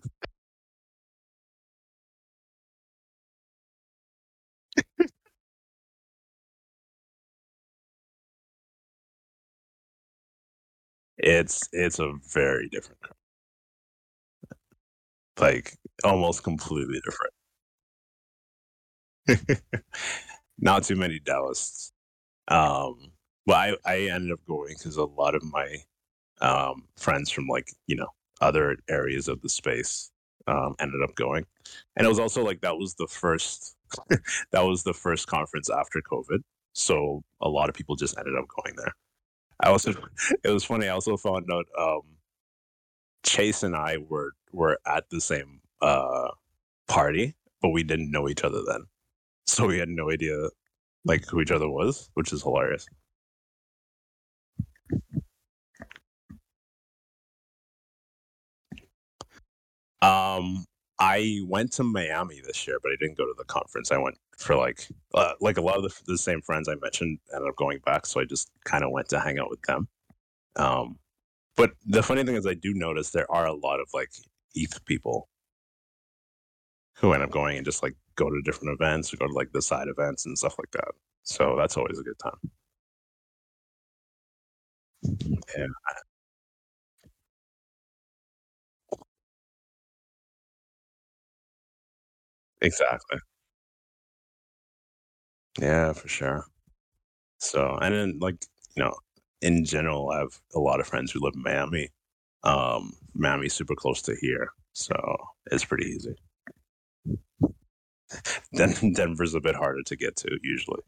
It's 11.23 11.67
it's 11.71 11.97
a 11.97 12.13
very 12.31 12.69
different 12.69 13.01
crowd. 13.01 13.15
Like, 15.39 15.77
almost 16.03 16.43
completely 16.43 16.99
different. 17.05 17.33
Not 20.59 20.83
too 20.83 20.95
many 20.95 21.19
Daoists. 21.19 21.91
Um, 22.49 23.11
well, 23.47 23.57
I 23.57 23.77
I 23.85 23.97
ended 24.09 24.31
up 24.31 24.39
going 24.47 24.75
because 24.77 24.97
a 24.97 25.05
lot 25.05 25.35
of 25.35 25.43
my, 25.43 25.77
um, 26.41 26.87
friends 26.97 27.31
from, 27.31 27.47
like, 27.47 27.69
you 27.87 27.95
know, 27.97 28.09
other 28.41 28.77
areas 28.89 29.27
of 29.29 29.41
the 29.41 29.49
space, 29.49 30.11
um, 30.47 30.75
ended 30.79 31.01
up 31.03 31.15
going. 31.15 31.45
And 31.97 32.05
it 32.05 32.09
was 32.09 32.19
also, 32.19 32.43
like, 32.45 32.61
that 32.61 32.77
was 32.77 32.95
the 32.95 33.07
first 33.07 33.75
that 34.51 34.61
was 34.63 34.83
the 34.83 34.93
first 34.93 35.27
conference 35.27 35.69
after 35.69 36.01
COVID, 36.01 36.39
so 36.73 37.23
a 37.41 37.49
lot 37.49 37.69
of 37.69 37.75
people 37.75 37.95
just 37.97 38.17
ended 38.19 38.35
up 38.37 38.45
going 38.63 38.75
there. 38.77 38.93
I 39.63 39.69
also 39.69 39.93
it 40.45 40.49
was 40.51 40.65
funny, 40.65 40.87
I 40.87 40.91
also 40.93 41.17
found 41.17 41.47
out, 41.51 41.67
um, 41.79 42.01
Chase 43.25 43.63
and 43.63 43.75
I 43.75 43.97
were 43.97 44.33
were 44.51 44.79
at 44.85 45.09
the 45.09 45.21
same, 45.21 45.61
uh, 45.81 46.29
party, 46.87 47.35
but 47.61 47.69
we 47.69 47.83
didn't 47.83 48.11
know 48.11 48.29
each 48.29 48.43
other 48.43 48.61
then. 48.67 48.85
So 49.47 49.67
we 49.67 49.79
had 49.79 49.89
no 49.89 50.11
idea, 50.11 50.49
like, 51.05 51.25
who 51.29 51.41
each 51.41 51.51
other 51.51 51.69
was, 51.69 52.09
which 52.15 52.33
is 52.33 52.43
hilarious. 52.43 52.87
Um, 60.01 60.65
I 60.99 61.39
went 61.45 61.71
to 61.73 61.83
Miami 61.83 62.41
this 62.45 62.67
year, 62.67 62.77
but 62.81 62.91
I 62.91 62.95
didn't 62.99 63.17
go 63.17 63.25
to 63.25 63.33
the 63.37 63.45
conference. 63.45 63.91
I 63.91 63.97
went 63.97 64.17
for, 64.37 64.55
like 64.55 64.87
uh, 65.13 65.33
like, 65.41 65.57
a 65.57 65.61
lot 65.61 65.77
of 65.77 65.83
the 65.83 65.93
the 66.05 66.17
same 66.17 66.41
friends 66.41 66.67
I 66.69 66.75
mentioned 66.75 67.19
ended 67.33 67.49
up 67.49 67.55
going 67.55 67.79
back, 67.79 68.05
so 68.05 68.19
I 68.21 68.25
just 68.25 68.51
kinda 68.69 68.89
went 68.89 69.09
to 69.09 69.19
hang 69.19 69.39
out 69.39 69.49
with 69.49 69.61
them. 69.63 69.87
Um, 70.57 70.99
but 71.57 71.73
the 71.85 72.03
funny 72.03 72.23
thing 72.25 72.35
is 72.35 72.47
I 72.47 72.55
do 72.55 72.73
notice 72.75 73.11
there 73.11 73.31
are 73.31 73.47
a 73.47 73.53
lot 73.53 73.79
of, 73.81 73.89
like, 73.93 74.11
ETH 74.55 74.85
people 74.85 75.27
who 76.95 77.13
end 77.13 77.23
up 77.23 77.31
going 77.31 77.57
and 77.57 77.65
just, 77.65 77.83
like, 77.83 77.95
go 78.15 78.29
to 78.29 78.41
different 78.43 78.73
events 78.79 79.13
or 79.13 79.17
go 79.17 79.27
to, 79.27 79.33
like, 79.33 79.51
the 79.51 79.61
side 79.61 79.87
events 79.87 80.25
and 80.25 80.37
stuff 80.37 80.55
like 80.59 80.71
that. 80.71 80.91
So 81.23 81.55
that's 81.57 81.77
always 81.77 81.99
a 81.99 82.03
good 82.03 82.19
time. 82.21 82.51
Yeah. 85.57 85.67
Exactly. 92.63 93.19
Yeah, 95.59 95.93
for 95.93 96.07
sure. 96.07 96.45
So 97.39 97.77
and 97.81 97.95
then, 97.95 98.19
like, 98.19 98.45
you 98.75 98.83
know, 98.83 98.95
in 99.41 99.65
general, 99.65 100.09
I 100.11 100.19
have 100.19 100.39
a 100.55 100.59
lot 100.59 100.79
of 100.81 100.87
friends 100.87 101.11
who 101.11 101.19
live 101.21 101.35
in 101.35 101.43
Miami. 101.43 101.89
Um, 102.43 102.93
Miami's 103.15 103.53
super 103.53 103.75
close 103.75 104.01
to 104.03 104.15
here, 104.21 104.51
so 104.73 104.95
it's 105.51 105.65
pretty 105.65 105.87
easy. 105.87 106.15
Den 108.55 108.93
Denver's 108.93 109.35
a 109.35 109.41
bit 109.41 109.55
harder 109.55 109.83
to 109.83 109.95
get 109.95 110.15
to 110.17 110.37
usually. 110.43 110.81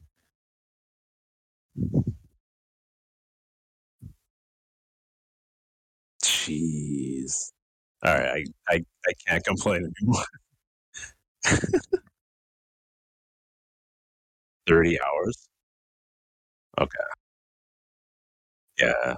Jeez. 6.24 7.26
Jeez. 7.26 7.52
Alright, 8.06 8.48
I 8.70 8.76
I 8.76 8.86
I 9.08 9.14
can't 9.28 9.44
complain 9.44 9.92
anymore. 10.00 10.24
30 14.68 15.00
hours? 15.02 15.48
Okay. 16.80 17.00
Yeah. 18.80 19.16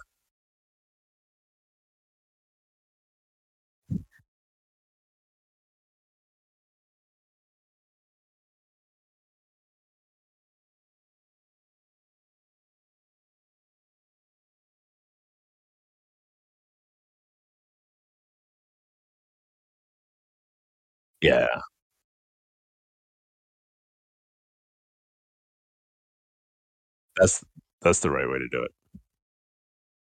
Yeah. 21.21 21.47
That's 27.18 27.43
that's 27.82 27.99
the 27.99 28.11
right 28.11 28.28
way 28.30 28.39
to 28.39 28.47
do 28.49 28.63
it. 28.63 28.72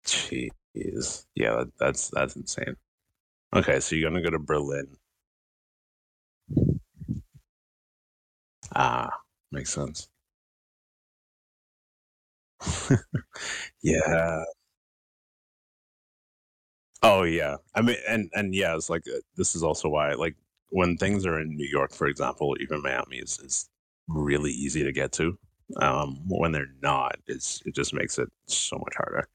Jeez. 0.06 1.26
Yeah, 1.34 1.56
that 1.56 1.72
that's 1.78 2.08
that's 2.10 2.36
insane. 2.36 2.76
Okay, 3.54 3.80
so 3.80 3.96
you're 3.96 4.10
gonna 4.10 4.22
go 4.22 4.30
to 4.30 4.38
Berlin. 4.38 4.96
Ah, 8.74 9.10
makes 9.50 9.70
sense. 9.72 10.08
Yeah. 13.82 14.44
Oh, 17.02 17.22
yeah. 17.22 17.56
I 17.74 17.82
mean 17.82 17.96
and 18.08 18.30
and, 18.34 18.54
yeah, 18.54 18.74
it's 18.76 18.90
like, 18.90 19.02
uh, 19.08 19.18
this 19.36 19.54
is 19.54 19.62
also 19.62 19.88
why, 19.88 20.12
like, 20.14 20.36
when 20.70 20.96
things 20.96 21.26
are 21.26 21.38
in 21.40 21.56
New 21.56 21.66
York, 21.68 21.92
for 21.92 22.06
example, 22.06 22.56
even 22.60 22.82
Miami 22.82 23.18
is 23.18 23.38
is 23.40 23.68
really 24.08 24.50
easy 24.52 24.82
to 24.84 24.92
get 24.92 25.12
to. 25.12 25.38
Um, 25.80 26.20
when 26.28 26.52
they're 26.52 26.72
not, 26.82 27.16
it's 27.26 27.62
it 27.66 27.74
just 27.74 27.94
makes 27.94 28.18
it 28.18 28.28
so 28.46 28.76
much 28.78 28.94
harder. 28.96 29.28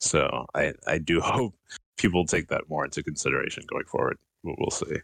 So, 0.00 0.46
I 0.54 0.74
I 0.86 0.98
do 0.98 1.20
hope 1.22 1.54
people 1.98 2.26
take 2.26 2.48
that 2.48 2.68
more 2.70 2.84
into 2.86 3.02
consideration 3.04 3.64
going 3.68 3.86
forward, 3.86 4.18
but 4.44 4.54
we'll 4.58 4.70
see. 4.70 4.96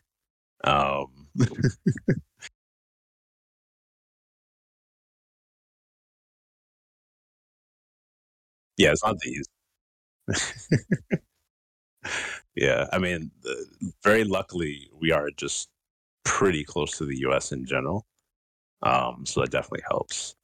Um 0.64 1.28
Yeah, 8.78 8.90
it's 8.92 9.04
not 9.04 9.18
the 9.20 9.44
Yeah, 12.54 12.86
I 12.92 12.98
mean, 12.98 13.30
the 13.42 13.66
very 14.02 14.24
luckily, 14.24 14.88
we 14.98 15.12
are 15.12 15.30
just 15.36 15.68
pretty 16.24 16.64
close 16.64 16.98
to 16.98 17.06
the 17.06 17.18
US 17.20 17.52
in 17.52 17.66
general, 17.66 18.06
um, 18.82 19.26
so 19.26 19.40
that 19.42 19.50
definitely 19.52 19.84
helps. 19.90 20.36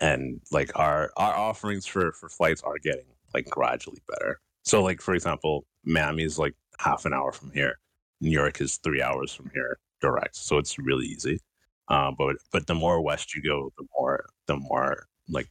And, 0.00 0.40
like, 0.52 0.70
our 0.78 1.10
our 1.16 1.34
offerings 1.34 1.86
for 1.86 2.12
for 2.12 2.28
flights 2.28 2.62
are 2.62 2.78
getting, 2.78 3.06
like, 3.34 3.46
gradually 3.46 4.02
better. 4.08 4.40
So, 4.64 4.82
like, 4.82 5.00
for 5.00 5.14
example, 5.14 5.66
Miami 5.84 6.24
is, 6.24 6.38
like, 6.38 6.54
half 6.80 7.04
an 7.06 7.14
hour 7.14 7.32
from 7.32 7.50
here. 7.52 7.78
New 8.20 8.30
York 8.30 8.60
is 8.60 8.76
3 8.78 9.02
hours 9.02 9.32
from 9.34 9.50
here 9.54 9.78
direct, 10.00 10.36
so 10.36 10.58
it's 10.58 10.78
really 10.78 11.06
easy. 11.06 11.40
Um, 11.88 12.14
but 12.18 12.36
but 12.52 12.66
the 12.66 12.74
more 12.74 13.00
west 13.02 13.34
you 13.34 13.42
go, 13.42 13.72
the 13.78 13.86
more 13.98 14.26
the 14.46 14.56
more, 14.56 15.06
like, 15.28 15.48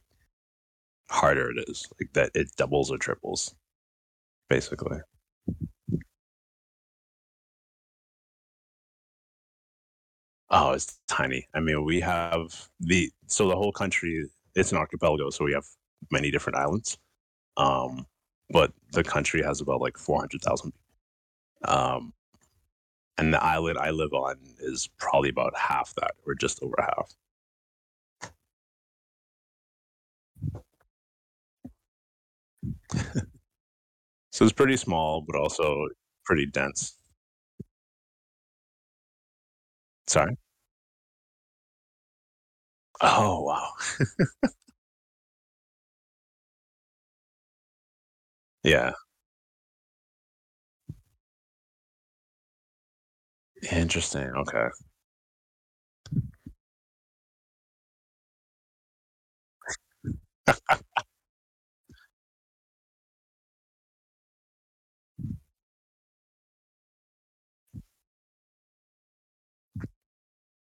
harder 1.10 1.50
it 1.50 1.68
is, 1.68 1.86
like, 2.00 2.12
that 2.12 2.30
it 2.34 2.54
doubles 2.56 2.90
or 2.90 2.98
triples, 2.98 3.54
basically. 4.50 5.00
Oh, 10.50 10.72
it's 10.72 10.98
tiny. 11.08 11.48
I 11.54 11.60
mean, 11.60 11.84
we 11.84 12.00
have 12.00 12.68
the 12.80 13.10
so 13.26 13.48
the 13.48 13.56
whole 13.56 13.72
country, 13.72 14.26
it's 14.56 14.72
an 14.72 14.78
archipelago, 14.78 15.30
so 15.30 15.44
we 15.46 15.54
have 15.54 15.66
many 16.12 16.32
different 16.32 16.58
islands, 16.58 16.98
um, 17.56 18.06
but 18.50 18.72
the 18.92 19.04
country 19.04 19.42
has 19.42 19.60
about, 19.60 19.80
like, 19.82 19.98
400,000 19.98 20.72
um, 21.66 22.12
and 23.18 23.32
the 23.32 23.42
island 23.42 23.78
I 23.78 23.90
live 23.90 24.12
on 24.12 24.36
is 24.60 24.88
probably 24.98 25.30
about 25.30 25.56
half 25.56 25.94
that 25.96 26.12
or 26.26 26.34
just 26.34 26.62
over 26.62 26.76
half. 26.78 27.14
So, 34.32 34.44
it's 34.44 34.52
pretty 34.52 34.76
small, 34.76 35.20
but 35.22 35.34
also 35.36 35.88
pretty 36.24 36.46
dense. 36.46 36.96
Sorry? 40.06 40.36
Oh, 43.00 43.42
wow. 43.42 43.70
Yeah. 48.64 48.92
Interesting, 53.70 54.30
okay. 54.36 54.68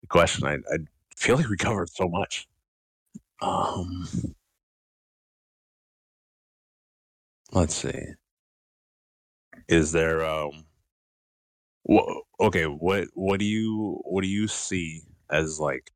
Question, 0.08 0.46
I 0.46 0.54
I 0.74 0.78
feel 1.16 1.36
like 1.36 1.48
we 1.48 1.56
covered 1.56 1.90
so 1.90 2.08
much. 2.08 2.46
Um 3.42 4.08
let's 7.52 7.74
see. 7.74 8.14
Is 9.68 9.92
there, 9.92 10.24
um 10.24 10.66
w 11.88 12.22
okay, 12.40 12.64
what 12.66 13.08
what 13.14 13.38
do 13.40 13.44
you 13.46 14.00
what 14.04 14.22
do 14.22 14.28
you 14.28 14.48
see 14.48 15.02
as, 15.30 15.60
like 15.60 15.92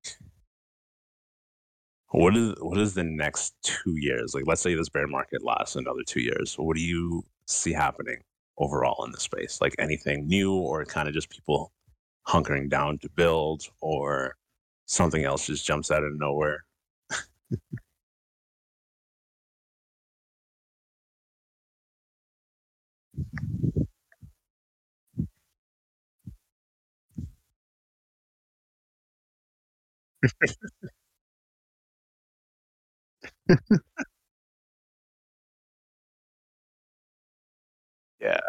what 2.09 2.37
is 2.37 2.55
what 2.61 2.79
is 2.79 2.95
the 2.95 3.05
next 3.05 3.55
2 3.63 3.95
years? 3.97 4.35
Like, 4.35 4.45
let's 4.47 4.61
say 4.61 4.75
this 4.75 4.89
bear 4.89 5.07
market 5.07 5.45
lasts 5.45 5.77
another 5.77 6.03
2 6.05 6.21
years. 6.21 6.55
What 6.59 6.77
do 6.77 6.83
you 6.83 7.25
see 7.47 7.73
happening 7.73 8.19
overall 8.59 9.05
in 9.05 9.13
the 9.13 9.21
space? 9.21 9.61
Like, 9.61 9.75
anything 9.79 10.27
new 10.27 10.53
or 10.55 10.85
kinda 10.85 11.13
just 11.13 11.31
people 11.31 11.73
hunkering 12.29 12.69
down 12.69 12.99
to 12.99 13.09
build 13.11 13.63
or 13.81 14.37
something 14.91 15.25
else 15.25 15.47
just 15.47 15.67
jumps 15.67 15.91
out 15.91 16.05
of 16.05 16.13
nowhere? 16.19 16.65
Yeah. 38.21 38.41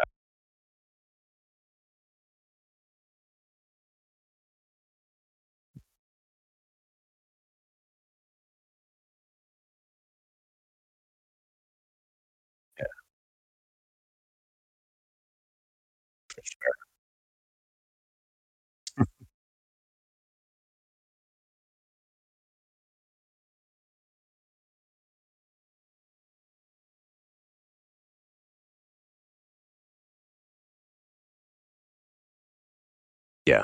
Yeah. 33.46 33.62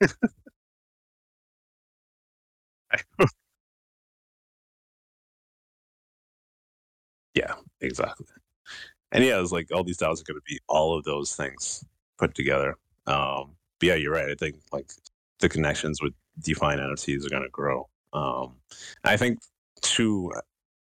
Yeah, 7.34 7.54
exactly. 7.80 8.26
And, 9.12 9.24
yeah, 9.24 9.40
it's 9.40 9.52
like 9.52 9.68
all 9.74 9.84
these 9.84 9.98
DAOs 9.98 10.20
are 10.20 10.24
gonna 10.24 10.40
be 10.46 10.60
all 10.68 10.96
of 10.98 11.04
those 11.04 11.34
things 11.36 11.84
put 12.18 12.34
together. 12.34 12.76
Um, 13.06 13.56
but, 13.80 13.86
yeah, 13.88 13.94
you're 13.96 14.12
right, 14.14 14.30
I 14.30 14.34
think, 14.36 14.56
like, 14.72 14.90
the 15.40 15.48
connections 15.48 16.00
with 16.02 16.14
DeFi 16.42 16.66
and 16.66 16.80
NFTs 16.80 17.26
are 17.26 17.30
gonna 17.30 17.48
grow. 17.50 17.88
Um, 18.12 18.56
I 19.04 19.16
think 19.16 19.40
too, 19.82 20.32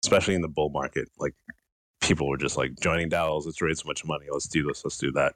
especially 0.03 0.35
in 0.35 0.41
the 0.41 0.47
bull 0.47 0.69
market, 0.69 1.09
like 1.17 1.33
people 2.01 2.27
were 2.27 2.37
just 2.37 2.57
like 2.57 2.79
joining 2.79 3.09
DAOs. 3.09 3.45
Let's 3.45 3.61
raise 3.61 3.79
so 3.79 3.87
much 3.87 4.05
money. 4.05 4.25
Let's 4.31 4.47
do 4.47 4.63
this. 4.63 4.83
Let's 4.83 4.97
do 4.97 5.11
that. 5.13 5.35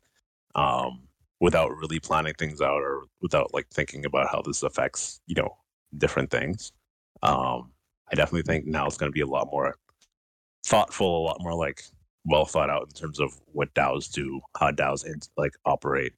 Um, 0.55 1.03
without 1.39 1.76
really 1.76 1.99
planning 1.99 2.34
things 2.34 2.61
out 2.61 2.82
or 2.82 3.03
without 3.22 3.53
like 3.53 3.68
thinking 3.70 4.05
about 4.05 4.28
how 4.30 4.41
this 4.41 4.63
affects 4.63 5.22
you 5.28 5.36
know 5.36 5.55
different 5.97 6.30
things. 6.30 6.72
Um, 7.24 7.72
I 8.11 8.15
definitely 8.15 8.43
think 8.43 8.65
now 8.65 8.86
it's 8.86 8.97
going 8.97 9.11
to 9.11 9.15
be 9.15 9.22
a 9.22 9.28
lot 9.28 9.49
more 9.51 9.76
thoughtful, 10.65 11.20
a 11.20 11.26
lot 11.26 11.41
more 11.41 11.53
like 11.53 11.84
well 12.26 12.45
thought 12.45 12.70
out 12.70 12.84
in 12.84 12.93
terms 12.93 13.20
of 13.20 13.39
what 13.53 13.74
DAOs 13.74 14.11
do, 14.11 14.41
how 14.59 14.72
DAOs 14.72 15.30
like 15.38 15.53
operate. 15.65 16.13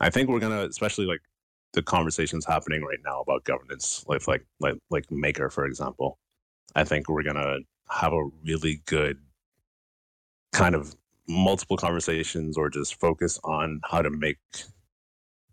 I 0.00 0.10
think 0.10 0.28
we're 0.28 0.40
gonna, 0.40 0.66
especially 0.66 1.06
like 1.06 1.20
the 1.74 1.82
conversations 1.82 2.44
happening 2.44 2.82
right 2.82 2.98
now 3.04 3.20
about 3.20 3.44
governance, 3.44 4.04
like 4.08 4.26
like 4.26 4.44
like 4.60 4.76
like 4.90 5.10
Maker, 5.10 5.50
for 5.50 5.66
example. 5.66 6.18
I 6.74 6.84
think 6.84 7.08
we're 7.08 7.22
gonna 7.22 7.58
have 7.92 8.12
a 8.12 8.24
really 8.44 8.82
good 8.86 9.18
kind 10.52 10.74
of 10.74 10.94
multiple 11.28 11.76
conversations 11.76 12.56
or 12.56 12.68
just 12.68 13.00
focus 13.00 13.38
on 13.44 13.80
how 13.84 14.02
to 14.02 14.10
make 14.10 14.38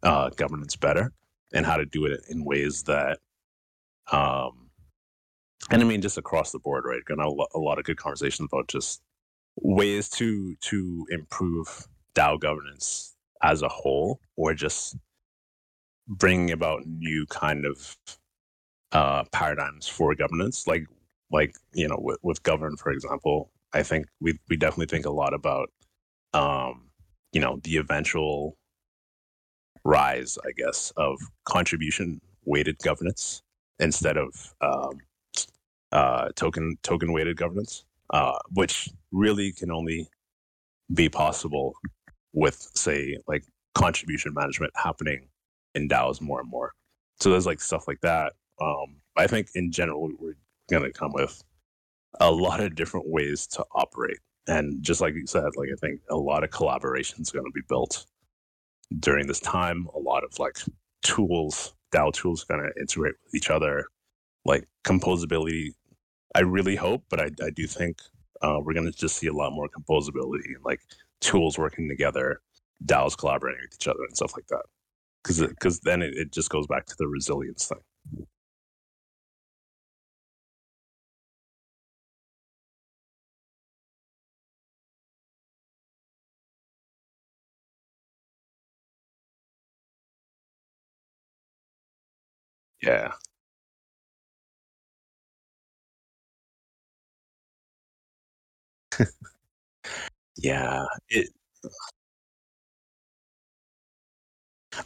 uh, 0.04 0.30
governance 0.32 0.76
better 0.76 1.12
and 1.54 1.66
how 1.66 1.78
to 1.78 1.86
do 1.86 2.06
it 2.06 2.22
in 2.30 2.46
ways 2.46 2.84
that 2.84 3.20
um 4.12 4.70
and 5.72 5.82
i 5.82 5.86
mean 5.86 6.02
just 6.02 6.18
across 6.18 6.52
the 6.52 6.60
board 6.60 6.84
right? 6.86 7.04
Gonna 7.06 7.28
a 7.28 7.60
lot 7.60 7.80
of 7.80 7.86
good 7.86 7.98
conversations 7.98 8.50
about 8.52 8.68
just 8.68 9.02
ways 9.58 10.10
to 10.10 10.56
to 10.62 11.06
improve 11.12 11.88
dao 12.16 12.40
governance 12.40 13.16
as 13.44 13.62
a 13.62 13.70
whole 13.70 14.20
or 14.36 14.54
just 14.54 14.96
bringing 16.08 16.52
about 16.52 16.86
new 16.86 17.26
kind 17.28 17.66
of 17.66 17.98
uh 18.92 19.24
paradigms 19.32 19.88
for 19.88 20.16
governance. 20.16 20.68
Like 20.68 20.86
like 21.32 21.56
you 21.74 21.88
know 21.88 21.98
with, 22.00 22.18
with 22.24 22.44
Govrn 22.44 22.78
for 22.78 22.92
example 22.92 23.52
i 23.74 23.84
think 23.84 24.08
we 24.20 24.38
we 24.50 24.58
definitely 24.58 24.88
think 24.88 25.06
a 25.06 25.12
lot 25.12 25.34
about 25.34 25.70
um 26.34 26.90
you 27.32 27.42
know 27.42 27.60
the 27.64 27.78
eventual 27.78 28.58
rise, 29.84 30.38
I 30.46 30.52
guess, 30.56 30.92
of 30.98 31.20
contribution 31.46 32.22
weighted 32.46 32.78
governance 32.80 33.42
instead 33.80 34.18
of 34.18 34.54
um, 34.62 34.98
uh, 35.92 36.30
token 36.36 36.78
token 36.84 37.12
weighted 37.12 37.38
governance, 37.38 37.86
uh, 38.12 38.38
which 38.54 38.90
really 39.12 39.52
can 39.52 39.72
only 39.72 40.08
be 40.94 41.10
possible 41.10 41.74
with, 42.34 42.70
say, 42.76 43.18
like 43.28 43.44
contribution 43.76 44.34
management 44.34 44.72
happening 44.76 45.28
in 45.76 45.88
DAOs 45.88 46.22
more 46.22 46.42
and 46.42 46.50
more. 46.50 46.74
So 47.20 47.32
there's 47.32 47.46
like 47.46 47.62
stuff 47.62 47.88
like 47.88 48.02
that. 48.02 48.34
Um, 48.62 48.98
I 49.16 49.28
think 49.28 49.50
in 49.56 49.72
general 49.72 50.10
we're 50.20 50.36
going 50.70 50.84
to 50.84 50.92
come 50.92 51.12
with 51.14 51.44
a 52.20 52.32
lot 52.32 52.60
of 52.62 52.76
different 52.76 53.08
ways 53.10 53.48
to 53.48 53.66
operate, 53.76 54.20
and 54.48 54.82
just 54.84 55.02
like 55.02 55.14
you 55.16 55.28
said, 55.28 55.56
like 55.56 55.70
I 55.72 55.78
think 55.80 56.02
a 56.10 56.18
lot 56.18 56.44
of 56.44 56.52
collaboration 56.52 57.22
is 57.22 57.32
going 57.32 57.46
to 57.46 57.52
be 57.54 57.62
built 57.68 58.06
during 59.00 59.28
this 59.28 59.40
time. 59.40 59.88
A 59.96 60.00
lot 60.00 60.24
of 60.24 60.38
like 60.40 60.58
tools, 61.04 61.74
DAO 61.94 62.14
tools, 62.14 62.44
kind 62.44 62.66
of 62.66 62.72
integrate 62.80 63.16
with 63.24 63.36
each 63.36 63.50
other. 63.50 63.86
Like 64.46 64.68
composability, 64.86 65.72
I 66.36 66.42
really 66.42 66.76
hope, 66.76 67.04
but 67.10 67.20
I, 67.20 67.30
I 67.44 67.50
do 67.52 67.68
think 67.68 68.00
uh, 68.42 68.60
we're 68.64 68.74
going 68.74 68.92
to 68.92 68.98
just 68.98 69.18
see 69.18 69.28
a 69.28 69.34
lot 69.34 69.52
more 69.54 69.70
composability 69.70 70.56
like 70.64 70.82
tools 71.22 71.58
working 71.58 71.90
together, 71.90 72.42
DAOs 72.86 73.18
collaborating 73.18 73.62
with 73.64 73.76
each 73.80 73.88
other 73.88 74.04
and 74.08 74.16
stuff 74.16 74.34
like 74.36 74.48
that. 74.48 74.64
Because 75.24 75.42
because 75.42 75.80
then 75.82 76.02
it, 76.02 76.14
it 76.16 76.32
just 76.32 76.50
goes 76.50 76.68
back 76.68 76.86
to 76.86 76.96
the 76.98 77.08
resilience 77.08 77.68
thing. 77.68 78.26
Yeah. 92.82 93.12
Yeah, 100.38 100.86
it 101.10 101.30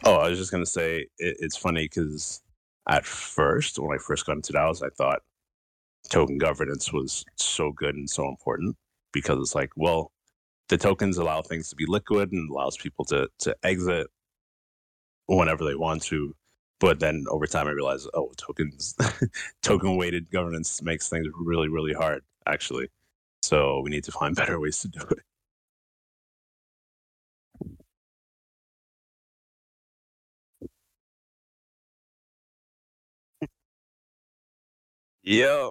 Oh, 0.04 0.14
I 0.14 0.28
was 0.28 0.38
just 0.38 0.50
gonna 0.50 0.66
say 0.66 1.00
it, 1.18 1.36
it's 1.40 1.56
funny 1.56 1.84
because 1.84 2.42
at 2.88 3.04
first, 3.06 3.78
when 3.78 3.94
I 3.94 3.98
first 3.98 4.26
got 4.26 4.36
into 4.36 4.52
DAOs, 4.52 4.82
I 4.82 4.88
thought 4.90 5.20
token 6.10 6.38
governance 6.38 6.92
was 6.92 7.24
so 7.36 7.72
good 7.72 7.94
and 7.96 8.10
so 8.10 8.28
important 8.28 8.76
because 9.12 9.40
it's 9.40 9.54
like, 9.54 9.70
well, 9.76 10.12
the 10.70 10.78
tokens 10.78 11.18
allow 11.18 11.42
things 11.42 11.70
to 11.70 11.76
be 11.76 11.86
liquid 11.86 12.32
and 12.32 12.50
allows 12.50 12.76
people 12.78 13.04
to 13.06 13.28
to 13.40 13.56
exit 13.64 14.08
whenever 15.28 15.64
they 15.64 15.74
want 15.74 16.02
to. 16.02 16.34
But 16.80 17.00
then 17.00 17.24
over 17.30 17.46
time, 17.46 17.68
I 17.68 17.72
realized, 17.72 18.08
oh, 18.14 18.32
tokens, 18.36 18.94
token 19.62 19.96
weighted 19.96 20.30
governance 20.30 20.82
makes 20.82 21.08
things 21.08 21.26
really, 21.34 21.68
really 21.68 21.92
hard, 21.94 22.22
actually. 22.46 22.88
So 23.42 23.80
we 23.80 23.90
need 23.90 24.04
to 24.04 24.12
find 24.12 24.36
better 24.42 24.60
ways 24.60 24.80
to 24.80 24.88
do 24.88 25.00
it. 25.10 25.20
Yeah. 35.24 35.70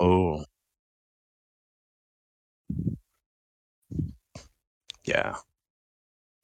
Oh, 0.00 0.44
yeah. 5.08 5.36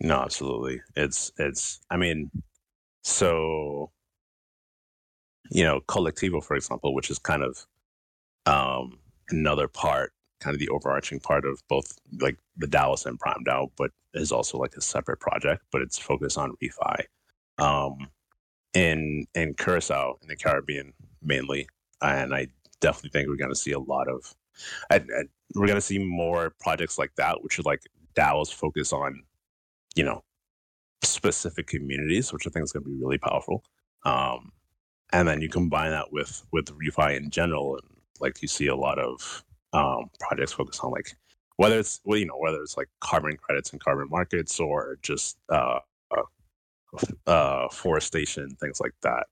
No, 0.00 0.16
absolutely. 0.20 0.80
It's 0.96 1.32
it's. 1.38 1.80
I 1.90 1.96
mean, 1.96 2.30
so 3.02 3.90
you 5.50 5.64
know, 5.64 5.80
Kolektivo, 5.88 6.42
for 6.42 6.56
example, 6.56 6.94
which 6.94 7.10
is 7.10 7.18
kind 7.18 7.42
of 7.42 7.66
um, 8.46 8.98
another 9.30 9.68
part, 9.68 10.12
kind 10.40 10.54
of 10.54 10.60
the 10.60 10.68
overarching 10.70 11.20
part 11.20 11.44
of 11.44 11.62
both 11.68 11.98
like 12.20 12.38
the 12.56 12.66
DAOist 12.66 13.06
and 13.06 13.18
Prime 13.18 13.44
DAO, 13.46 13.70
but 13.76 13.90
is 14.14 14.32
also 14.32 14.58
like 14.58 14.74
a 14.76 14.80
separate 14.80 15.20
project, 15.20 15.62
but 15.70 15.82
it's 15.82 15.98
focused 15.98 16.38
on 16.38 16.56
refi. 16.62 17.04
Um, 17.58 18.08
in 18.74 19.26
in 19.34 19.54
Curacao 19.54 20.18
in 20.22 20.28
the 20.28 20.36
Caribbean 20.36 20.92
mainly, 21.22 21.68
and 22.02 22.34
I 22.34 22.48
definitely 22.80 23.10
think 23.10 23.28
we're 23.28 23.36
to 23.50 23.56
see 23.56 23.72
a 23.72 23.78
lot 23.78 24.08
of. 24.08 24.34
I, 24.90 24.96
I, 24.96 25.24
we're 25.54 25.66
to 25.76 25.80
see 25.80 25.98
more 25.98 26.54
projects 26.60 26.98
like 26.98 27.14
that, 27.16 27.42
which 27.42 27.58
are 27.58 27.62
like 27.62 27.82
DAOs 28.16 28.52
focus 28.52 28.92
on, 28.92 29.22
you 29.94 30.04
know, 30.04 30.22
specific 31.02 31.66
communities, 31.66 32.32
which 32.32 32.46
I 32.46 32.50
think 32.50 32.64
is 32.64 32.72
going 32.72 32.84
to 32.84 32.90
be 32.90 32.96
really 32.96 33.18
powerful. 33.18 33.64
Um, 34.04 34.52
and 35.12 35.28
then 35.28 35.40
you 35.40 35.48
combine 35.48 35.90
that 35.90 36.12
with 36.12 36.44
with 36.52 36.66
refi 36.66 37.16
in 37.16 37.30
general, 37.30 37.76
and 37.76 37.98
like 38.20 38.42
you 38.42 38.48
see 38.48 38.66
a 38.66 38.76
lot 38.76 38.98
of 38.98 39.44
um, 39.72 40.10
projects 40.18 40.52
focus 40.52 40.80
on 40.80 40.90
like 40.90 41.16
whether 41.56 41.78
it's 41.78 42.00
well, 42.04 42.18
you 42.18 42.26
know 42.26 42.38
whether 42.38 42.60
it's 42.60 42.76
like 42.76 42.88
carbon 43.00 43.36
credits 43.36 43.70
and 43.70 43.82
carbon 43.82 44.08
markets 44.10 44.58
or 44.58 44.98
just 45.02 45.38
uh, 45.50 45.78
uh, 46.10 47.30
uh, 47.30 47.68
forestation 47.68 48.50
things 48.60 48.80
like 48.80 48.94
that, 49.02 49.26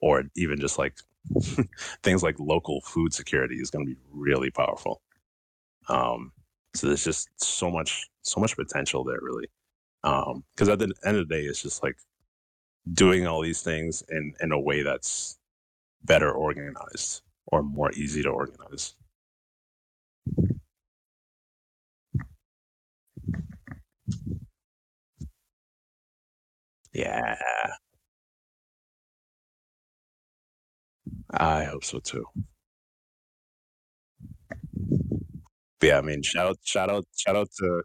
or 0.00 0.24
even 0.36 0.58
just 0.58 0.78
like 0.78 0.94
things 2.02 2.22
like 2.22 2.38
local 2.38 2.80
food 2.82 3.12
security 3.12 3.56
is 3.56 3.70
going 3.70 3.84
to 3.86 3.92
be 3.92 4.00
really 4.12 4.50
powerful. 4.50 5.02
Um, 5.88 6.32
so 6.74 6.86
there's 6.86 7.04
just 7.04 7.28
so 7.42 7.70
much 7.70 8.08
so 8.22 8.40
much 8.40 8.56
potential 8.56 9.04
there, 9.04 9.18
really. 9.22 9.46
Because 10.02 10.68
um, 10.68 10.72
at 10.72 10.78
the 10.80 10.92
end 11.04 11.16
of 11.18 11.28
the 11.28 11.34
day, 11.34 11.42
it's 11.42 11.62
just 11.62 11.82
like 11.82 11.96
doing 12.94 13.26
all 13.26 13.42
these 13.42 13.62
things 13.62 14.02
in 14.10 14.34
in 14.40 14.52
a 14.52 14.60
way 14.60 14.82
that's 14.82 15.38
better 16.04 16.32
organized 16.32 17.22
or 17.48 17.62
more 17.62 17.92
easy 17.92 18.22
to 18.22 18.30
organize. 18.30 18.96
Yeah, 26.92 27.36
I 31.30 31.64
hope 31.64 31.84
so 31.84 31.98
too. 32.00 32.26
But 35.78 35.86
yeah, 35.88 35.98
I 35.98 36.00
mean, 36.02 36.22
shout 36.22 36.46
out, 36.46 36.58
shout 36.62 36.90
out, 36.90 37.04
shout 37.16 37.36
out 37.36 37.50
to 37.58 37.82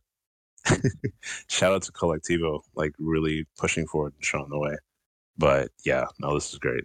shout 1.49 1.73
out 1.73 1.83
to 1.83 1.91
Kolektivo, 1.91 2.61
like 2.75 2.93
really 2.99 3.45
pushing 3.57 3.87
forward 3.87 4.13
and 4.15 4.23
showing 4.25 4.49
the 4.49 4.59
way. 4.59 4.75
But 5.37 5.69
yeah, 5.85 6.05
no, 6.19 6.33
this 6.33 6.51
is 6.53 6.59
great. 6.59 6.83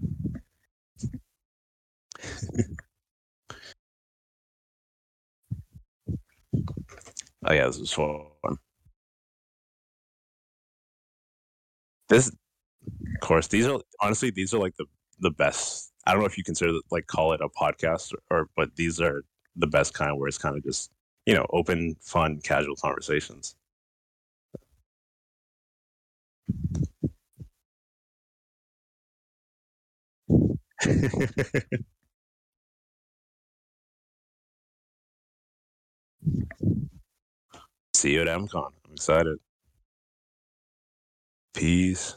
oh 7.46 7.52
yeah, 7.52 7.66
this 7.66 7.78
is 7.78 7.92
fun. 7.92 8.26
This, 12.08 12.28
of 12.28 13.20
course, 13.20 13.48
these 13.48 13.66
are 13.66 13.80
honestly 14.00 14.30
these 14.30 14.54
are 14.54 14.58
like 14.58 14.76
the 14.76 14.86
the 15.20 15.30
best. 15.30 15.92
I 16.06 16.12
don't 16.12 16.20
know 16.20 16.26
if 16.26 16.38
you 16.38 16.44
consider 16.44 16.72
like 16.90 17.06
call 17.06 17.32
it 17.32 17.40
a 17.42 17.48
podcast 17.48 18.12
or, 18.30 18.38
or 18.38 18.48
but 18.56 18.76
these 18.76 19.00
are 19.00 19.22
the 19.56 19.66
best 19.66 19.94
kind 19.94 20.18
where 20.18 20.28
it's 20.28 20.38
kind 20.38 20.56
of 20.56 20.64
just 20.64 20.90
you 21.28 21.34
know, 21.34 21.46
open, 21.50 21.94
fun, 22.00 22.40
casual 22.42 22.76
conversations. 22.76 23.54
See 37.94 38.12
you 38.14 38.22
at 38.22 38.28
MCon. 38.28 38.72
I'm 38.86 38.92
excited. 38.94 39.38
Peace. 41.54 42.16